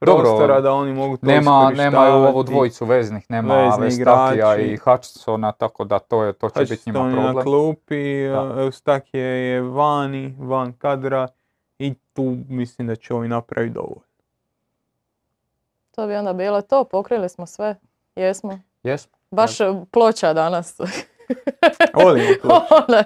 Dobro, 0.00 0.22
prostora 0.22 0.60
da 0.60 0.72
oni 0.72 0.92
mogu 0.92 1.16
to 1.16 1.26
Nema, 1.26 1.70
nema 1.70 2.00
ovu 2.00 2.16
iskorištavati. 2.18 2.52
dvojicu 2.52 2.84
veznih, 2.86 3.26
nema 3.28 3.54
Vezni 3.56 3.84
Vestakija 3.84 4.32
igrači. 4.56 4.62
i 4.64 4.76
Hutchinsona, 4.76 5.52
tako 5.52 5.84
da 5.84 5.98
to, 5.98 6.22
je, 6.24 6.32
to 6.32 6.50
će 6.50 6.60
biti 6.60 6.74
Hutchinson 6.74 7.06
njima 7.06 7.10
je 7.10 7.16
na 7.16 7.22
problem. 7.24 7.44
klupi, 7.44 8.28
Da. 8.28 8.54
Eustakije 8.58 9.22
je 9.24 9.60
vani, 9.60 10.36
van 10.38 10.72
kadra 10.72 11.28
i 11.78 11.94
tu 12.12 12.36
mislim 12.48 12.88
da 12.88 12.96
će 12.96 13.14
ovi 13.14 13.28
napraviti 13.28 13.74
dovoljno. 13.74 14.00
To 15.90 16.06
bi 16.06 16.14
onda 16.14 16.32
bilo 16.32 16.62
to, 16.62 16.84
pokrili 16.84 17.28
smo 17.28 17.46
sve. 17.46 17.74
Jesmo. 18.16 18.58
Jesmo. 18.82 19.12
Baš 19.30 19.58
ploča 19.90 20.32
danas. 20.32 20.80
Volimo 21.94 22.28
ploča. 22.42 23.04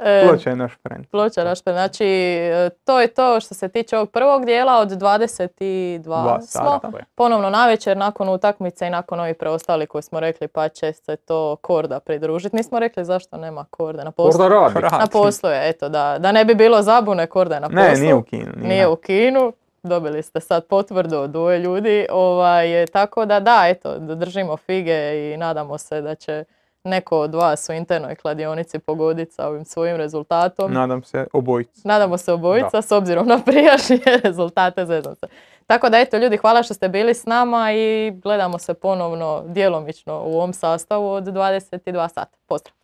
E, 0.00 0.26
Ploča 0.26 0.50
je 0.50 0.56
naš 0.56 0.72
friend. 0.82 1.06
Ploča 1.06 1.44
naš 1.44 1.60
pre- 1.60 1.72
Znači, 1.72 2.04
e, 2.04 2.70
to 2.84 3.00
je 3.00 3.06
to 3.06 3.40
što 3.40 3.54
se 3.54 3.68
tiče 3.68 3.96
ovog 3.96 4.10
prvog 4.10 4.44
dijela 4.44 4.78
od 4.78 4.88
22 4.90 5.98
Dva 5.98 6.40
smo. 6.40 6.80
je. 6.98 7.04
Ponovno 7.14 7.50
navečer 7.50 7.96
nakon 7.96 8.28
utakmice 8.28 8.86
i 8.86 8.90
nakon 8.90 9.20
ovih 9.20 9.36
preostali 9.36 9.86
koji 9.86 10.02
smo 10.02 10.20
rekli 10.20 10.48
pa 10.48 10.68
će 10.68 10.92
se 10.92 11.16
to 11.16 11.56
Korda 11.56 12.00
pridružiti. 12.00 12.56
Nismo 12.56 12.78
rekli 12.78 13.04
zašto 13.04 13.36
nema 13.36 13.64
Korde 13.70 14.04
na 14.04 14.10
poslu. 14.10 14.40
Korda 14.40 14.54
radi. 14.54 14.96
Na 14.98 15.06
poslu 15.12 15.50
je, 15.50 15.68
eto 15.68 15.88
da, 15.88 16.16
da 16.18 16.32
ne 16.32 16.44
bi 16.44 16.54
bilo 16.54 16.82
zabune 16.82 17.26
Korda 17.26 17.54
je 17.54 17.60
na 17.60 17.68
poslu. 17.68 17.82
Ne, 17.82 17.94
nije 17.94 18.14
u 18.14 18.22
kinu. 18.22 18.52
Nije 18.56 18.88
u 18.88 18.96
kinu. 18.96 19.52
Dobili 19.82 20.22
ste 20.22 20.40
sad 20.40 20.66
potvrdu 20.66 21.16
od 21.16 21.30
dvoje 21.30 21.58
ljudi. 21.58 22.06
Ovaj, 22.10 22.86
tako 22.86 23.26
da 23.26 23.40
da, 23.40 23.62
eto, 23.66 23.98
držimo 23.98 24.56
fige 24.56 24.92
i 25.14 25.36
nadamo 25.36 25.78
se 25.78 26.00
da 26.00 26.14
će 26.14 26.44
neko 26.84 27.18
od 27.18 27.34
vas 27.34 27.68
u 27.68 27.72
internoj 27.72 28.14
kladionici 28.14 28.78
pogoditi 28.78 29.32
sa 29.32 29.48
ovim 29.48 29.64
svojim 29.64 29.96
rezultatom. 29.96 30.72
Nadam 30.72 31.02
se 31.02 31.26
obojica. 31.32 31.80
Nadamo 31.84 32.18
se 32.18 32.32
obojica 32.32 32.82
s 32.82 32.92
obzirom 32.92 33.26
na 33.26 33.38
prijašnje 33.38 33.98
rezultate 34.24 34.86
zezam 34.86 35.14
se. 35.14 35.26
Tako 35.66 35.88
da 35.88 35.98
eto 35.98 36.16
ljudi, 36.16 36.36
hvala 36.36 36.62
što 36.62 36.74
ste 36.74 36.88
bili 36.88 37.14
s 37.14 37.26
nama 37.26 37.72
i 37.72 38.10
gledamo 38.22 38.58
se 38.58 38.74
ponovno 38.74 39.42
djelomično 39.46 40.22
u 40.24 40.36
ovom 40.36 40.52
sastavu 40.52 41.10
od 41.10 41.24
22 41.24 42.08
sata. 42.08 42.36
Pozdrav! 42.46 42.74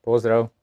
Pozdrav. 0.00 0.57